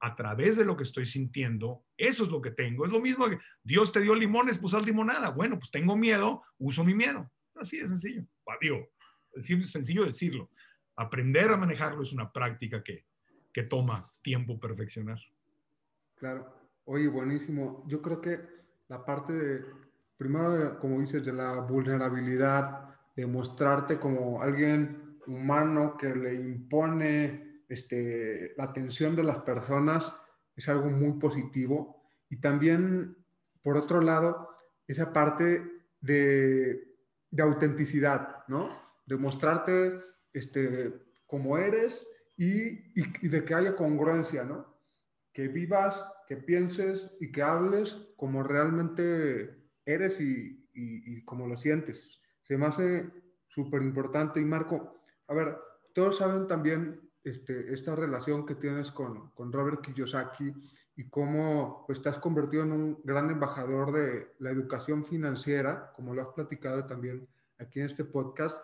a 0.01 0.15
través 0.15 0.57
de 0.57 0.65
lo 0.65 0.77
que 0.77 0.85
estoy 0.85 1.07
sintiendo, 1.07 1.85
eso 1.97 2.25
es 2.25 2.31
lo 2.31 2.41
que 2.41 2.53
tengo. 2.53 2.85
Es 2.85 2.93
lo 2.93 3.01
mismo 3.01 3.29
que 3.29 3.39
Dios 3.63 3.93
te 3.93 4.01
dio 4.01 4.15
limones, 4.15 4.59
pues 4.59 4.75
haz 4.75 4.85
limonada. 4.85 5.31
Bueno, 5.31 5.59
pues 5.59 5.71
tengo 5.71 5.97
miedo, 5.97 6.43
uso 6.59 6.85
mi 6.85 6.95
miedo. 6.95 7.31
Así 7.55 7.79
de 7.79 7.89
sencillo. 7.89 8.25
Digo, 8.61 8.89
es 9.33 9.47
sencillo 9.71 10.05
decirlo. 10.05 10.51
Aprender 10.97 11.51
a 11.51 11.57
manejarlo 11.57 12.03
es 12.03 12.13
una 12.13 12.33
práctica 12.33 12.83
que, 12.83 13.07
que 13.53 13.65
toma 13.65 14.05
tiempo 14.23 14.59
perfeccionar. 14.59 15.19
Claro. 16.17 16.55
Oye, 16.85 17.09
buenísimo. 17.09 17.85
Yo 17.87 18.01
creo 18.01 18.21
que 18.21 18.41
la 18.89 19.05
parte 19.05 19.33
de, 19.33 19.65
primero, 20.17 20.79
como 20.79 21.01
dices, 21.01 21.25
de 21.25 21.33
la 21.33 21.55
vulnerabilidad, 21.61 22.97
de 23.15 23.27
mostrarte 23.27 23.99
como 23.99 24.41
alguien 24.41 25.19
humano 25.27 25.97
que 25.97 26.15
le 26.15 26.35
impone 26.35 27.48
este, 27.69 28.55
la 28.57 28.65
atención 28.65 29.15
de 29.15 29.23
las 29.23 29.39
personas 29.39 30.13
es 30.57 30.69
algo 30.69 30.91
muy 30.91 31.19
positivo. 31.19 32.03
Y 32.31 32.41
también, 32.41 33.17
por 33.63 33.77
otro 33.77 34.01
lado, 34.01 34.49
esa 34.87 35.13
parte 35.13 35.63
de, 36.01 36.97
de 37.31 37.43
autenticidad, 37.43 38.47
¿no? 38.49 38.71
De 39.07 39.17
mostrarte 39.17 40.01
este, 40.33 40.93
como 41.27 41.59
eres 41.59 42.07
y, 42.37 43.01
y, 43.01 43.29
de 43.29 43.45
que 43.45 43.55
haya 43.55 43.77
congruencia, 43.77 44.45
¿no? 44.45 44.79
Que 45.33 45.49
vivas, 45.49 46.05
que 46.27 46.37
pienses 46.37 47.17
y 47.21 47.31
que 47.31 47.43
hables 47.43 47.97
como 48.17 48.43
realmente 48.43 49.55
eres 49.85 50.21
y, 50.21 50.69
y, 50.75 51.17
y 51.17 51.25
como 51.25 51.47
lo 51.47 51.57
sientes. 51.57 52.21
Se 52.43 52.57
me 52.57 52.67
hace 52.67 53.11
súper 53.49 53.83
importante. 53.83 54.41
Y 54.41 54.45
Marco, 54.45 55.03
a 55.27 55.35
ver, 55.35 55.57
todos 55.95 56.19
saben 56.19 56.47
también 56.47 57.08
este, 57.25 57.73
esta 57.73 57.95
relación 57.95 58.47
que 58.47 58.55
tienes 58.55 58.91
con, 58.91 59.31
con 59.31 59.53
Robert 59.53 59.81
Kiyosaki 59.83 60.53
y 60.97 61.09
cómo 61.09 61.85
pues, 61.87 62.03
te 62.03 62.09
has 62.09 62.19
convertido 62.19 62.63
en 62.65 62.73
un 62.73 63.01
gran 63.05 63.31
embajador 63.31 63.93
de 63.93 64.35
la 64.39 64.51
educación 64.51 65.05
financiera, 65.05 65.93
como 65.95 66.15
lo 66.15 66.23
has 66.23 66.29
platicado 66.35 66.87
también 66.87 67.29
aquí 67.59 67.81
en 67.81 67.87
este 67.87 68.05
podcast. 68.05 68.59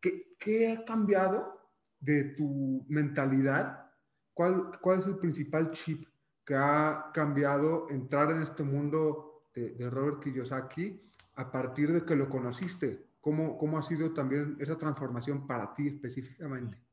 ¿Qué, 0.00 0.36
qué 0.38 0.72
ha 0.72 0.84
cambiado 0.84 1.70
de 2.00 2.24
tu 2.36 2.84
mentalidad? 2.88 3.90
¿Cuál, 4.34 4.78
¿Cuál 4.80 5.00
es 5.00 5.06
el 5.06 5.18
principal 5.18 5.70
chip 5.70 6.06
que 6.44 6.54
ha 6.54 7.10
cambiado 7.14 7.88
entrar 7.90 8.30
en 8.30 8.42
este 8.42 8.62
mundo 8.62 9.44
de, 9.54 9.70
de 9.70 9.90
Robert 9.90 10.22
Kiyosaki 10.22 11.02
a 11.36 11.50
partir 11.50 11.92
de 11.92 12.04
que 12.04 12.16
lo 12.16 12.28
conociste? 12.28 13.08
¿Cómo, 13.20 13.58
cómo 13.58 13.78
ha 13.78 13.82
sido 13.82 14.12
también 14.12 14.56
esa 14.60 14.78
transformación 14.78 15.46
para 15.46 15.74
ti 15.74 15.88
específicamente? 15.88 16.87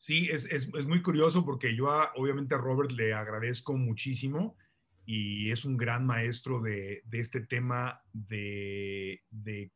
Sí, 0.00 0.30
es, 0.32 0.46
es, 0.46 0.70
es 0.72 0.86
muy 0.86 1.02
curioso 1.02 1.44
porque 1.44 1.76
yo 1.76 1.90
obviamente 2.16 2.54
a 2.54 2.58
Robert 2.58 2.90
le 2.92 3.12
agradezco 3.12 3.76
muchísimo 3.76 4.56
y 5.04 5.50
es 5.50 5.66
un 5.66 5.76
gran 5.76 6.06
maestro 6.06 6.62
de, 6.62 7.02
de 7.04 7.20
este 7.20 7.42
tema 7.42 8.00
de, 8.10 9.20
de, 9.28 9.70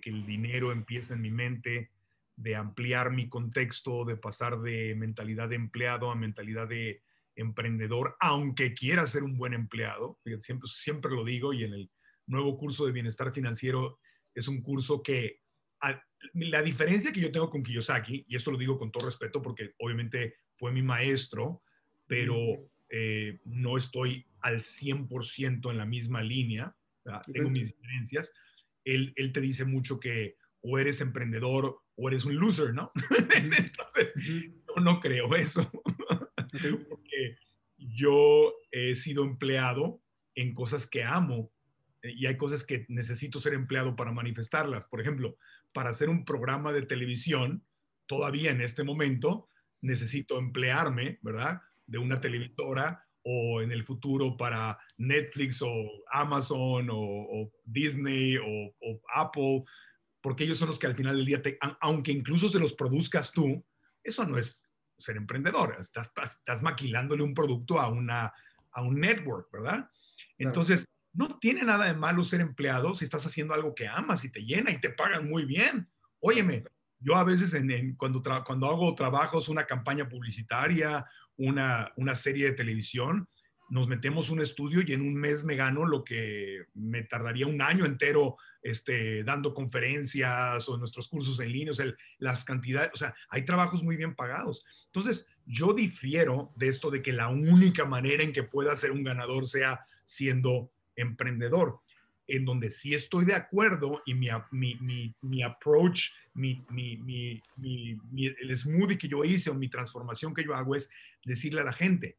que 0.00 0.08
el 0.08 0.24
dinero 0.24 0.72
empieza 0.72 1.12
en 1.12 1.20
mi 1.20 1.30
mente, 1.30 1.90
de 2.36 2.56
ampliar 2.56 3.10
mi 3.10 3.28
contexto, 3.28 4.06
de 4.06 4.16
pasar 4.16 4.62
de 4.62 4.94
mentalidad 4.94 5.50
de 5.50 5.56
empleado 5.56 6.10
a 6.10 6.14
mentalidad 6.14 6.68
de 6.68 7.02
emprendedor, 7.34 8.16
aunque 8.18 8.72
quiera 8.72 9.06
ser 9.06 9.24
un 9.24 9.36
buen 9.36 9.52
empleado. 9.52 10.18
Siempre, 10.40 10.70
siempre 10.72 11.10
lo 11.10 11.22
digo 11.22 11.52
y 11.52 11.64
en 11.64 11.74
el 11.74 11.90
nuevo 12.26 12.56
curso 12.56 12.86
de 12.86 12.92
bienestar 12.92 13.30
financiero 13.30 13.98
es 14.34 14.48
un 14.48 14.62
curso 14.62 15.02
que 15.02 15.42
la 16.34 16.62
diferencia 16.62 17.12
que 17.12 17.20
yo 17.20 17.30
tengo 17.30 17.50
con 17.50 17.62
Kiyosaki, 17.62 18.24
y 18.28 18.36
esto 18.36 18.50
lo 18.50 18.58
digo 18.58 18.78
con 18.78 18.90
todo 18.90 19.06
respeto 19.06 19.42
porque 19.42 19.74
obviamente 19.78 20.36
fue 20.56 20.72
mi 20.72 20.82
maestro, 20.82 21.62
pero 22.06 22.36
eh, 22.88 23.40
no 23.44 23.76
estoy 23.76 24.26
al 24.40 24.58
100% 24.58 25.70
en 25.70 25.78
la 25.78 25.86
misma 25.86 26.22
línea, 26.22 26.74
tengo 27.32 27.50
mis 27.50 27.74
diferencias. 27.74 28.32
Él, 28.84 29.12
él, 29.16 29.32
te 29.32 29.40
dice 29.40 29.64
mucho 29.64 29.98
que 29.98 30.36
o 30.60 30.78
eres 30.78 31.00
emprendedor 31.00 31.80
o 31.96 32.08
eres 32.08 32.24
un 32.24 32.36
loser, 32.36 32.74
¿no? 32.74 32.92
Entonces, 33.34 34.12
yo 34.16 34.82
no 34.82 35.00
creo 35.00 35.34
eso, 35.34 35.70
porque 36.88 37.36
yo 37.76 38.54
he 38.70 38.94
sido 38.94 39.24
empleado 39.24 40.00
en 40.34 40.54
cosas 40.54 40.86
que 40.86 41.02
amo 41.02 41.50
y 42.14 42.26
hay 42.26 42.36
cosas 42.36 42.64
que 42.64 42.86
necesito 42.88 43.40
ser 43.40 43.54
empleado 43.54 43.96
para 43.96 44.12
manifestarlas. 44.12 44.84
Por 44.84 45.00
ejemplo, 45.00 45.36
para 45.72 45.90
hacer 45.90 46.08
un 46.08 46.24
programa 46.24 46.72
de 46.72 46.82
televisión, 46.82 47.64
todavía 48.06 48.50
en 48.50 48.60
este 48.60 48.84
momento, 48.84 49.48
necesito 49.80 50.38
emplearme, 50.38 51.18
¿verdad? 51.22 51.62
De 51.86 51.98
una 51.98 52.20
televisora 52.20 53.04
o 53.22 53.60
en 53.60 53.72
el 53.72 53.84
futuro 53.84 54.36
para 54.36 54.78
Netflix 54.98 55.60
o 55.62 55.68
Amazon 56.12 56.88
o, 56.90 57.50
Disney 57.64 58.36
o, 58.36 59.02
Apple, 59.14 59.64
porque 60.20 60.44
ellos 60.44 60.58
son 60.58 60.68
los 60.68 60.78
que 60.78 60.86
al 60.86 60.94
final 60.94 61.16
del 61.16 61.26
día, 61.26 61.42
aunque 61.80 62.12
incluso 62.12 62.48
se 62.48 62.60
los 62.60 62.72
produzcas 62.72 63.32
tú, 63.32 63.64
eso 64.02 64.24
no 64.24 64.38
es 64.38 64.64
ser 64.96 65.16
emprendedor, 65.16 65.76
estás, 65.78 66.12
estás 66.16 66.62
maquilándole 66.62 67.22
un 67.22 67.34
producto 67.34 67.80
a, 67.80 67.88
una, 67.88 68.32
a 68.72 68.82
un 68.82 69.00
network, 69.00 69.50
¿verdad? 69.52 69.90
Entonces, 70.38 70.86
no 71.16 71.38
tiene 71.38 71.62
nada 71.62 71.86
de 71.86 71.94
malo 71.94 72.22
ser 72.22 72.40
empleado 72.40 72.94
si 72.94 73.04
estás 73.04 73.26
haciendo 73.26 73.54
algo 73.54 73.74
que 73.74 73.88
amas 73.88 74.24
y 74.24 74.30
te 74.30 74.44
llena 74.44 74.70
y 74.70 74.80
te 74.80 74.90
pagan 74.90 75.28
muy 75.28 75.44
bien. 75.44 75.88
Óyeme, 76.20 76.64
yo 77.00 77.16
a 77.16 77.24
veces 77.24 77.54
en, 77.54 77.96
cuando, 77.96 78.22
cuando 78.44 78.66
hago 78.68 78.94
trabajos, 78.94 79.48
una 79.48 79.66
campaña 79.66 80.08
publicitaria, 80.08 81.06
una, 81.36 81.92
una 81.96 82.16
serie 82.16 82.46
de 82.46 82.52
televisión, 82.52 83.28
nos 83.68 83.88
metemos 83.88 84.30
un 84.30 84.40
estudio 84.40 84.82
y 84.86 84.92
en 84.92 85.00
un 85.00 85.14
mes 85.14 85.42
me 85.42 85.56
gano 85.56 85.84
lo 85.86 86.04
que 86.04 86.66
me 86.74 87.02
tardaría 87.02 87.46
un 87.46 87.60
año 87.60 87.84
entero 87.84 88.36
este, 88.62 89.24
dando 89.24 89.54
conferencias 89.54 90.68
o 90.68 90.76
nuestros 90.76 91.08
cursos 91.08 91.40
en 91.40 91.52
línea, 91.52 91.72
las 92.18 92.44
cantidades, 92.44 92.90
o 92.94 92.96
sea, 92.96 93.14
hay 93.28 93.44
trabajos 93.44 93.82
muy 93.82 93.96
bien 93.96 94.14
pagados. 94.14 94.64
Entonces, 94.86 95.28
yo 95.46 95.72
difiero 95.72 96.52
de 96.56 96.68
esto 96.68 96.90
de 96.90 97.02
que 97.02 97.12
la 97.12 97.28
única 97.28 97.84
manera 97.84 98.22
en 98.22 98.32
que 98.32 98.42
pueda 98.42 98.74
ser 98.76 98.92
un 98.92 99.04
ganador 99.04 99.46
sea 99.46 99.84
siendo 100.04 100.70
emprendedor, 100.96 101.80
en 102.26 102.44
donde 102.44 102.70
sí 102.70 102.94
estoy 102.94 103.24
de 103.24 103.34
acuerdo 103.34 104.02
y 104.04 104.14
mi, 104.14 104.28
mi, 104.50 105.14
mi, 105.20 105.42
approach, 105.42 106.10
mi, 106.34 106.64
el 107.56 108.56
smoothie 108.56 108.98
que 108.98 109.08
yo 109.08 109.24
hice 109.24 109.50
o 109.50 109.54
mi 109.54 109.68
transformación 109.68 110.34
que 110.34 110.44
yo 110.44 110.54
hago 110.54 110.74
es 110.74 110.90
decirle 111.24 111.60
a 111.60 111.64
la 111.64 111.72
gente, 111.72 112.16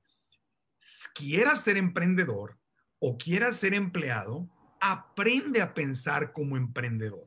quieras 1.13 1.63
ser 1.63 1.77
emprendedor 1.77 2.57
o 2.99 3.17
quieras 3.17 3.57
ser 3.57 3.73
empleado, 3.73 4.49
aprende 4.79 5.61
a 5.61 5.73
pensar 5.73 6.31
como 6.31 6.57
emprendedor. 6.57 7.25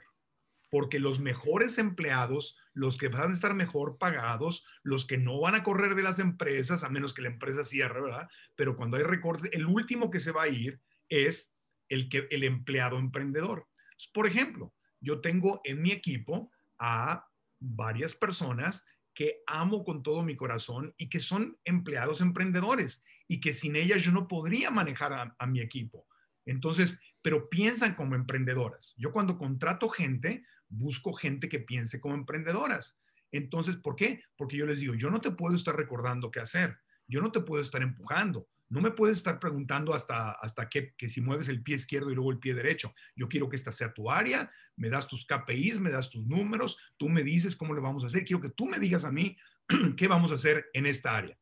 Porque 0.71 1.01
los 1.01 1.19
mejores 1.19 1.79
empleados, 1.79 2.57
los 2.75 2.97
que 2.97 3.09
van 3.09 3.31
a 3.31 3.35
estar 3.35 3.55
mejor 3.55 3.99
pagados, 3.99 4.65
los 4.85 5.05
que 5.05 5.19
no 5.19 5.41
van 5.41 5.57
a 5.57 5.65
correr 5.65 5.97
de 5.97 6.05
las 6.05 6.21
empresas, 6.21 6.85
a 6.85 6.89
menos 6.89 7.13
que 7.13 7.23
la 7.23 7.29
empresa 7.29 7.65
cierre, 7.65 8.01
¿verdad? 8.01 8.29
Pero 8.55 8.77
cuando 8.77 8.97
hay 8.97 9.03
recortes, 9.03 9.51
el 9.53 9.67
último 9.67 10.11
que 10.11 10.21
se 10.21 10.31
va 10.31 10.45
a 10.45 10.49
ir 10.49 10.81
es 11.11 11.55
el, 11.91 12.09
que, 12.09 12.27
el 12.31 12.45
empleado 12.45 12.99
emprendedor. 12.99 13.69
Por 14.15 14.27
ejemplo, 14.27 14.73
yo 15.01 15.21
tengo 15.21 15.61
en 15.65 15.83
mi 15.83 15.93
equipo 15.93 16.51
a 16.79 17.29
varias 17.59 18.15
personas 18.15 18.87
que 19.13 19.43
amo 19.47 19.85
con 19.85 20.03
todo 20.03 20.23
mi 20.23 20.37
corazón 20.37 20.95
y 20.97 21.11
que 21.11 21.21
son 21.21 21.59
empleados 21.65 22.23
emprendedores 22.23 23.05
y 23.29 23.41
que 23.41 23.53
sin 23.53 23.77
ellas 23.77 24.03
yo 24.03 24.13
no 24.13 24.29
podría 24.29 24.71
manejar 24.71 25.13
a, 25.13 25.37
a 25.39 25.47
mi 25.47 25.61
equipo. 25.61 26.07
Entonces, 26.47 26.99
pero 27.21 27.51
piensan 27.51 27.95
como 27.95 28.15
emprendedoras. 28.15 28.95
Yo 28.97 29.13
cuando 29.13 29.37
contrato 29.37 29.91
gente, 29.91 30.45
busco 30.69 31.13
gente 31.13 31.49
que 31.49 31.59
piense 31.59 32.01
como 32.01 32.15
emprendedoras. 32.15 32.99
Entonces, 33.33 33.77
¿por 33.77 33.97
qué? 33.97 34.23
Porque 34.37 34.57
yo 34.57 34.67
les 34.67 34.81
digo, 34.81 34.95
yo 34.95 35.11
no 35.11 35.21
te 35.21 35.31
puedo 35.31 35.55
estar 35.55 35.77
recordando 35.77 36.31
qué 36.31 36.41
hacer, 36.41 36.79
yo 37.07 37.21
no 37.21 37.31
te 37.31 37.41
puedo 37.41 37.63
estar 37.63 37.83
empujando, 37.83 38.49
no 38.71 38.81
me 38.81 38.93
puedes 38.93 39.19
estar 39.19 39.39
preguntando 39.41 39.93
hasta, 39.93 40.31
hasta 40.31 40.69
que, 40.69 40.95
que 40.97 41.11
si 41.11 41.21
mueves 41.21 41.49
el 41.49 41.63
pie 41.63 41.75
izquierdo 41.75 42.11
y 42.11 42.15
luego 42.15 42.31
el 42.31 42.39
pie 42.39 42.55
derecho. 42.55 42.95
Yo 43.17 43.29
quiero 43.29 43.49
que 43.49 43.57
esta 43.57 43.73
sea 43.73 43.93
tu 43.93 44.11
área, 44.11 44.51
me 44.77 44.89
das 44.89 45.09
tus 45.09 45.27
KPIs, 45.27 45.81
me 45.81 45.91
das 45.91 46.09
tus 46.09 46.25
números, 46.27 46.79
tú 46.97 47.09
me 47.09 47.23
dices 47.23 47.57
cómo 47.57 47.75
le 47.75 47.81
vamos 47.81 48.05
a 48.05 48.07
hacer. 48.07 48.25
Quiero 48.25 48.41
que 48.41 48.51
tú 48.51 48.67
me 48.67 48.79
digas 48.79 49.05
a 49.05 49.11
mí 49.11 49.37
qué 49.97 50.07
vamos 50.07 50.31
a 50.31 50.37
hacer 50.37 50.71
en 50.73 50.87
esta 50.87 51.17
área. 51.17 51.37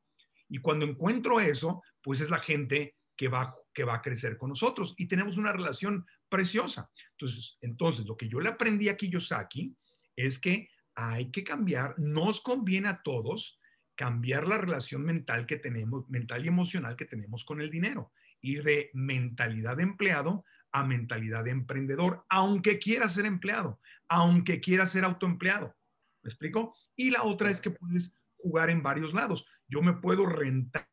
Y 0.48 0.58
cuando 0.58 0.86
encuentro 0.86 1.38
eso, 1.38 1.82
pues 2.02 2.22
es 2.22 2.30
la 2.30 2.38
gente 2.38 2.96
que 3.14 3.28
va, 3.28 3.54
que 3.74 3.84
va 3.84 3.96
a 3.96 4.02
crecer 4.02 4.38
con 4.38 4.48
nosotros 4.48 4.94
y 4.96 5.06
tenemos 5.06 5.36
una 5.36 5.52
relación 5.52 6.06
preciosa. 6.30 6.90
Entonces, 7.10 7.58
entonces, 7.60 8.06
lo 8.06 8.16
que 8.16 8.28
yo 8.28 8.40
le 8.40 8.48
aprendí 8.48 8.88
a 8.88 8.96
Kiyosaki 8.96 9.76
es 10.16 10.38
que 10.38 10.70
hay 10.94 11.30
que 11.30 11.44
cambiar, 11.44 11.94
nos 11.98 12.40
conviene 12.40 12.88
a 12.88 13.02
todos 13.02 13.60
cambiar 13.98 14.46
la 14.46 14.58
relación 14.58 15.02
mental 15.02 15.44
que 15.44 15.56
tenemos, 15.56 16.08
mental 16.08 16.44
y 16.44 16.48
emocional 16.48 16.94
que 16.94 17.04
tenemos 17.04 17.44
con 17.44 17.60
el 17.60 17.68
dinero. 17.68 18.12
Ir 18.40 18.62
de 18.62 18.90
mentalidad 18.94 19.76
de 19.76 19.82
empleado 19.82 20.44
a 20.70 20.84
mentalidad 20.84 21.42
de 21.42 21.50
emprendedor, 21.50 22.24
aunque 22.28 22.78
quiera 22.78 23.08
ser 23.08 23.26
empleado, 23.26 23.80
aunque 24.08 24.60
quiera 24.60 24.86
ser 24.86 25.04
autoempleado. 25.04 25.74
¿Me 26.22 26.28
explico? 26.30 26.76
Y 26.94 27.10
la 27.10 27.24
otra 27.24 27.50
es 27.50 27.60
que 27.60 27.70
puedes 27.70 28.14
jugar 28.36 28.70
en 28.70 28.84
varios 28.84 29.14
lados. 29.14 29.44
Yo 29.66 29.82
me 29.82 29.94
puedo 29.94 30.26
rentar 30.26 30.88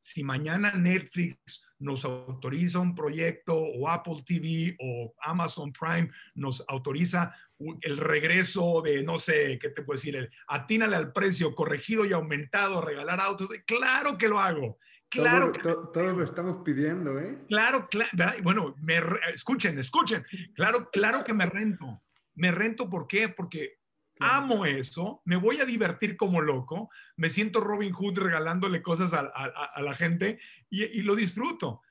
si 0.00 0.24
mañana 0.24 0.72
Netflix 0.72 1.66
nos 1.78 2.04
autoriza 2.04 2.78
un 2.78 2.94
proyecto 2.94 3.54
o 3.54 3.88
Apple 3.88 4.22
TV 4.26 4.76
o 4.80 5.14
Amazon 5.22 5.72
Prime 5.72 6.10
nos 6.34 6.64
autoriza 6.68 7.34
el 7.80 7.96
regreso 7.96 8.82
de, 8.82 9.02
no 9.02 9.18
sé, 9.18 9.58
¿qué 9.60 9.68
te 9.70 9.82
puedo 9.82 9.96
decir? 9.96 10.16
El 10.16 10.30
atínale 10.48 10.96
al 10.96 11.12
precio 11.12 11.54
corregido 11.54 12.04
y 12.04 12.12
aumentado, 12.12 12.80
regalar 12.80 13.20
autos. 13.20 13.48
Claro 13.66 14.18
que 14.18 14.28
lo 14.28 14.40
hago. 14.40 14.78
Claro. 15.08 15.52
Todo, 15.52 15.92
que 15.92 16.02
lo 16.02 16.24
estamos 16.24 16.62
pidiendo, 16.64 17.18
¿eh? 17.20 17.38
Claro, 17.48 17.88
claro. 17.88 18.10
Bueno, 18.42 18.74
me, 18.80 19.00
escuchen, 19.32 19.78
escuchen. 19.78 20.24
Claro, 20.54 20.90
claro 20.90 21.22
que 21.22 21.32
me 21.32 21.46
rento. 21.46 22.02
Me 22.34 22.50
rento, 22.50 22.90
¿por 22.90 23.06
qué? 23.06 23.28
Porque 23.28 23.78
amo 24.20 24.64
eso, 24.64 25.22
me 25.24 25.36
voy 25.36 25.60
a 25.60 25.64
divertir 25.64 26.16
como 26.16 26.40
loco, 26.40 26.90
me 27.16 27.30
siento 27.30 27.60
Robin 27.60 27.92
Hood 27.92 28.18
regalándole 28.18 28.82
cosas 28.82 29.12
a, 29.12 29.80
la 29.80 29.94
gente 29.94 30.38
y, 30.70 31.02
lo 31.02 31.14
disfruto. 31.16 31.82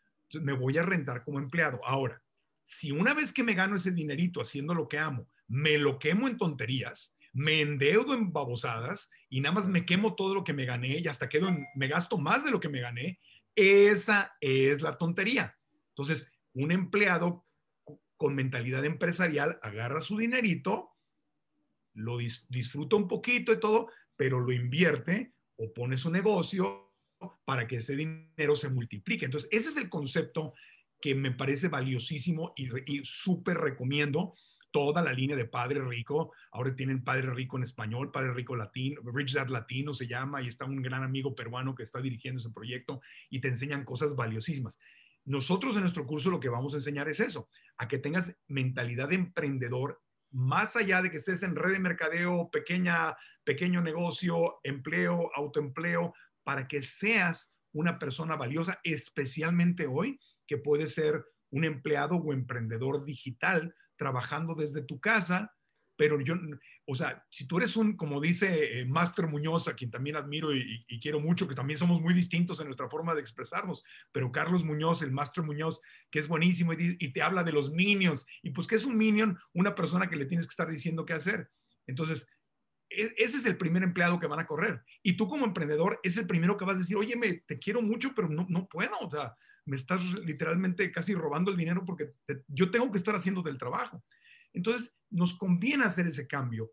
Me 0.41 0.53
voy 0.53 0.77
a 0.77 0.83
rentar 0.83 1.23
como 1.23 1.39
empleado. 1.39 1.79
Ahora, 1.85 2.21
si 2.63 2.91
una 2.91 3.13
vez 3.13 3.33
que 3.33 3.43
me 3.43 3.53
gano 3.53 3.75
ese 3.75 3.91
dinerito 3.91 4.41
haciendo 4.41 4.73
lo 4.73 4.87
que 4.87 4.97
amo, 4.97 5.27
me 5.47 5.77
lo 5.77 5.99
quemo 5.99 6.27
en 6.27 6.37
tonterías, 6.37 7.15
me 7.33 7.61
endeudo 7.61 8.13
en 8.13 8.31
babosadas 8.31 9.11
y 9.29 9.41
nada 9.41 9.55
más 9.55 9.67
me 9.67 9.85
quemo 9.85 10.15
todo 10.15 10.33
lo 10.33 10.43
que 10.43 10.53
me 10.53 10.65
gané 10.65 10.99
y 10.99 11.07
hasta 11.07 11.29
quedo 11.29 11.49
me 11.75 11.87
gasto 11.87 12.17
más 12.17 12.45
de 12.45 12.51
lo 12.51 12.59
que 12.59 12.69
me 12.69 12.79
gané, 12.79 13.19
esa 13.55 14.35
es 14.39 14.81
la 14.81 14.97
tontería. 14.97 15.55
Entonces, 15.89 16.31
un 16.53 16.71
empleado 16.71 17.45
con 18.17 18.35
mentalidad 18.35 18.85
empresarial 18.85 19.59
agarra 19.61 20.01
su 20.01 20.17
dinerito, 20.17 20.92
lo 21.93 22.17
disfruta 22.49 22.95
un 22.95 23.07
poquito 23.07 23.53
y 23.53 23.59
todo, 23.59 23.89
pero 24.15 24.39
lo 24.39 24.51
invierte 24.51 25.33
o 25.55 25.73
pone 25.73 25.97
su 25.97 26.09
negocio 26.09 26.93
para 27.45 27.67
que 27.67 27.77
ese 27.77 27.95
dinero 27.95 28.55
se 28.55 28.69
multiplique. 28.69 29.25
Entonces, 29.25 29.49
ese 29.51 29.69
es 29.69 29.77
el 29.77 29.89
concepto 29.89 30.53
que 30.99 31.15
me 31.15 31.31
parece 31.31 31.67
valiosísimo 31.67 32.53
y, 32.55 32.69
y 32.85 33.01
súper 33.03 33.57
recomiendo 33.57 34.33
toda 34.73 35.03
la 35.03 35.13
línea 35.13 35.37
de 35.37 35.45
Padre 35.45 35.81
Rico. 35.81 36.33
Ahora 36.51 36.75
tienen 36.75 37.03
Padre 37.03 37.31
Rico 37.31 37.57
en 37.57 37.63
español, 37.63 38.11
Padre 38.11 38.33
Rico 38.33 38.55
latino, 38.55 39.01
Rich 39.13 39.33
Dad 39.33 39.47
Latino 39.47 39.93
se 39.93 40.07
llama, 40.07 40.41
y 40.41 40.47
está 40.47 40.65
un 40.65 40.81
gran 40.81 41.03
amigo 41.03 41.35
peruano 41.35 41.75
que 41.75 41.83
está 41.83 42.01
dirigiendo 42.01 42.39
ese 42.39 42.49
proyecto 42.49 42.99
y 43.29 43.39
te 43.39 43.49
enseñan 43.49 43.85
cosas 43.85 44.15
valiosísimas. 44.15 44.79
nosotros 45.25 45.75
en 45.75 45.81
nuestro 45.81 46.05
curso 46.05 46.29
lo 46.29 46.39
que 46.39 46.49
vamos 46.49 46.73
a 46.73 46.77
enseñar 46.77 47.07
es 47.07 47.21
eso, 47.21 47.47
a 47.77 47.87
que 47.87 47.99
tengas 47.99 48.35
mentalidad 48.47 49.09
de 49.09 49.15
emprendedor 49.15 50.01
más 50.33 50.75
allá 50.75 51.01
de 51.01 51.11
que 51.11 51.17
estés 51.17 51.43
en 51.43 51.55
red 51.55 51.73
de 51.73 51.79
mercadeo, 51.79 52.49
pequeña, 52.51 53.15
pequeño 53.43 53.81
negocio, 53.81 54.59
empleo, 54.63 55.29
autoempleo, 55.35 56.13
para 56.43 56.67
que 56.67 56.81
seas 56.81 57.53
una 57.71 57.99
persona 57.99 58.35
valiosa, 58.35 58.79
especialmente 58.83 59.87
hoy, 59.87 60.19
que 60.47 60.57
puede 60.57 60.87
ser 60.87 61.23
un 61.51 61.63
empleado 61.63 62.15
o 62.15 62.33
emprendedor 62.33 63.05
digital 63.05 63.73
trabajando 63.95 64.55
desde 64.55 64.83
tu 64.83 64.99
casa, 64.99 65.53
pero 65.95 66.19
yo, 66.19 66.35
o 66.85 66.95
sea, 66.95 67.25
si 67.29 67.47
tú 67.47 67.57
eres 67.57 67.75
un, 67.77 67.95
como 67.95 68.19
dice 68.19 68.79
eh, 68.79 68.85
Master 68.85 69.27
Muñoz, 69.27 69.67
a 69.67 69.75
quien 69.75 69.91
también 69.91 70.15
admiro 70.15 70.55
y, 70.55 70.85
quiero 71.01 71.19
mucho, 71.19 71.47
que 71.47 71.55
también 71.55 71.77
somos 71.77 72.01
muy 72.01 72.13
distintos 72.13 72.59
en 72.59 72.65
nuestra 72.65 72.89
forma 72.89 73.13
de 73.13 73.21
expresarnos, 73.21 73.83
pero 74.11 74.31
Carlos 74.31 74.63
Muñoz, 74.63 75.01
el 75.01 75.11
Master 75.11 75.43
Muñoz, 75.43 75.81
que 76.09 76.19
es 76.19 76.27
buenísimo 76.27 76.73
y, 76.73 77.13
te 77.13 77.21
habla 77.21 77.43
de 77.43 77.51
los 77.51 77.71
minions, 77.71 78.25
y 78.41 78.49
pues, 78.51 78.67
¿qué 78.67 78.75
es 78.75 78.85
un 78.85 78.97
minion? 78.97 79.37
Una 79.53 79.75
persona 79.75 80.09
que 80.09 80.15
le 80.15 80.25
tienes 80.25 80.47
que 80.47 80.51
estar 80.51 80.69
diciendo 80.69 81.05
qué 81.05 81.13
hacer. 81.13 81.49
Entonces, 81.85 82.27
e, 82.89 83.13
ese 83.17 83.37
es 83.37 83.45
el 83.45 83.57
primer 83.57 83.83
empleado 83.83 84.19
que 84.19 84.27
van 84.27 84.39
a 84.39 84.47
correr. 84.47 84.81
Y 85.03 85.13
tú 85.13 85.27
como 85.27 85.45
emprendedor 85.45 85.99
es 86.01 86.17
el 86.17 86.25
primero 86.25 86.57
que 86.57 86.65
vas 86.65 86.77
a 86.77 86.79
decir, 86.79 86.97
oye, 86.97 87.15
me, 87.15 87.33
te 87.33 87.59
quiero 87.59 87.81
mucho, 87.81 88.13
pero 88.15 88.29
no, 88.29 88.47
no 88.49 88.67
puedo, 88.67 88.97
o 88.99 89.09
sea, 89.09 89.35
me 89.65 89.75
estás 89.75 90.03
literalmente 90.25 90.91
casi 90.91 91.13
robando 91.13 91.51
el 91.51 91.57
dinero 91.57 91.83
porque 91.85 92.11
yo 92.47 92.69
tengo 92.71 92.91
que 92.91 92.97
estar 92.97 93.15
haciendo 93.15 93.41
del 93.41 93.57
trabajo. 93.57 94.03
Entonces, 94.53 94.95
nos 95.09 95.37
conviene 95.37 95.83
hacer 95.83 96.07
ese 96.07 96.27
cambio 96.27 96.71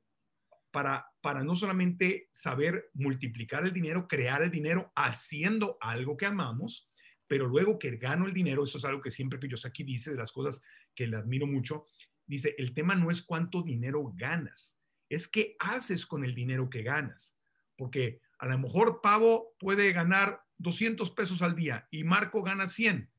para, 0.70 1.06
para 1.20 1.42
no 1.42 1.54
solamente 1.54 2.28
saber 2.32 2.90
multiplicar 2.94 3.64
el 3.64 3.72
dinero, 3.72 4.06
crear 4.06 4.42
el 4.42 4.50
dinero 4.50 4.92
haciendo 4.94 5.76
algo 5.80 6.16
que 6.16 6.26
amamos, 6.26 6.88
pero 7.26 7.46
luego 7.46 7.78
que 7.78 7.96
gano 7.96 8.26
el 8.26 8.32
dinero, 8.32 8.64
eso 8.64 8.78
es 8.78 8.84
algo 8.84 9.00
que 9.00 9.10
siempre 9.10 9.38
que 9.38 9.48
Yosaki 9.48 9.84
dice 9.84 10.10
de 10.10 10.16
las 10.16 10.32
cosas 10.32 10.62
que 10.94 11.06
le 11.06 11.16
admiro 11.16 11.46
mucho, 11.46 11.86
dice, 12.26 12.54
el 12.58 12.74
tema 12.74 12.94
no 12.94 13.10
es 13.10 13.22
cuánto 13.22 13.62
dinero 13.62 14.12
ganas, 14.14 14.78
es 15.08 15.28
qué 15.28 15.56
haces 15.58 16.06
con 16.06 16.24
el 16.24 16.34
dinero 16.34 16.70
que 16.70 16.82
ganas. 16.82 17.36
Porque 17.76 18.20
a 18.38 18.46
lo 18.46 18.58
mejor 18.58 19.00
Pavo 19.00 19.54
puede 19.58 19.92
ganar 19.92 20.42
200 20.58 21.10
pesos 21.12 21.42
al 21.42 21.56
día 21.56 21.86
y 21.90 22.04
Marco 22.04 22.42
gana 22.42 22.68
100, 22.68 23.10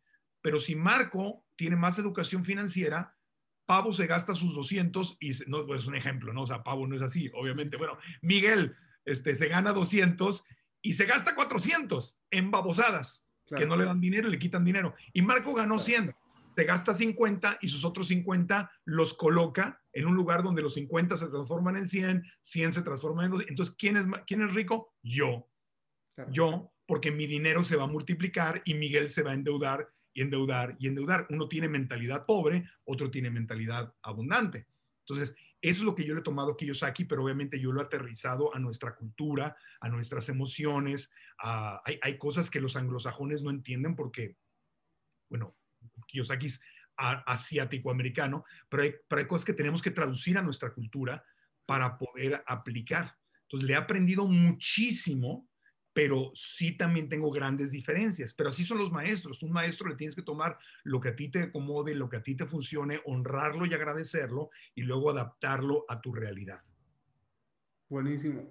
pero 0.41 0.59
si 0.59 0.75
Marco 0.75 1.45
tiene 1.55 1.75
más 1.75 1.99
educación 1.99 2.45
financiera, 2.45 3.15
Pavo 3.71 3.93
se 3.93 4.05
gasta 4.05 4.35
sus 4.35 4.53
200 4.53 5.15
y 5.21 5.31
no 5.47 5.65
pues, 5.65 5.83
es 5.83 5.87
un 5.87 5.95
ejemplo, 5.95 6.33
¿no? 6.33 6.41
O 6.41 6.45
sea, 6.45 6.61
Pavo 6.61 6.85
no 6.85 6.97
es 6.97 7.01
así, 7.01 7.31
obviamente. 7.33 7.77
Bueno, 7.77 7.97
Miguel 8.21 8.75
este, 9.05 9.33
se 9.37 9.47
gana 9.47 9.71
200 9.71 10.43
y 10.81 10.91
se 10.91 11.05
gasta 11.05 11.35
400 11.35 12.19
en 12.31 12.51
babosadas, 12.51 13.25
que 13.55 13.65
no 13.65 13.77
le 13.77 13.85
dan 13.85 14.01
dinero 14.01 14.27
le 14.27 14.39
quitan 14.39 14.65
dinero. 14.65 14.93
Y 15.13 15.21
Marco 15.21 15.53
ganó 15.53 15.79
100, 15.79 16.13
te 16.53 16.65
gasta 16.65 16.93
50 16.93 17.59
y 17.61 17.69
sus 17.69 17.85
otros 17.85 18.09
50 18.09 18.69
los 18.83 19.13
coloca 19.13 19.81
en 19.93 20.05
un 20.05 20.15
lugar 20.15 20.43
donde 20.43 20.61
los 20.61 20.73
50 20.73 21.15
se 21.15 21.29
transforman 21.29 21.77
en 21.77 21.85
100, 21.85 22.25
100 22.41 22.71
se 22.73 22.81
transforman 22.81 23.27
en 23.27 23.31
200. 23.31 23.51
Entonces, 23.51 23.75
¿quién 23.79 23.95
es, 23.95 24.05
quién 24.27 24.41
es 24.41 24.53
rico? 24.53 24.93
Yo. 25.01 25.47
Yo, 26.29 26.73
porque 26.85 27.09
mi 27.09 27.25
dinero 27.25 27.63
se 27.63 27.77
va 27.77 27.85
a 27.85 27.87
multiplicar 27.87 28.63
y 28.65 28.73
Miguel 28.73 29.07
se 29.07 29.23
va 29.23 29.31
a 29.31 29.35
endeudar 29.35 29.87
y 30.13 30.21
endeudar 30.21 30.75
y 30.79 30.87
endeudar. 30.87 31.27
Uno 31.29 31.47
tiene 31.47 31.67
mentalidad 31.67 32.25
pobre, 32.25 32.69
otro 32.85 33.09
tiene 33.09 33.29
mentalidad 33.29 33.93
abundante. 34.01 34.67
Entonces, 34.99 35.35
eso 35.61 35.79
es 35.81 35.85
lo 35.85 35.95
que 35.95 36.05
yo 36.05 36.13
le 36.13 36.21
he 36.21 36.23
tomado 36.23 36.51
a 36.51 36.57
Kiyosaki, 36.57 37.05
pero 37.05 37.23
obviamente 37.23 37.59
yo 37.59 37.71
lo 37.71 37.81
he 37.81 37.85
aterrizado 37.85 38.53
a 38.55 38.59
nuestra 38.59 38.95
cultura, 38.95 39.55
a 39.79 39.89
nuestras 39.89 40.29
emociones. 40.29 41.11
hay, 41.37 42.17
cosas 42.17 42.49
que 42.49 42.61
los 42.61 42.75
anglosajones 42.75 43.41
no 43.43 43.49
entienden 43.49 43.95
porque, 43.95 44.37
bueno, 45.29 45.55
Kiyosaki 46.07 46.47
es 46.47 46.61
asiático-americano, 46.97 48.43
pero 48.69 48.83
hay, 48.83 48.93
pero 49.07 49.21
hay 49.21 49.27
cosas 49.27 49.45
que 49.45 49.53
tenemos 49.53 49.81
que 49.81 49.91
traducir 49.91 50.37
a 50.37 50.41
nuestra 50.41 50.73
cultura 50.73 51.23
para 51.65 51.97
poder 51.97 52.43
aplicar. 52.47 53.15
Entonces, 53.43 53.67
le 53.67 53.73
he 53.73 53.77
aprendido 53.77 54.27
muchísimo 54.27 55.47
pero 55.93 56.31
sí 56.33 56.77
también 56.77 57.09
tengo 57.09 57.31
grandes 57.31 57.71
diferencias. 57.71 58.33
Pero 58.33 58.49
así 58.49 58.65
son 58.65 58.77
los 58.77 58.91
maestros. 58.91 59.43
Un 59.43 59.51
maestro 59.51 59.89
le 59.89 59.95
tienes 59.95 60.15
que 60.15 60.21
tomar 60.21 60.57
lo 60.83 60.99
que 61.01 61.09
a 61.09 61.15
ti 61.15 61.29
te 61.29 61.43
acomode, 61.43 61.95
lo 61.95 62.09
que 62.09 62.17
a 62.17 62.23
ti 62.23 62.35
te 62.35 62.45
funcione, 62.45 63.01
honrarlo 63.05 63.65
y 63.65 63.73
agradecerlo 63.73 64.49
y 64.75 64.83
luego 64.83 65.09
adaptarlo 65.09 65.85
a 65.89 65.99
tu 65.99 66.13
realidad. 66.13 66.61
Buenísimo. 67.89 68.47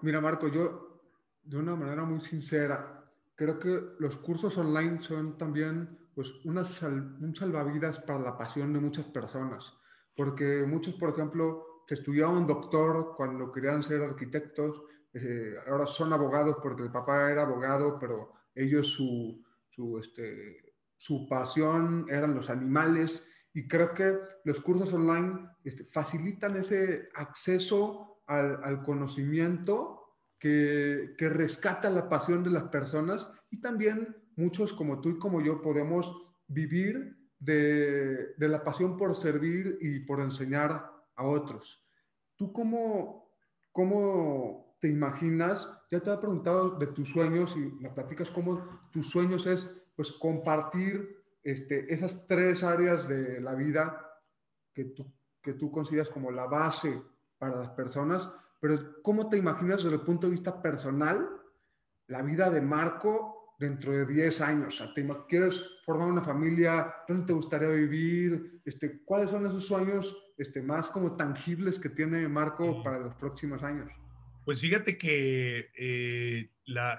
Mira, 0.00 0.20
Marco, 0.20 0.48
yo 0.48 1.02
de 1.42 1.56
una 1.58 1.76
manera 1.76 2.04
muy 2.04 2.20
sincera, 2.20 3.04
creo 3.34 3.58
que 3.58 3.80
los 3.98 4.16
cursos 4.18 4.56
online 4.56 5.02
son 5.02 5.36
también 5.36 5.98
pues, 6.14 6.28
una 6.44 6.62
un 6.62 7.34
salvavidas 7.36 8.00
para 8.00 8.20
la 8.20 8.38
pasión 8.38 8.72
de 8.72 8.80
muchas 8.80 9.06
personas. 9.06 9.72
Porque 10.16 10.64
muchos, 10.66 10.94
por 10.94 11.10
ejemplo, 11.10 11.84
que 11.86 11.94
estudiaban 11.94 12.46
doctor 12.46 13.14
cuando 13.16 13.52
querían 13.52 13.82
ser 13.82 14.02
arquitectos, 14.02 14.82
eh, 15.14 15.54
ahora 15.66 15.86
son 15.86 16.12
abogados 16.12 16.56
porque 16.62 16.82
el 16.82 16.90
papá 16.90 17.30
era 17.30 17.42
abogado, 17.42 17.98
pero 17.98 18.32
ellos 18.54 18.88
su, 18.88 19.42
su, 19.70 19.98
este, 19.98 20.74
su 20.96 21.26
pasión 21.28 22.06
eran 22.10 22.34
los 22.34 22.50
animales 22.50 23.24
y 23.54 23.66
creo 23.66 23.94
que 23.94 24.18
los 24.44 24.60
cursos 24.60 24.92
online 24.92 25.48
este, 25.64 25.84
facilitan 25.84 26.56
ese 26.56 27.08
acceso 27.14 28.22
al, 28.26 28.62
al 28.62 28.82
conocimiento 28.82 30.16
que, 30.38 31.14
que, 31.16 31.28
rescata 31.28 31.90
la 31.90 32.08
pasión 32.08 32.44
de 32.44 32.50
las 32.50 32.64
personas 32.64 33.26
y 33.50 33.60
también 33.60 34.16
muchos 34.36 34.72
como 34.72 35.00
tú 35.00 35.10
y 35.10 35.18
como 35.18 35.40
yo 35.40 35.62
podemos 35.62 36.14
vivir 36.46 37.16
de, 37.38 38.34
de 38.36 38.48
la 38.48 38.62
pasión 38.62 38.96
por 38.96 39.16
servir 39.16 39.78
y 39.80 40.00
por 40.00 40.20
enseñar 40.20 40.90
a 41.16 41.24
otros. 41.24 41.84
¿Tú 42.36 42.52
cómo, 42.52 43.32
cómo 43.72 44.67
te 44.80 44.88
imaginas, 44.88 45.68
ya 45.90 46.00
te 46.00 46.12
he 46.12 46.16
preguntado 46.16 46.70
de 46.78 46.86
tus 46.88 47.08
sueños 47.08 47.54
y 47.56 47.60
me 47.80 47.90
platicas 47.90 48.30
cómo 48.30 48.88
tus 48.92 49.08
sueños 49.08 49.46
es 49.46 49.68
pues 49.96 50.12
compartir 50.12 51.18
este, 51.42 51.92
esas 51.92 52.26
tres 52.26 52.62
áreas 52.62 53.08
de 53.08 53.40
la 53.40 53.54
vida 53.54 54.08
que 54.72 54.84
tú, 54.84 55.12
que 55.42 55.54
tú 55.54 55.70
consideras 55.70 56.08
como 56.08 56.30
la 56.30 56.46
base 56.46 57.02
para 57.38 57.56
las 57.56 57.70
personas, 57.70 58.28
pero 58.60 59.02
¿cómo 59.02 59.28
te 59.28 59.36
imaginas 59.36 59.82
desde 59.82 59.96
el 59.96 60.02
punto 60.02 60.26
de 60.26 60.32
vista 60.32 60.60
personal 60.60 61.28
la 62.08 62.22
vida 62.22 62.50
de 62.50 62.60
Marco 62.60 63.54
dentro 63.58 63.92
de 63.92 64.06
10 64.06 64.40
años? 64.40 64.80
O 64.80 64.84
sea, 64.84 65.26
¿Quieres 65.28 65.60
formar 65.84 66.08
una 66.08 66.22
familia? 66.22 66.94
¿Dónde 67.06 67.26
te 67.26 67.32
gustaría 67.32 67.68
vivir? 67.68 68.60
Este, 68.64 69.02
¿Cuáles 69.04 69.30
son 69.30 69.46
esos 69.46 69.64
sueños 69.64 70.16
este, 70.36 70.62
más 70.62 70.88
como 70.90 71.16
tangibles 71.16 71.78
que 71.78 71.88
tiene 71.88 72.28
Marco 72.28 72.82
para 72.82 72.98
los 72.98 73.14
próximos 73.14 73.62
años? 73.62 73.90
Pues 74.48 74.62
fíjate 74.62 74.96
que 74.96 75.68
eh, 75.76 76.48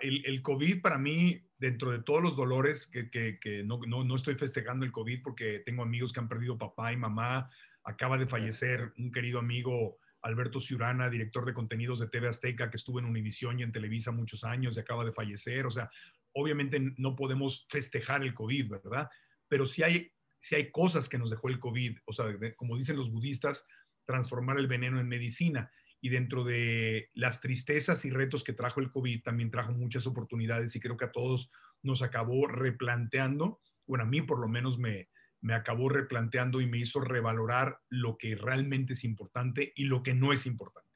el, 0.01 0.41
COVID 0.43 0.81
para 0.81 0.99
mí, 0.99 1.41
dentro 1.57 1.89
de 1.89 2.03
todos 2.03 2.21
los 2.21 2.37
dolores, 2.37 2.85
que, 2.85 3.63
no, 3.65 3.79
no, 3.87 4.15
estoy 4.15 4.35
festejando 4.35 4.85
el 4.85 4.91
COVID 4.91 5.23
porque 5.23 5.63
tengo 5.65 5.81
amigos 5.81 6.13
que 6.13 6.19
han 6.19 6.29
perdido 6.29 6.59
papá 6.59 6.93
y 6.93 6.97
mamá, 6.97 7.49
acaba 7.83 8.19
de 8.19 8.27
fallecer 8.27 8.93
un 8.99 9.11
querido 9.11 9.39
amigo, 9.39 9.97
Alberto 10.21 10.59
Ciurana, 10.59 11.09
director 11.09 11.43
de 11.43 11.55
contenidos 11.55 11.97
de 11.99 12.07
TV 12.09 12.27
Azteca, 12.27 12.69
que 12.69 12.77
estuvo 12.77 12.99
en 12.99 13.05
Univisión 13.05 13.59
y 13.59 13.63
en 13.63 13.71
Televisa 13.71 14.11
muchos 14.11 14.43
años 14.43 14.77
y 14.77 14.81
acaba 14.81 15.03
de 15.03 15.11
fallecer. 15.11 15.65
O 15.65 15.71
sea, 15.71 15.89
obviamente 16.33 16.79
no 16.97 17.15
podemos 17.15 17.65
festejar 17.67 18.21
el 18.21 18.35
COVID, 18.35 18.69
¿verdad? 18.69 19.09
Pero 19.47 19.65
sí 19.65 19.81
hay, 19.81 20.11
sí 20.39 20.53
hay 20.53 20.69
cosas 20.69 21.09
que 21.09 21.17
nos 21.17 21.31
dejó 21.31 21.49
el 21.49 21.59
COVID, 21.59 21.97
o 22.05 22.13
sea, 22.13 22.25
como 22.55 22.77
dicen 22.77 22.95
los 22.95 23.11
budistas, 23.11 23.65
transformar 24.05 24.59
el 24.59 24.67
veneno 24.67 24.99
en 24.99 25.07
medicina 25.07 25.71
y 26.01 26.09
dentro 26.09 26.43
de 26.43 27.09
las 27.13 27.41
tristezas 27.41 28.05
y 28.05 28.09
retos 28.09 28.43
que 28.43 28.53
trajo 28.53 28.79
el 28.79 28.91
COVID, 28.91 29.23
también 29.23 29.51
trajo 29.51 29.73
muchas 29.73 30.07
oportunidades 30.07 30.75
y 30.75 30.79
creo 30.79 30.97
que 30.97 31.05
a 31.05 31.11
todos 31.11 31.51
nos 31.81 32.01
acabó 32.01 32.47
replanteando, 32.47 33.59
bueno, 33.85 34.03
a 34.03 34.07
mí 34.07 34.21
por 34.21 34.39
lo 34.39 34.47
menos 34.47 34.77
me, 34.77 35.09
me 35.41 35.53
acabó 35.53 35.89
replanteando 35.89 36.61
y 36.61 36.67
me 36.67 36.77
hizo 36.77 37.01
revalorar 37.01 37.79
lo 37.89 38.17
que 38.17 38.35
realmente 38.35 38.93
es 38.93 39.03
importante 39.03 39.73
y 39.75 39.85
lo 39.85 40.03
que 40.03 40.13
no 40.13 40.33
es 40.33 40.45
importante. 40.45 40.89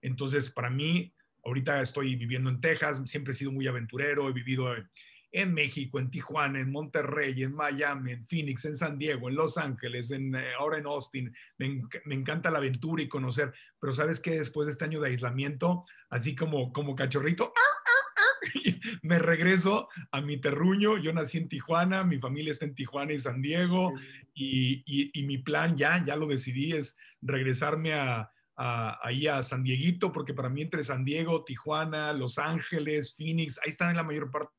Entonces, 0.00 0.50
para 0.50 0.70
mí, 0.70 1.14
ahorita 1.44 1.80
estoy 1.82 2.16
viviendo 2.16 2.50
en 2.50 2.60
Texas, 2.60 3.02
siempre 3.06 3.32
he 3.32 3.36
sido 3.36 3.52
muy 3.52 3.66
aventurero, 3.66 4.28
he 4.28 4.32
vivido 4.32 4.74
en, 5.32 5.54
México, 5.54 5.98
en 5.98 6.10
Tijuana, 6.10 6.60
en 6.60 6.70
Monterrey, 6.70 7.42
en 7.42 7.54
Miami, 7.54 8.12
en 8.12 8.24
Phoenix, 8.24 8.64
en 8.66 8.76
San 8.76 8.98
Diego, 8.98 9.28
en 9.28 9.34
Los 9.34 9.56
Ángeles, 9.56 10.10
en, 10.10 10.34
eh, 10.34 10.52
ahora 10.58 10.78
en 10.78 10.86
Austin. 10.86 11.34
Me, 11.58 11.82
encanta 12.14 12.50
la 12.50 12.58
aventura 12.58 13.02
y 13.02 13.08
conocer, 13.08 13.52
pero 13.80 13.94
sabes 13.94 14.20
que 14.20 14.38
después 14.38 14.66
de 14.66 14.72
este 14.72 14.84
año 14.84 15.00
de 15.00 15.08
aislamiento, 15.08 15.86
así 16.10 16.36
como, 16.36 16.72
como 16.72 16.94
cachorrito, 16.94 17.54
me 19.02 19.18
regreso 19.18 19.88
a 20.10 20.20
mi 20.20 20.38
terruño. 20.38 20.98
Yo 20.98 21.12
nací 21.14 21.38
en 21.38 21.48
Tijuana, 21.48 22.04
mi 22.04 22.18
familia 22.18 22.52
está 22.52 22.66
en 22.66 22.74
Tijuana 22.74 23.14
y 23.14 23.18
San 23.18 23.40
Diego, 23.40 23.94
y, 24.34 25.10
y, 25.14 25.22
mi 25.24 25.38
plan 25.38 25.76
ya, 25.76 26.04
ya 26.04 26.16
lo 26.16 26.26
decidí, 26.26 26.72
es 26.72 26.98
regresarme 27.20 27.94
a, 27.94 28.30
ahí 28.56 29.26
a 29.26 29.42
San 29.42 29.64
Dieguito, 29.64 30.12
porque 30.12 30.34
para 30.34 30.48
mí 30.48 30.62
entre 30.62 30.82
San 30.82 31.04
Diego, 31.04 31.44
Tijuana, 31.44 32.12
Los 32.12 32.38
Ángeles, 32.38 33.14
Phoenix, 33.16 33.58
ahí 33.64 33.70
están 33.70 33.90
en 33.90 33.96
la 33.96 34.02
mayor 34.02 34.30
parte 34.30 34.52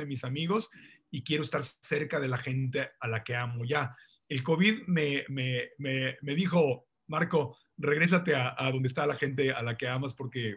de 0.00 0.06
mis 0.06 0.24
amigos 0.24 0.70
y 1.10 1.22
quiero 1.22 1.42
estar 1.42 1.62
cerca 1.62 2.20
de 2.20 2.28
la 2.28 2.38
gente 2.38 2.90
a 2.98 3.08
la 3.08 3.22
que 3.22 3.36
amo 3.36 3.64
ya. 3.64 3.96
El 4.28 4.42
COVID 4.42 4.86
me, 4.86 5.24
me, 5.28 5.70
me, 5.78 6.34
dijo, 6.34 6.86
Marco, 7.06 7.58
regrésate 7.76 8.34
a, 8.34 8.54
a, 8.56 8.70
donde 8.72 8.88
está 8.88 9.06
la 9.06 9.16
gente 9.16 9.52
a 9.52 9.62
la 9.62 9.76
que 9.76 9.86
amas 9.86 10.14
porque 10.14 10.56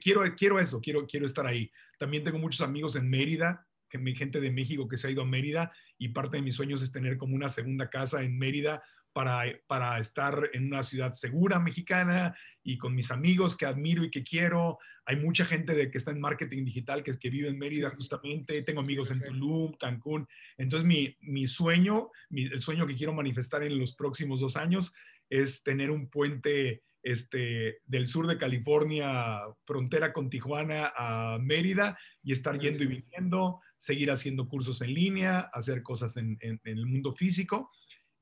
quiero, 0.00 0.22
quiero 0.36 0.60
eso, 0.60 0.80
quiero, 0.80 1.06
quiero 1.06 1.26
estar 1.26 1.46
ahí. 1.46 1.70
También 1.98 2.24
tengo 2.24 2.38
muchos 2.38 2.60
amigos 2.60 2.96
en 2.96 3.08
Mérida, 3.08 3.66
que 3.88 3.98
mi 3.98 4.14
gente 4.14 4.40
de 4.40 4.50
México 4.50 4.88
que 4.88 4.96
se 4.96 5.08
ha 5.08 5.10
ido 5.10 5.22
a 5.22 5.26
Mérida 5.26 5.72
y 5.98 6.10
parte 6.10 6.36
de 6.36 6.42
mis 6.42 6.54
sueños 6.54 6.82
es 6.82 6.92
tener 6.92 7.16
como 7.16 7.34
una 7.34 7.48
segunda 7.48 7.90
casa 7.90 8.22
en 8.22 8.38
Mérida 8.38 8.82
para, 9.12 9.44
para 9.66 9.98
estar 9.98 10.50
en 10.52 10.66
una 10.66 10.82
ciudad 10.82 11.12
segura 11.12 11.58
mexicana 11.58 12.36
y 12.62 12.78
con 12.78 12.94
mis 12.94 13.10
amigos 13.10 13.56
que 13.56 13.66
admiro 13.66 14.04
y 14.04 14.10
que 14.10 14.24
quiero. 14.24 14.78
Hay 15.04 15.16
mucha 15.16 15.44
gente 15.44 15.74
de, 15.74 15.90
que 15.90 15.98
está 15.98 16.10
en 16.10 16.20
marketing 16.20 16.64
digital 16.64 17.02
que, 17.02 17.18
que 17.18 17.30
vive 17.30 17.48
en 17.48 17.58
Mérida 17.58 17.90
justamente. 17.90 18.62
Tengo 18.62 18.80
amigos 18.80 19.10
en 19.10 19.20
Tulum, 19.20 19.72
Cancún. 19.78 20.28
Entonces 20.56 20.86
mi, 20.86 21.16
mi 21.20 21.46
sueño, 21.46 22.10
el 22.30 22.60
sueño 22.60 22.86
que 22.86 22.96
quiero 22.96 23.12
manifestar 23.12 23.62
en 23.62 23.78
los 23.78 23.94
próximos 23.94 24.40
dos 24.40 24.56
años 24.56 24.92
es 25.28 25.62
tener 25.62 25.90
un 25.90 26.08
puente 26.08 26.82
este, 27.02 27.80
del 27.86 28.08
sur 28.08 28.26
de 28.26 28.36
California, 28.36 29.40
frontera 29.64 30.12
con 30.12 30.28
Tijuana 30.28 30.92
a 30.94 31.38
Mérida 31.40 31.98
y 32.22 32.32
estar 32.32 32.58
yendo 32.58 32.84
y 32.84 32.88
viniendo, 32.88 33.60
seguir 33.76 34.10
haciendo 34.10 34.48
cursos 34.48 34.82
en 34.82 34.92
línea, 34.92 35.40
hacer 35.52 35.82
cosas 35.82 36.16
en, 36.16 36.38
el 36.40 36.86
mundo 36.86 37.12
físico. 37.12 37.70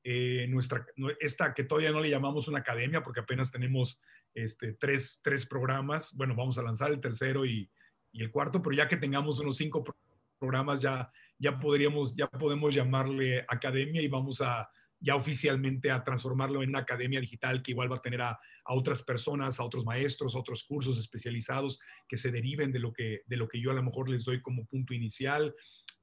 Eh, 0.03 0.47
nuestra, 0.49 0.85
esta 1.19 1.53
que 1.53 1.65
todavía 1.65 1.91
no 1.91 1.99
le 1.99 2.09
llamamos 2.09 2.47
una 2.47 2.59
academia 2.59 3.03
porque 3.03 3.19
apenas 3.19 3.51
tenemos 3.51 3.99
este, 4.33 4.73
tres, 4.73 5.19
tres 5.23 5.45
programas, 5.45 6.15
bueno, 6.15 6.35
vamos 6.35 6.57
a 6.57 6.63
lanzar 6.63 6.91
el 6.91 7.01
tercero 7.01 7.45
y, 7.45 7.69
y 8.11 8.21
el 8.21 8.31
cuarto, 8.31 8.61
pero 8.61 8.75
ya 8.75 8.87
que 8.87 8.97
tengamos 8.97 9.39
unos 9.39 9.57
cinco 9.57 9.83
programas 10.39 10.79
ya, 10.79 11.11
ya 11.37 11.59
podríamos, 11.59 12.15
ya 12.15 12.27
podemos 12.27 12.73
llamarle 12.73 13.45
academia 13.47 14.01
y 14.01 14.07
vamos 14.07 14.41
a, 14.41 14.69
ya 14.99 15.15
oficialmente 15.15 15.91
a 15.91 16.03
transformarlo 16.03 16.61
en 16.61 16.69
una 16.69 16.79
academia 16.79 17.21
digital 17.21 17.63
que 17.63 17.71
igual 17.71 17.91
va 17.91 17.97
a 17.97 18.01
tener 18.01 18.21
a, 18.21 18.39
otras 18.71 19.01
personas, 19.01 19.59
a 19.59 19.63
otros 19.63 19.83
maestros, 19.83 20.35
a 20.35 20.39
otros 20.39 20.63
cursos 20.63 20.99
especializados 20.99 21.79
que 22.07 22.17
se 22.17 22.31
deriven 22.31 22.71
de 22.71 22.77
lo 22.79 22.93
que, 22.93 23.23
de 23.25 23.37
lo 23.37 23.47
que 23.47 23.59
yo 23.59 23.71
a 23.71 23.73
lo 23.73 23.81
mejor 23.81 24.09
les 24.09 24.25
doy 24.25 24.41
como 24.41 24.67
punto 24.67 24.93
inicial. 24.93 25.55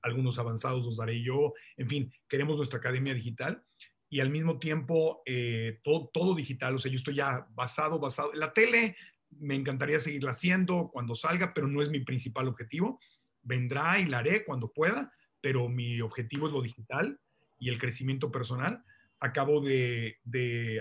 Algunos 0.03 0.39
avanzados 0.39 0.85
los 0.85 0.97
daré 0.97 1.23
yo. 1.23 1.55
En 1.77 1.89
fin, 1.89 2.13
queremos 2.29 2.57
nuestra 2.57 2.79
academia 2.79 3.15
digital 3.15 3.63
y 4.09 4.21
al 4.21 4.31
mismo 4.31 4.59
tiempo 4.59 5.23
eh, 5.27 5.81
todo, 5.83 6.11
todo 6.13 6.35
digital. 6.35 6.77
O 6.77 6.79
sea, 6.79 6.91
yo 6.91 6.97
estoy 6.97 7.17
ya 7.17 7.47
basado, 7.55 7.99
basado. 7.99 8.33
La 8.35 8.53
tele 8.53 8.97
me 9.31 9.55
encantaría 9.55 9.99
seguirla 9.99 10.31
haciendo 10.31 10.91
cuando 10.93 11.15
salga, 11.15 11.53
pero 11.55 11.69
no 11.69 11.83
es 11.83 11.91
mi 11.91 12.01
principal 12.01 12.49
objetivo. 12.49 13.01
Vendrá 13.43 13.99
y 13.99 14.07
la 14.07 14.19
haré 14.19 14.45
cuando 14.45 14.73
pueda, 14.73 15.13
pero 15.41 15.69
mi 15.69 16.01
objetivo 16.01 16.47
es 16.47 16.53
lo 16.53 16.63
digital 16.63 17.19
y 17.59 17.69
el 17.69 17.79
crecimiento 17.79 18.31
personal, 18.31 18.85
acabo 19.21 19.61
de, 19.61 20.19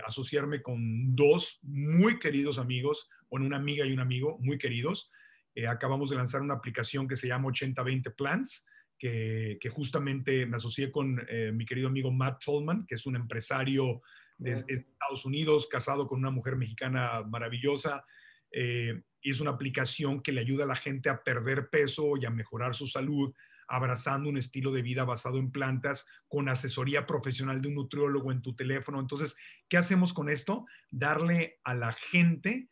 asociarme 0.06 0.62
con 0.62 1.16
dos 1.16 1.60
muy 1.64 2.20
queridos 2.20 2.60
amigos, 2.60 3.10
bueno, 3.30 3.46
una 3.46 3.58
amiga 3.58 3.86
y 3.86 3.94
un 3.94 4.00
amigo 4.00 4.38
muy 4.40 4.58
queridos. 4.58 5.12
Eh, 5.56 5.68
acabamos 5.68 6.10
de 6.10 6.18
lanzar 6.18 6.42
una 6.42 6.56
aplicación 6.56 7.08
que 7.08 7.16
se 7.16 7.28
llama 7.28 7.48
8020 7.48 8.12
Plans, 8.12 8.66
que, 8.98 9.60
justamente 9.72 10.46
me 10.46 10.58
asocié 10.58 10.92
con 10.92 11.22
eh, 11.30 11.52
mi 11.54 11.66
querido 11.66 11.88
amigo 11.88 12.12
Matt 12.12 12.44
Tolman, 12.44 12.86
que 12.86 12.96
es 12.96 13.06
un 13.06 13.16
empresario 13.16 14.02
de, 14.38 14.54
Estados 14.54 15.26
Unidos, 15.26 15.68
casado 15.68 16.08
con 16.08 16.20
una 16.20 16.32
mujer 16.32 16.56
mexicana 16.56 17.24
maravillosa. 17.24 18.06
Eh, 18.52 19.02
y 19.22 19.32
es 19.32 19.40
una 19.40 19.52
aplicación 19.52 20.22
que 20.22 20.32
le 20.32 20.42
ayuda 20.42 20.64
a 20.64 20.68
la 20.68 20.76
gente 20.76 21.10
a 21.10 21.24
perder 21.24 21.70
peso 21.70 22.16
y 22.18 22.26
a 22.26 22.30
mejorar 22.30 22.76
su 22.76 22.88
salud 22.88 23.34
abrazando 23.68 24.30
un 24.30 24.38
estilo 24.38 24.72
de 24.72 24.82
vida 24.82 25.04
basado 25.04 25.38
en 25.38 25.52
plantas 25.52 26.08
con 26.28 26.50
asesoría 26.50 27.06
profesional 27.06 27.62
de 27.62 27.70
un 27.70 27.76
nutriólogo 27.76 28.32
en 28.32 28.42
tu 28.42 28.56
teléfono. 28.56 29.00
Entonces, 29.00 29.36
¿qué 29.70 29.78
hacemos 29.78 30.14
con 30.14 30.30
esto? 30.30 30.66
Darle 30.92 31.60
a 31.64 31.74
la 31.74 31.94
gente 31.94 32.70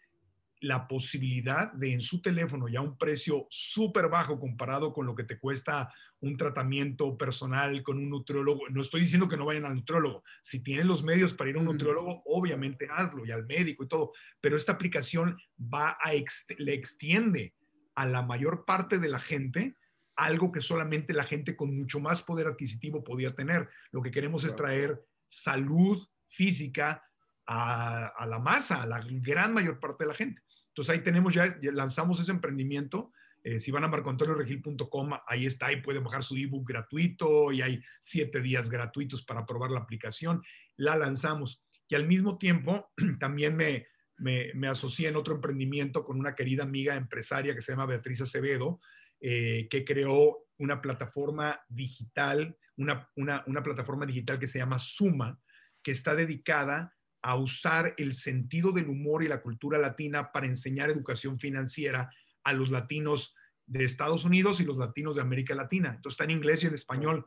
la 0.63 0.87
posibilidad 0.87 1.73
de 1.73 1.91
en 1.91 2.01
su 2.01 2.21
teléfono 2.21 2.69
ya 2.69 2.79
un 2.79 2.97
precio 2.97 3.47
súper 3.49 4.07
bajo 4.07 4.39
comparado 4.39 4.93
con 4.93 5.05
lo 5.05 5.13
que 5.13 5.25
te 5.25 5.37
cuesta 5.37 5.93
un 6.21 6.37
tratamiento 6.37 7.17
personal 7.17 7.83
con 7.83 7.97
un 7.97 8.09
nutriólogo. 8.09 8.69
No 8.69 8.79
estoy 8.79 9.01
diciendo 9.01 9.27
que 9.27 9.35
no 9.35 9.45
vayan 9.45 9.65
al 9.65 9.75
nutriólogo. 9.75 10.23
Si 10.41 10.63
tienen 10.63 10.87
los 10.87 11.03
medios 11.03 11.33
para 11.33 11.49
ir 11.49 11.57
a 11.57 11.59
un 11.59 11.65
nutriólogo, 11.65 12.23
obviamente 12.25 12.87
hazlo 12.89 13.25
y 13.25 13.31
al 13.31 13.45
médico 13.45 13.83
y 13.83 13.89
todo. 13.89 14.13
Pero 14.39 14.55
esta 14.55 14.71
aplicación 14.71 15.37
va 15.59 15.97
a 16.01 16.13
le 16.57 16.73
extiende 16.73 17.53
a 17.95 18.05
la 18.05 18.21
mayor 18.21 18.63
parte 18.63 18.99
de 18.99 19.09
la 19.09 19.19
gente 19.19 19.75
algo 20.15 20.51
que 20.51 20.61
solamente 20.61 21.13
la 21.13 21.25
gente 21.25 21.57
con 21.57 21.75
mucho 21.75 21.99
más 21.99 22.23
poder 22.23 22.47
adquisitivo 22.47 23.03
podía 23.03 23.31
tener. 23.31 23.69
Lo 23.91 24.01
que 24.01 24.11
queremos 24.11 24.45
es 24.45 24.55
traer 24.55 25.03
salud 25.27 26.07
física 26.29 27.03
a, 27.45 28.25
la 28.25 28.39
masa, 28.39 28.81
a 28.81 28.87
la 28.87 29.03
gran 29.05 29.53
mayor 29.53 29.79
parte 29.79 30.03
de 30.03 30.07
la 30.07 30.15
gente. 30.15 30.41
Entonces 30.73 30.95
ahí 30.95 31.03
tenemos 31.03 31.33
ya, 31.33 31.55
lanzamos 31.61 32.19
ese 32.19 32.31
emprendimiento. 32.31 33.11
Eh, 33.43 33.59
si 33.59 33.71
van 33.71 33.83
a 33.83 33.87
marcoantonioregil.com, 33.87 35.11
ahí 35.27 35.45
está, 35.45 35.67
ahí 35.67 35.81
pueden 35.81 36.03
bajar 36.03 36.23
su 36.23 36.35
ebook 36.35 36.67
gratuito 36.67 37.51
y 37.51 37.61
hay 37.61 37.81
siete 37.99 38.41
días 38.41 38.69
gratuitos 38.69 39.23
para 39.23 39.45
probar 39.45 39.69
la 39.69 39.81
aplicación. 39.81 40.41
La 40.75 40.97
lanzamos. 40.97 41.63
Y 41.87 41.95
al 41.95 42.07
mismo 42.07 42.37
tiempo 42.37 42.91
también 43.19 43.55
me, 43.55 43.85
me, 44.17 44.67
asocié 44.67 45.09
en 45.09 45.15
otro 45.15 45.35
emprendimiento 45.35 46.03
con 46.03 46.19
una 46.19 46.33
querida 46.33 46.63
amiga 46.63 46.95
empresaria 46.95 47.53
que 47.53 47.61
se 47.61 47.73
llama 47.73 47.85
Beatriz 47.85 48.21
Acevedo, 48.21 48.79
eh, 49.19 49.67
que 49.69 49.85
creó 49.85 50.47
una 50.57 50.81
plataforma 50.81 51.61
digital, 51.67 52.57
una, 52.77 53.63
plataforma 53.63 54.05
digital 54.05 54.39
que 54.39 54.47
se 54.47 54.59
llama 54.59 54.79
Suma, 54.79 55.39
que 55.83 55.91
está 55.91 56.15
dedicada 56.15 56.95
a 57.23 57.35
usar 57.35 57.95
el 57.97 58.13
sentido 58.13 58.71
del 58.71 58.89
humor 58.89 59.23
y 59.23 59.27
la 59.27 59.41
cultura 59.41 59.79
latina 59.79 60.31
para 60.31 60.45
enseñar 60.45 60.89
educación 60.89 61.39
financiera 61.39 62.11
a 62.43 62.53
los 62.53 62.69
latinos 62.69 63.33
de 63.65 63.85
Estados 63.85 64.25
Unidos 64.25 64.59
y 64.59 64.65
los 64.65 64.77
latinos 64.77 65.15
de 65.15 65.21
América 65.21 65.55
Latina. 65.55 65.93
Entonces 65.95 66.13
está 66.13 66.25
en 66.25 66.37
inglés 66.37 66.63
y 66.63 66.67
en 66.67 66.73
español. 66.73 67.25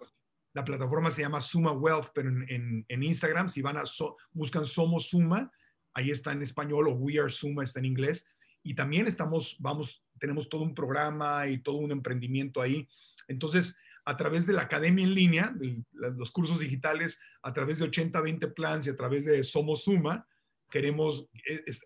La 0.53 0.65
plataforma 0.65 1.11
se 1.11 1.23
llama 1.23 1.41
Suma 1.41 1.73
Wealth, 1.73 2.11
pero 2.15 2.29
en, 2.29 2.85
Instagram, 2.89 3.49
si 3.49 3.63
van 3.63 3.79
a, 3.79 3.85
buscan 4.33 4.67
Somos 4.67 5.09
Suma, 5.09 5.51
ahí 5.95 6.11
está 6.11 6.33
en 6.33 6.43
español, 6.43 6.89
o 6.89 6.93
We 6.93 7.19
Are 7.19 7.31
Suma 7.31 7.65
está 7.65 7.79
en 7.79 7.87
inglés. 7.87 8.29
Y 8.63 8.75
también 8.75 9.07
estamos, 9.07 9.57
vamos 9.61 10.05
tenemos 10.19 10.49
todo 10.49 10.63
un 10.63 10.75
programa 10.75 11.47
y 11.49 11.59
todo 11.63 11.77
un 11.77 11.93
emprendimiento 11.93 12.61
ahí. 12.61 12.89
Entonces, 13.29 13.77
a 14.07 14.17
través 14.17 14.47
de 14.47 14.53
la 14.53 14.63
academia 14.63 15.05
en 15.05 15.15
línea, 15.15 15.53
de 15.55 15.83
los 16.17 16.31
cursos 16.31 16.61
digitales, 16.61 17.21
a 17.43 17.53
través 17.53 17.81
de 17.81 17.91
80-20 17.91 18.55
Plans 18.55 18.87
y 18.87 18.91
a 18.91 18.97
través 18.97 19.25
de 19.25 19.43
Somos 19.43 19.83
Suma, 19.83 20.27
queremos, 20.71 21.29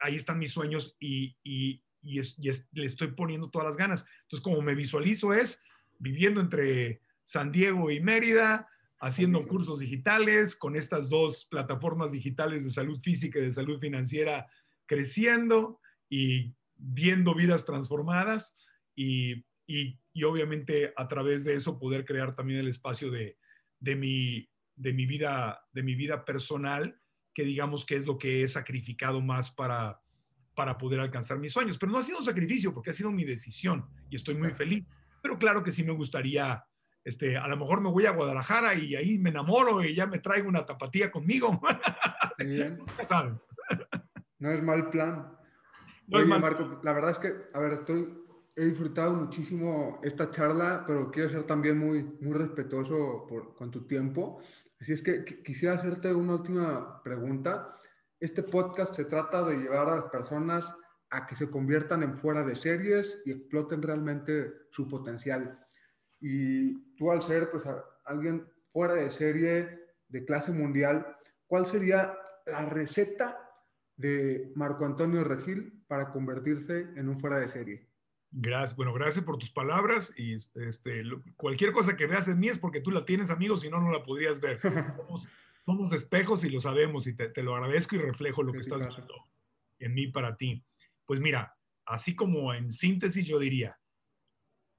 ahí 0.03 0.17
están 0.17 0.39
mis 0.39 0.53
sueños 0.53 0.97
y, 1.01 1.35
y, 1.43 1.83
y, 2.03 2.21
le 2.73 2.87
estoy 2.87 3.09
poniendo 3.13 3.49
todas 3.49 3.67
las 3.67 3.77
ganas. 3.77 4.07
Entonces, 4.23 4.45
como 4.45 4.61
me 4.61 4.75
visualizo 4.75 5.33
es 5.33 5.63
viviendo 5.99 6.43
entre 6.43 7.01
San 7.25 7.51
Diego 7.51 7.91
y 7.91 8.01
Mérida, 8.01 8.69
haciendo 8.99 9.47
cursos 9.49 9.79
digitales, 9.79 10.55
con 10.55 10.77
estas 10.77 11.09
dos 11.09 11.47
plataformas 11.47 12.13
digitales 12.13 12.65
de 12.65 12.71
salud 12.71 13.01
física 13.01 13.39
y 13.39 13.43
de 13.43 13.51
salud 13.51 13.81
financiera 13.81 14.47
creciendo 14.85 15.81
y 16.11 16.53
viendo 16.77 17.35
vidas 17.35 17.65
transformadas 17.65 18.59
y, 18.95 19.43
obviamente 20.25 20.93
a 20.97 21.09
través 21.09 21.45
de 21.45 21.55
eso 21.55 21.79
poder 21.79 22.05
crear 22.05 22.35
también 22.35 22.61
el 22.61 22.69
espacio 22.69 23.11
de, 23.11 23.37
mi, 23.97 24.49
de, 24.77 24.93
mi 24.93 25.07
vida, 25.07 25.61
de 25.73 25.83
mi 25.83 25.95
vida 25.95 26.25
personal, 26.25 27.01
que 27.35 27.45
digamos 27.45 27.87
que 27.87 27.97
es 27.97 28.07
lo 28.07 28.19
que 28.19 28.43
he 28.43 28.49
sacrificado 28.49 29.21
más 29.21 29.51
para, 29.51 30.01
para 30.55 30.77
poder 30.77 31.01
alcanzar 31.01 31.39
mis 31.39 31.53
sueños. 31.53 31.79
Pero 31.79 31.93
no 31.93 31.99
ha 31.99 32.03
sido 32.03 32.19
un 32.19 32.25
sacrificio 32.25 32.75
porque 32.75 32.91
ha 32.91 32.95
sido 32.95 33.11
mi 33.11 33.25
decisión 33.25 33.89
y 34.11 34.17
estoy 34.17 34.35
muy 34.35 34.53
feliz. 34.53 34.85
Pero 35.23 35.39
claro 35.39 35.63
que 35.63 35.73
sí 35.73 35.85
me 35.85 35.93
gustaría, 35.93 36.65
este, 37.05 37.37
a 37.37 37.47
lo 37.49 37.57
mejor 37.57 37.81
me 37.81 37.91
voy 37.91 38.07
a 38.07 38.13
Guadalajara 38.13 38.75
y 38.75 38.97
ahí 38.97 39.19
me 39.19 39.31
enamoro 39.31 39.85
y 39.85 39.95
ya 39.95 40.07
me 40.07 40.19
traigo 40.19 40.49
una 40.49 40.67
tapatía 40.67 41.11
conmigo. 41.11 41.61
Bien. 42.39 42.79
sabes. 43.07 43.49
No 44.39 44.51
es 44.51 44.63
mal 44.63 44.91
plan. 44.91 45.37
Oye, 46.13 46.27
Marco, 46.27 46.81
la 46.83 46.93
verdad 46.93 47.13
es 47.13 47.19
que, 47.19 47.33
a 47.55 47.61
ver, 47.61 47.73
estoy, 47.73 48.20
he 48.57 48.65
disfrutado 48.65 49.15
muchísimo 49.15 50.01
esta 50.03 50.31
charla, 50.31 50.85
pero 50.87 51.11
quiero 51.11 51.31
ser 51.31 51.45
también 51.45 51.79
muy, 51.79 52.03
muy 52.21 52.33
respetuoso 52.33 53.27
por, 53.29 53.55
con 53.55 53.71
tu 53.71 53.87
tiempo. 53.87 54.41
Así 54.81 54.93
es 54.93 55.03
que 55.03 55.25
quisiera 55.25 55.75
hacerte 55.75 56.13
una 56.15 56.35
última 56.35 57.03
pregunta. 57.03 57.77
Este 58.19 58.43
podcast 58.43 58.95
se 58.95 59.05
trata 59.05 59.45
de 59.45 59.57
llevar 59.57 59.89
a 59.89 59.97
las 59.97 60.05
personas 60.07 60.75
a 61.11 61.27
que 61.27 61.37
se 61.37 61.51
conviertan 61.51 62.03
en 62.03 62.17
fuera 62.17 62.45
de 62.45 62.57
series 62.57 63.21
y 63.25 63.33
exploten 63.33 63.83
realmente 63.83 64.53
su 64.71 64.89
potencial. 64.89 65.59
Y 66.21 66.97
tú 66.97 67.11
al 67.11 67.23
ser 67.23 67.51
pues, 67.51 67.65
alguien 68.05 68.47
fuera 68.73 68.95
de 68.95 69.11
serie, 69.11 69.81
de 70.09 70.25
clase 70.25 70.53
mundial, 70.53 71.17
¿cuál 71.47 71.67
sería 71.67 72.17
la 72.47 72.67
receta 72.67 73.39
de 73.97 74.53
Marco 74.55 74.85
Antonio 74.85 75.25
Regil 75.25 75.85
para 75.87 76.11
convertirse 76.13 76.89
en 76.97 77.09
un 77.09 77.21
fuera 77.21 77.41
de 77.41 77.49
serie? 77.49 77.90
Gracias, 78.33 78.77
bueno, 78.77 78.93
gracias 78.93 79.25
por 79.25 79.39
tus 79.39 79.51
palabras 79.51 80.15
y 80.17 80.35
este, 80.35 81.03
cualquier 81.37 81.73
cosa 81.73 81.97
que 81.97 82.07
veas 82.07 82.29
en 82.29 82.39
mí 82.39 82.49
es 82.49 82.59
porque 82.59 82.81
tú 82.81 82.93
la 82.93 83.05
tienes, 83.05 83.31
amigos, 83.31 83.63
si 83.63 83.69
no, 83.69 83.81
no 83.81 83.91
la 83.91 84.05
podrías 84.05 84.41
ver. 84.41 84.61
Somos, 85.65 85.93
espejos 85.93 86.45
y 86.45 86.51
lo 86.51 86.61
sabemos 86.61 87.09
y 87.09 87.17
te, 87.17 87.43
lo 87.43 87.57
agradezco 87.57 87.97
y 87.97 87.99
reflejo 87.99 88.45
lo 88.45 88.53
que 88.53 88.61
estás 88.61 88.87
haciendo 88.87 89.27
en 89.81 89.95
mí 89.95 90.07
para 90.07 90.37
ti. 90.37 90.65
Pues 91.07 91.19
mira, 91.19 91.57
así 91.85 92.15
como 92.15 92.55
en 92.55 92.73
síntesis 92.73 93.27
yo 93.27 93.41
diría, 93.41 93.81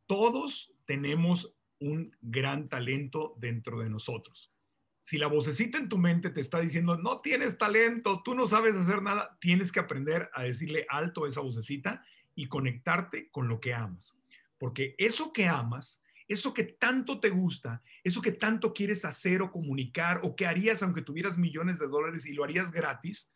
todos 0.08 0.74
tenemos 0.86 1.54
un 1.80 2.16
gran 2.22 2.70
talento 2.70 3.36
dentro 3.38 3.80
de 3.80 3.90
nosotros. 3.90 4.54
Si 5.02 5.18
la 5.18 5.28
vocecita 5.28 5.78
en 5.78 5.90
tu 5.90 5.98
mente 5.98 6.30
te 6.30 6.40
está 6.40 6.60
diciendo, 6.62 6.96
no 6.96 7.20
tienes 7.20 7.58
talento, 7.58 8.22
tú 8.24 8.34
no 8.34 8.48
sabes 8.48 8.76
hacer 8.76 9.02
nada, 9.02 9.38
tienes 9.42 9.74
que 9.74 9.80
aprender 9.82 10.30
a 10.34 10.44
decirle 10.44 10.86
alto 10.90 11.26
a 11.26 11.28
esa 11.28 11.42
vocecita 11.42 12.06
y 12.36 12.48
conectarte 12.48 13.30
con 13.30 13.48
lo 13.48 13.60
que 13.60 13.74
amas. 13.74 14.18
Porque 14.58 14.96
eso 14.98 15.34
que 15.34 15.48
amas, 15.48 16.04
eso 16.28 16.54
que 16.54 16.64
tanto 16.64 17.20
te 17.20 17.30
gusta, 17.30 17.82
eso 18.04 18.22
que 18.22 18.32
tanto 18.32 18.74
quieres 18.74 19.04
hacer 19.06 19.42
o 19.42 19.52
comunicar 19.52 20.22
o 20.24 20.36
que 20.36 20.46
harías 20.46 20.82
aunque 20.82 21.02
tuvieras 21.02 21.38
millones 21.38 21.80
de 21.80 21.88
dólares 21.88 22.26
y 22.26 22.34
lo 22.34 22.44
harías 22.44 22.72
gratis, 22.72 23.34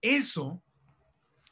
eso 0.00 0.62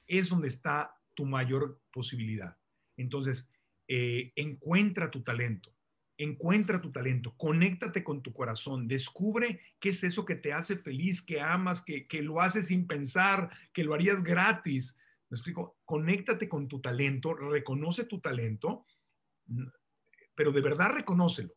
es 0.06 0.28
donde 0.28 0.48
está 0.48 0.94
tu 1.14 1.24
mayor 1.24 1.80
posibilidad. 1.90 2.56
Entonces, 2.96 3.50
eh, 3.88 4.32
encuentra 4.36 5.10
tu 5.10 5.22
talento, 5.22 5.74
encuentra 6.18 6.80
tu 6.80 6.92
talento, 6.92 7.36
conéctate 7.36 8.02
con 8.02 8.22
tu 8.22 8.32
corazón, 8.32 8.88
descubre 8.88 9.60
qué 9.80 9.90
es 9.90 10.04
eso 10.04 10.24
que 10.24 10.34
te 10.34 10.52
hace 10.52 10.76
feliz, 10.76 11.22
que 11.22 11.40
amas, 11.40 11.82
que, 11.82 12.06
que 12.06 12.22
lo 12.22 12.40
haces 12.40 12.68
sin 12.68 12.86
pensar, 12.86 13.50
que 13.72 13.84
lo 13.84 13.94
harías 13.94 14.22
gratis. 14.22 14.98
Me 15.28 15.36
explico, 15.36 15.78
conéctate 15.84 16.48
con 16.48 16.68
tu 16.68 16.80
talento, 16.80 17.34
reconoce 17.34 18.04
tu 18.04 18.20
talento, 18.20 18.86
pero 20.34 20.52
de 20.52 20.60
verdad 20.60 20.92
reconócelo. 20.92 21.52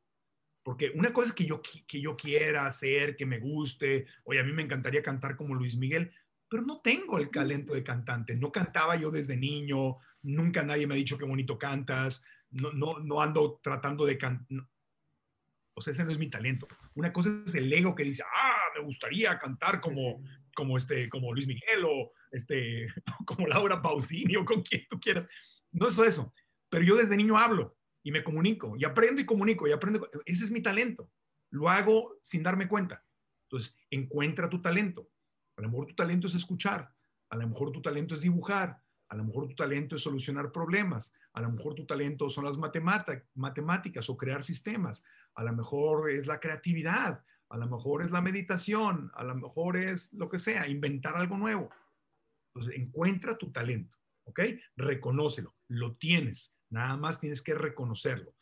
Porque 0.63 0.91
una 0.93 1.13
cosa 1.13 1.30
es 1.30 1.34
que 1.34 1.45
yo, 1.45 1.61
que 1.61 2.01
yo 2.01 2.15
quiera 2.15 2.65
hacer, 2.65 3.15
que 3.15 3.26
me 3.26 3.39
guste, 3.39 4.05
oye, 4.24 4.39
a 4.39 4.43
mí 4.43 4.51
me 4.51 4.63
encantaría 4.63 5.01
cantar 5.01 5.36
como 5.36 5.55
Luis 5.55 5.78
Miguel, 5.78 6.11
pero 6.49 6.63
no 6.63 6.82
tengo 6.82 7.17
el 7.17 7.30
talento 7.30 7.74
de 7.74 7.84
cantante. 7.84 8.36
No 8.36 8.51
cantaba 8.51 8.95
yo 8.95 9.11
desde 9.11 9.38
niño, 9.38 9.97
nunca 10.24 10.63
nadie 10.63 10.88
me 10.88 10.95
ha 10.95 10.97
dicho 10.97 11.17
qué 11.17 11.26
bonito 11.26 11.57
cantas, 11.57 12.24
no, 12.51 12.72
no, 12.74 12.99
no 12.99 13.22
ando 13.22 13.59
tratando 13.63 14.05
de 14.05 14.17
cantar. 14.17 14.67
O 15.76 15.82
sea, 15.82 15.93
ese 15.93 16.03
no 16.03 16.11
es 16.11 16.20
mi 16.20 16.30
talento. 16.30 16.67
Una 16.95 17.13
cosa 17.13 17.30
es 17.45 17.55
el 17.55 17.72
ego 17.72 17.95
que 17.95 18.03
dice, 18.03 18.24
ah, 18.24 18.59
me 18.76 18.84
gustaría 18.84 19.39
cantar 19.39 19.80
como, 19.80 20.22
como, 20.60 20.76
este, 20.76 21.07
como 21.07 21.34
Luis 21.34 21.47
Miguel 21.47 21.86
o 21.86 22.12
este, 22.32 22.86
como 23.26 23.47
Laura 23.47 23.82
Pausini 23.82 24.36
o 24.36 24.43
con 24.43 24.62
quien 24.62 24.86
tú 24.89 24.99
quieras. 24.99 25.26
No 25.72 25.88
es 25.88 25.97
eso. 25.97 26.34
Pero 26.70 26.84
yo 26.84 26.97
desde 26.97 27.16
niño 27.16 27.38
hablo 27.38 27.78
y 28.03 28.12
me 28.12 28.26
comunico 28.26 28.76
y 28.78 28.84
aprendo 28.84 29.22
y 29.22 29.26
comunico 29.26 29.68
y 29.68 29.72
aprendo. 29.72 30.10
Ese 30.26 30.43
es 30.43 30.51
mi 30.51 30.62
talento. 30.62 31.10
Lo 31.49 31.70
hago 31.70 32.18
sin 32.22 32.43
darme 32.43 32.68
cuenta. 32.68 33.05
Entonces, 33.47 33.74
encuentra 33.89 34.49
tu 34.49 34.62
talento. 34.62 35.10
A 35.55 35.62
lo 35.62 35.70
mejor 35.70 35.88
tu 35.88 35.95
talento 35.95 36.28
es 36.28 36.36
escuchar. 36.36 36.93
A 37.30 37.38
lo 37.38 37.47
mejor 37.47 37.72
tu 37.72 37.82
talento 37.82 38.14
es 38.14 38.22
dibujar. 38.22 38.82
A 39.07 39.16
lo 39.16 39.24
mejor 39.24 39.47
tu 39.47 39.55
talento 39.55 39.95
es 39.95 40.01
solucionar 40.01 40.51
problemas. 40.51 41.14
A 41.34 41.41
lo 41.41 41.51
mejor 41.51 41.74
tu 41.74 41.86
talento 41.86 42.30
son 42.30 42.43
las 42.43 42.57
matemáticas 42.57 44.10
o 44.10 44.18
crear 44.18 44.43
sistemas. 44.43 45.05
A 45.36 45.43
lo 45.45 45.53
mejor 45.53 46.12
es 46.12 46.28
la 46.28 46.39
creatividad. 46.41 47.24
A 47.49 47.57
lo 47.57 47.67
mejor 47.67 48.03
es 48.03 48.11
la 48.11 48.21
meditación. 48.21 49.11
A 49.15 49.23
lo 49.23 49.35
mejor 49.35 49.77
es 49.77 50.13
lo 50.13 50.29
que 50.29 50.39
sea, 50.39 50.67
inventar 50.67 51.17
algo 51.17 51.37
nuevo. 51.37 51.69
Entonces, 52.53 52.79
encuentra 52.79 53.37
tu 53.37 53.51
talento, 53.51 53.97
¿ok? 54.23 54.41
Reconócelo, 54.75 55.55
lo 55.67 55.95
tienes, 55.95 56.55
nada 56.69 56.97
más 56.97 57.19
tienes 57.19 57.41
que 57.41 57.53
reconocerlo. 57.53 58.33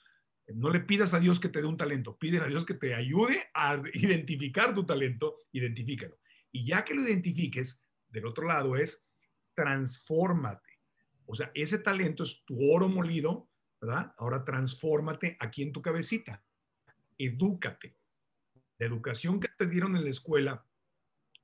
No 0.48 0.70
le 0.70 0.80
pidas 0.80 1.14
a 1.14 1.20
Dios 1.20 1.40
que 1.40 1.50
te 1.50 1.60
dé 1.60 1.68
un 1.68 1.76
talento, 1.76 2.18
pide 2.18 2.40
a 2.40 2.48
Dios 2.48 2.66
que 2.66 2.74
te 2.74 2.96
ayude 2.96 3.50
a 3.54 3.82
identificar 3.94 4.74
tu 4.74 4.86
talento, 4.86 5.40
identifícalo. 5.52 6.18
Y 6.52 6.66
ya 6.66 6.86
que 6.86 6.94
lo 6.94 7.02
identifiques, 7.02 7.82
del 8.08 8.26
otro 8.26 8.48
lado 8.48 8.78
es 8.78 9.04
transfórmate. 9.54 10.80
O 11.26 11.36
sea, 11.36 11.52
ese 11.54 11.80
talento 11.80 12.24
es 12.24 12.44
tu 12.46 12.72
oro 12.72 12.88
molido, 12.88 13.50
¿verdad? 13.82 14.14
Ahora 14.18 14.46
transfórmate 14.46 15.36
aquí 15.40 15.64
en 15.64 15.74
tu 15.74 15.82
cabecita. 15.82 16.42
Edúcate. 17.18 17.97
La 18.80 18.86
educación 18.86 19.40
que 19.40 19.48
te 19.58 19.66
dieron 19.66 19.96
en 19.96 20.04
la 20.04 20.12
escuela, 20.12 20.64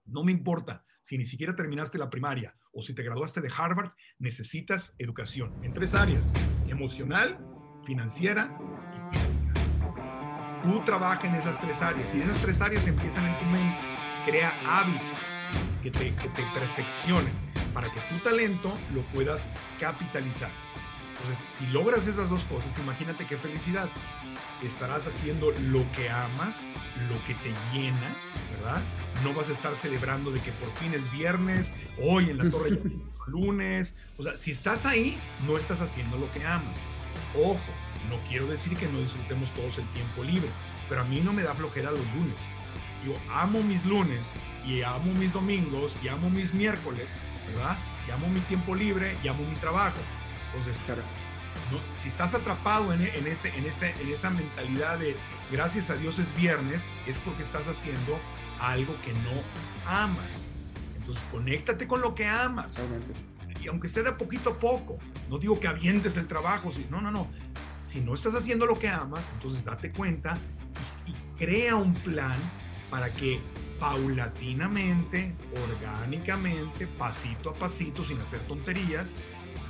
no 0.05 0.23
me 0.23 0.31
importa 0.31 0.85
si 1.01 1.17
ni 1.17 1.25
siquiera 1.25 1.55
terminaste 1.55 1.97
la 1.97 2.09
primaria 2.09 2.55
o 2.71 2.83
si 2.83 2.93
te 2.93 3.01
graduaste 3.01 3.41
de 3.41 3.51
Harvard, 3.55 3.91
necesitas 4.19 4.93
educación 4.99 5.51
en 5.63 5.73
tres 5.73 5.95
áreas, 5.95 6.31
emocional, 6.67 7.39
financiera 7.85 8.55
y 8.91 9.17
física. 9.17 10.61
Tú 10.61 10.85
trabaja 10.85 11.27
en 11.27 11.33
esas 11.33 11.59
tres 11.59 11.81
áreas 11.81 12.13
y 12.13 12.21
esas 12.21 12.39
tres 12.39 12.61
áreas 12.61 12.87
empiezan 12.87 13.25
en 13.25 13.39
tu 13.39 13.45
mente. 13.45 13.79
Crea 14.27 14.53
hábitos 14.65 15.19
que 15.81 15.89
te, 15.89 16.15
que 16.15 16.29
te 16.29 16.43
perfeccionen 16.53 17.33
para 17.73 17.91
que 17.91 17.99
tu 17.99 18.23
talento 18.23 18.71
lo 18.93 19.01
puedas 19.13 19.47
capitalizar. 19.79 20.51
Entonces, 21.23 21.45
si 21.57 21.67
logras 21.67 22.05
esas 22.05 22.29
dos 22.29 22.43
cosas, 22.45 22.77
imagínate 22.79 23.25
qué 23.25 23.37
felicidad. 23.37 23.87
Estarás 24.61 25.07
haciendo 25.07 25.51
lo 25.51 25.89
que 25.93 26.09
amas, 26.09 26.65
lo 27.09 27.15
que 27.25 27.33
te 27.35 27.53
llena, 27.73 28.13
¿verdad? 28.51 28.81
No 29.23 29.33
vas 29.33 29.47
a 29.47 29.53
estar 29.53 29.75
celebrando 29.75 30.31
de 30.31 30.41
que 30.41 30.51
por 30.51 30.71
fin 30.73 30.93
es 30.93 31.09
viernes, 31.13 31.73
hoy 32.01 32.29
en 32.29 32.39
la 32.39 32.49
torre 32.49 32.77
lunes. 33.27 33.95
O 34.17 34.23
sea, 34.23 34.37
si 34.37 34.51
estás 34.51 34.85
ahí, 34.85 35.17
no 35.47 35.57
estás 35.57 35.79
haciendo 35.79 36.17
lo 36.17 36.31
que 36.33 36.45
amas. 36.45 36.77
Ojo, 37.35 37.57
no 38.09 38.17
quiero 38.27 38.47
decir 38.47 38.75
que 38.75 38.87
no 38.87 38.99
disfrutemos 38.99 39.51
todos 39.51 39.77
el 39.77 39.87
tiempo 39.89 40.23
libre, 40.23 40.49
pero 40.89 41.01
a 41.01 41.05
mí 41.05 41.21
no 41.21 41.31
me 41.31 41.43
da 41.43 41.53
flojera 41.53 41.91
los 41.91 42.05
lunes. 42.15 42.41
Yo 43.05 43.13
amo 43.33 43.61
mis 43.63 43.85
lunes 43.85 44.31
y 44.67 44.81
amo 44.81 45.13
mis 45.13 45.31
domingos 45.31 45.95
y 46.03 46.09
amo 46.09 46.29
mis 46.29 46.53
miércoles, 46.53 47.15
¿verdad? 47.47 47.77
Y 48.07 48.11
amo 48.11 48.27
mi 48.27 48.41
tiempo 48.41 48.75
libre 48.75 49.17
y 49.23 49.27
amo 49.29 49.45
mi 49.49 49.55
trabajo. 49.55 49.99
Entonces, 50.53 50.77
si 52.01 52.07
estás 52.07 52.35
atrapado 52.35 52.93
en, 52.93 53.01
ese, 53.01 53.49
en, 53.57 53.65
ese, 53.65 53.93
en 53.99 54.11
esa 54.11 54.29
mentalidad 54.29 54.99
de 54.99 55.15
gracias 55.51 55.89
a 55.89 55.95
Dios 55.95 56.19
es 56.19 56.35
viernes, 56.35 56.87
es 57.07 57.19
porque 57.19 57.43
estás 57.43 57.67
haciendo 57.67 58.19
algo 58.59 58.95
que 59.03 59.13
no 59.13 59.41
amas. 59.87 60.45
Entonces, 60.95 61.23
conéctate 61.31 61.87
con 61.87 62.01
lo 62.01 62.13
que 62.13 62.27
amas. 62.27 62.79
Y 63.61 63.67
aunque 63.67 63.89
sea 63.89 64.03
de 64.03 64.11
poquito 64.11 64.51
a 64.51 64.59
poco, 64.59 64.99
no 65.29 65.37
digo 65.37 65.59
que 65.59 65.67
avientes 65.67 66.17
el 66.17 66.27
trabajo, 66.27 66.71
no, 66.89 67.01
no, 67.01 67.11
no. 67.11 67.27
Si 67.81 68.01
no 68.01 68.13
estás 68.13 68.35
haciendo 68.35 68.65
lo 68.65 68.77
que 68.77 68.89
amas, 68.89 69.21
entonces 69.35 69.63
date 69.63 69.91
cuenta 69.91 70.37
y 71.05 71.13
crea 71.37 71.75
un 71.75 71.93
plan 71.93 72.37
para 72.89 73.09
que 73.09 73.39
paulatinamente, 73.79 75.33
orgánicamente, 75.69 76.87
pasito 76.87 77.49
a 77.49 77.53
pasito, 77.53 78.03
sin 78.03 78.19
hacer 78.21 78.39
tonterías, 78.41 79.15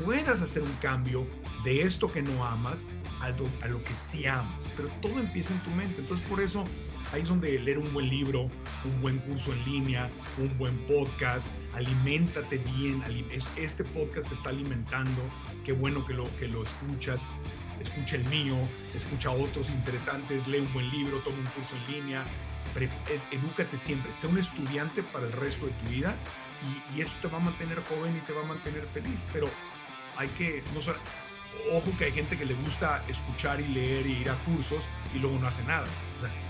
puedas 0.02 0.42
hacer 0.42 0.64
un 0.64 0.74
cambio 0.82 1.28
de 1.64 1.82
esto 1.82 2.12
que 2.12 2.22
no 2.22 2.46
amas 2.46 2.86
a 3.22 3.30
lo, 3.68 3.84
que 3.84 3.96
sí 3.96 4.26
amas. 4.26 4.70
Pero 4.76 4.90
todo 5.02 5.20
empieza 5.20 5.54
en 5.54 5.60
tu 5.62 5.70
mente. 5.72 6.02
Entonces 6.02 6.28
por 6.28 6.42
eso 6.42 6.64
ahí 7.12 7.22
es 7.22 7.30
donde 7.30 7.60
leer 7.60 7.78
un 7.78 7.94
buen 7.94 8.10
libro, 8.10 8.50
un 8.84 9.02
buen 9.02 9.20
curso 9.20 9.54
en 9.54 9.64
línea, 9.66 10.10
un 10.38 10.58
buen 10.58 10.78
podcast, 10.88 11.52
aliméntate 11.74 12.58
bien. 12.58 13.04
Este 13.56 13.84
podcast 13.84 14.30
te 14.30 14.36
está 14.36 14.50
alimentando. 14.50 15.22
Qué 15.64 15.72
bueno 15.72 16.06
que 16.06 16.14
lo, 16.14 16.24
que 16.38 16.48
lo 16.48 16.64
escuchas. 16.64 17.28
Escucha 17.80 18.16
el 18.16 18.26
mío, 18.30 18.56
escucha 18.96 19.32
otros 19.32 19.70
interesantes, 19.72 20.48
lee 20.48 20.60
un 20.60 20.72
buen 20.74 20.90
libro, 20.92 21.18
toma 21.20 21.38
un 21.38 21.46
curso 21.46 21.76
en 21.88 21.96
línea, 21.96 22.24
edúcate 23.32 23.78
siempre, 23.78 24.14
sé 24.14 24.28
un 24.28 24.38
estudiante 24.38 25.04
para 25.04 25.26
el 25.26 25.34
resto 25.34 25.66
de 25.66 25.72
tu 25.74 25.90
vida 25.90 26.16
y, 26.94 26.98
y, 26.98 27.02
eso 27.02 27.12
te 27.22 27.28
va 27.28 27.38
a 27.38 27.42
mantener 27.42 27.84
joven 27.90 28.16
y 28.16 28.20
te 28.26 28.32
va 28.32 28.42
a 28.42 28.46
mantener 28.46 28.86
feliz. 28.94 29.28
Pero 29.34 29.48
hay 30.18 30.28
que, 30.30 30.64
no 30.74 30.82
ojo 31.72 31.92
que 31.98 32.06
hay 32.06 32.12
gente 32.12 32.38
que 32.38 32.46
le 32.46 32.54
gusta 32.56 33.04
escuchar 33.08 33.62
y 33.62 33.68
leer 33.68 34.06
y 34.06 34.22
ir 34.22 34.30
a 34.30 34.36
cursos 34.46 34.84
y 35.14 35.20
luego 35.20 35.40
no 35.40 35.48
hace 35.48 35.64
nada. 35.64 35.86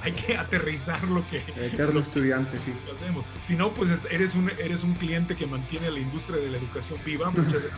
hay 0.02 0.12
que 0.14 0.38
aterrizar 0.38 1.04
lo 1.06 1.28
que... 1.30 1.44
Eterno 1.56 2.00
estudiante, 2.00 2.58
sí. 2.58 2.74
Hacemos. 2.96 3.26
Si 3.46 3.56
no, 3.56 3.74
pues 3.74 4.04
eres 4.10 4.36
un, 4.36 4.50
eres 4.58 4.84
un 4.84 4.94
cliente 4.94 5.36
que 5.36 5.46
mantiene 5.46 5.92
la 5.92 6.00
industria 6.00 6.38
de 6.38 6.50
la 6.50 6.58
educación 6.58 7.00
viva, 7.06 7.30
muchas 7.30 7.54
veces, 7.54 7.72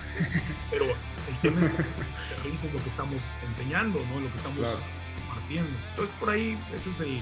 pero 0.70 0.86
el 0.86 1.40
tema 1.42 1.62
es 1.62 1.70
que 1.70 2.74
lo 2.74 2.84
que 2.84 2.90
estamos 2.90 3.22
enseñando, 3.48 4.00
¿no? 4.12 4.20
Lo 4.20 4.30
que 4.30 4.38
estamos 4.38 4.60
compartiendo. 5.28 5.72
Entonces, 5.92 6.16
por 6.20 6.30
ahí, 6.30 6.58
ese 6.76 6.90
es 6.90 7.00
el, 7.00 7.20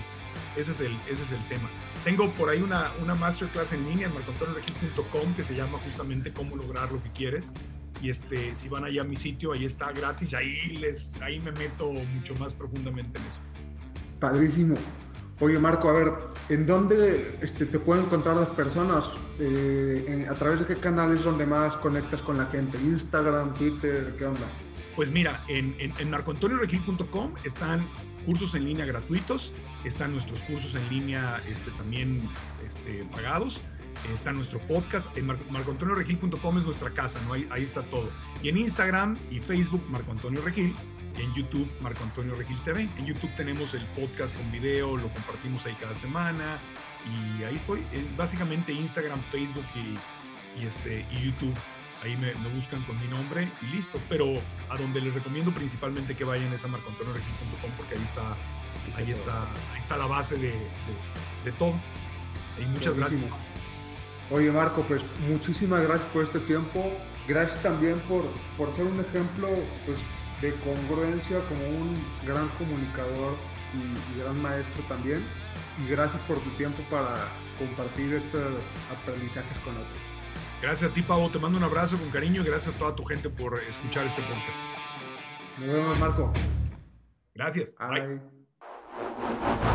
ese 0.57 0.71
es 0.71 0.81
el, 0.81 0.97
ese 1.09 1.23
es 1.23 1.31
el 1.31 1.47
tema. 1.47 1.69
Tengo 2.03 2.29
por 2.31 2.49
ahí 2.49 2.61
una, 2.61 2.91
una 3.01 3.15
masterclass 3.15 3.71
en 3.71 3.87
línea 3.87 4.07
en 4.07 4.13
marcoantonioregil.com 4.13 5.33
que 5.35 5.43
se 5.43 5.55
llama 5.55 5.77
justamente 5.79 6.33
cómo 6.33 6.57
lograr 6.57 6.91
lo 6.91 7.01
que 7.01 7.09
quieres 7.11 7.53
y 8.03 8.09
este, 8.09 8.53
si 8.55 8.67
van 8.67 8.83
allá 8.83 9.01
a 9.01 9.05
mi 9.05 9.15
sitio, 9.15 9.53
ahí 9.53 9.63
está 9.63 9.93
gratis, 9.93 10.33
ahí, 10.33 10.77
les, 10.77 11.19
ahí 11.21 11.39
me 11.39 11.53
meto 11.53 11.93
mucho 11.93 12.35
más 12.35 12.53
profundamente 12.53 13.17
en 13.17 13.25
eso. 13.25 13.39
Padrísimo. 14.19 14.75
Oye, 15.39 15.57
Marco, 15.57 15.89
a 15.89 15.93
ver, 15.93 16.13
¿en 16.49 16.65
dónde 16.65 17.39
este, 17.41 17.65
te 17.65 17.79
pueden 17.79 18.05
encontrar 18.05 18.35
las 18.35 18.49
personas? 18.49 19.05
Eh, 19.39 20.27
¿A 20.29 20.33
través 20.33 20.59
de 20.59 20.65
qué 20.65 20.75
canales 20.75 21.23
donde 21.23 21.45
más 21.45 21.77
conectas 21.77 22.21
con 22.21 22.37
la 22.37 22.45
gente? 22.47 22.77
¿Instagram, 22.77 23.53
Twitter? 23.53 24.13
¿Qué 24.17 24.25
onda? 24.25 24.47
Pues 24.97 25.09
mira, 25.09 25.41
en, 25.47 25.73
en, 25.79 25.93
en 25.97 26.09
marcoantonioregil.com 26.09 27.33
están 27.45 27.87
cursos 28.25 28.53
en 28.55 28.65
línea 28.65 28.85
gratuitos, 28.85 29.53
están 29.85 30.11
nuestros 30.11 30.43
cursos 30.43 30.75
en 30.75 30.89
línea 30.89 31.39
este, 31.49 31.71
también 31.71 32.21
este, 32.65 33.05
pagados, 33.11 33.61
está 34.13 34.31
nuestro 34.31 34.59
podcast, 34.59 35.15
en 35.17 35.27
marcoantonioregil.com 35.27 36.57
es 36.57 36.65
nuestra 36.65 36.91
casa, 36.91 37.19
¿no? 37.25 37.33
Ahí, 37.33 37.47
ahí, 37.51 37.63
está 37.63 37.81
todo. 37.83 38.09
Y 38.41 38.49
en 38.49 38.57
Instagram 38.57 39.17
y 39.31 39.39
Facebook, 39.39 39.83
Marco 39.89 40.11
Antonio 40.11 40.41
Regil, 40.41 40.75
y 41.17 41.21
en 41.21 41.33
YouTube, 41.33 41.69
Marco 41.81 42.03
Antonio 42.03 42.35
Regil 42.35 42.57
TV. 42.63 42.89
En 42.97 43.05
YouTube 43.05 43.29
tenemos 43.35 43.73
el 43.73 43.83
podcast 43.97 44.35
con 44.35 44.51
video, 44.51 44.97
lo 44.97 45.07
compartimos 45.09 45.65
ahí 45.65 45.75
cada 45.79 45.95
semana, 45.95 46.59
y 47.05 47.43
ahí 47.43 47.55
estoy, 47.55 47.83
básicamente 48.17 48.73
Instagram, 48.73 49.19
Facebook 49.31 49.65
y, 49.75 50.61
y 50.61 50.67
este, 50.67 51.05
y 51.11 51.25
YouTube 51.25 51.53
ahí 52.03 52.17
me, 52.17 52.33
me, 52.35 52.49
buscan 52.49 52.81
con 52.83 52.99
mi 52.99 53.07
nombre 53.07 53.47
y 53.61 53.75
listo. 53.75 53.99
Pero 54.09 54.33
a 54.69 54.77
donde 54.77 55.01
les 55.01 55.13
recomiendo 55.13 55.51
principalmente 55.51 56.15
que 56.15 56.23
vayan 56.23 56.51
es 56.53 56.63
a 56.65 56.67
marcoantonioregil.com 56.67 57.71
porque 57.77 57.95
ahí 57.95 58.03
está, 58.03 58.35
ahí 58.95 59.11
está, 59.11 59.43
ahí 59.73 59.79
está 59.79 59.97
la 59.97 60.07
base 60.07 60.35
de, 60.35 60.49
de, 60.49 61.45
de 61.45 61.51
todo. 61.53 61.73
Y 62.61 62.65
muchas 62.65 62.95
gracias. 62.95 63.21
Oye 64.33 64.51
Marco, 64.51 64.81
pues 64.87 65.03
muchísimas 65.29 65.83
gracias 65.83 66.09
por 66.09 66.23
este 66.23 66.39
tiempo. 66.39 66.91
Gracias 67.27 67.61
también 67.61 67.99
por, 68.09 68.23
por 68.57 68.73
ser 68.73 68.85
un 68.85 68.99
ejemplo 68.99 69.47
pues, 69.85 69.99
de 70.41 70.51
congruencia 70.61 71.39
como 71.47 71.63
un 71.67 71.95
gran 72.25 72.47
comunicador 72.57 73.35
y, 73.75 74.17
y 74.17 74.21
gran 74.23 74.41
maestro 74.41 74.83
también. 74.89 75.23
Y 75.85 75.91
gracias 75.91 76.19
por 76.23 76.39
tu 76.39 76.49
tiempo 76.51 76.81
para 76.89 77.27
compartir 77.59 78.15
estos 78.15 78.41
aprendizajes 78.91 79.59
con 79.59 79.73
otros. 79.73 80.01
Gracias 80.63 80.89
a 80.89 80.93
ti, 80.95 81.03
Pavo. 81.03 81.29
Te 81.29 81.37
mando 81.37 81.59
un 81.59 81.63
abrazo 81.65 81.95
con 81.95 82.09
cariño 82.09 82.41
y 82.41 82.45
gracias 82.45 82.73
a 82.75 82.79
toda 82.79 82.95
tu 82.95 83.05
gente 83.05 83.29
por 83.29 83.59
escuchar 83.59 84.07
este 84.07 84.23
podcast. 84.23 85.59
Nos 85.59 85.69
vemos, 85.69 85.99
Marco. 85.99 86.33
Gracias. 87.35 87.75
Bye. 87.77 88.19
Bye. 89.51 89.72